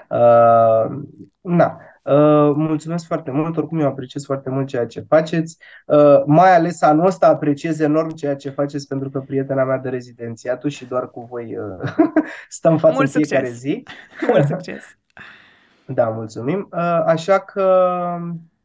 Uh, 0.10 1.00
na. 1.42 1.78
Uh, 2.08 2.54
mulțumesc 2.56 3.06
foarte 3.06 3.32
mult, 3.32 3.58
oricum 3.58 3.80
eu 3.80 3.88
apreciez 3.88 4.26
foarte 4.26 4.50
mult 4.50 4.68
ceea 4.68 4.86
ce 4.86 5.06
faceți, 5.08 5.58
uh, 5.86 6.24
mai 6.26 6.56
ales 6.56 6.82
anul 6.82 7.06
ăsta 7.06 7.28
apreciez 7.28 7.80
enorm 7.80 8.10
ceea 8.10 8.36
ce 8.36 8.50
faceți 8.50 8.88
pentru 8.88 9.10
că 9.10 9.20
prietena 9.20 9.64
mea 9.64 9.78
de 9.78 9.90
rezidențiatul 9.90 10.70
și 10.70 10.86
doar 10.86 11.10
cu 11.10 11.28
voi 11.30 11.58
uh, 11.58 11.92
stăm 12.50 12.72
în 12.72 12.78
față 12.78 12.94
Mult 12.94 13.16
în 13.16 13.22
fiecare 13.22 13.46
succes! 13.46 13.62
zi. 13.62 13.84
Mult 14.32 14.46
succes! 14.46 14.84
Da, 15.86 16.10
mulțumim. 16.10 16.68
Uh, 16.72 17.04
Așa 17.06 17.40
că, 17.40 17.64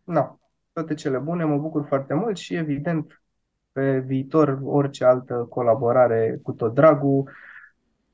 na, 0.05 0.39
toate 0.73 0.94
cele 0.94 1.19
bune, 1.19 1.44
mă 1.44 1.56
bucur 1.56 1.85
foarte 1.89 2.14
mult 2.14 2.36
și 2.36 2.55
evident 2.55 3.23
pe 3.73 3.98
viitor 3.98 4.59
orice 4.64 5.05
altă 5.05 5.47
colaborare 5.51 6.40
cu 6.43 6.52
tot 6.52 6.74
dragul. 6.74 7.31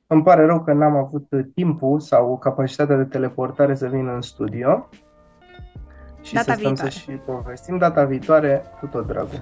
Îmi 0.07 0.23
pare 0.23 0.45
rău 0.45 0.63
că 0.63 0.73
n-am 0.73 0.95
avut 0.95 1.27
timpul 1.53 1.99
sau 1.99 2.37
capacitatea 2.37 2.95
de 2.95 3.05
teleportare 3.05 3.75
să 3.75 3.87
vin 3.87 4.07
în 4.07 4.21
studio 4.21 4.89
și 6.21 6.33
Data 6.33 6.53
să 6.53 6.57
stăm 6.59 6.65
viitoare. 6.73 6.91
să 6.91 6.97
și 6.99 7.11
povestim 7.11 7.77
data 7.77 8.03
viitoare 8.05 8.63
cu 8.79 8.85
tot 8.85 9.07
dragul. 9.07 9.39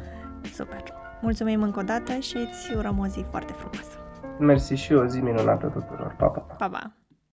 Super! 0.54 0.84
Mulțumim 1.22 1.62
încă 1.62 1.80
o 1.80 1.84
dată 1.84 2.14
și 2.20 2.38
îți 2.38 2.74
urăm 2.76 3.00
o 3.00 3.08
zi 3.08 3.26
foarte 3.30 3.54
frumoasă. 3.54 3.98
Mersi 4.40 4.74
și 4.74 4.94
o 4.94 5.06
zi 5.06 5.20
minunată 5.20 5.68
tuturor. 5.68 6.16
Pa, 6.18 6.28
pa, 6.28 6.40
pa. 6.40 6.54
Pa, 6.54 6.70
pa! 6.70 6.92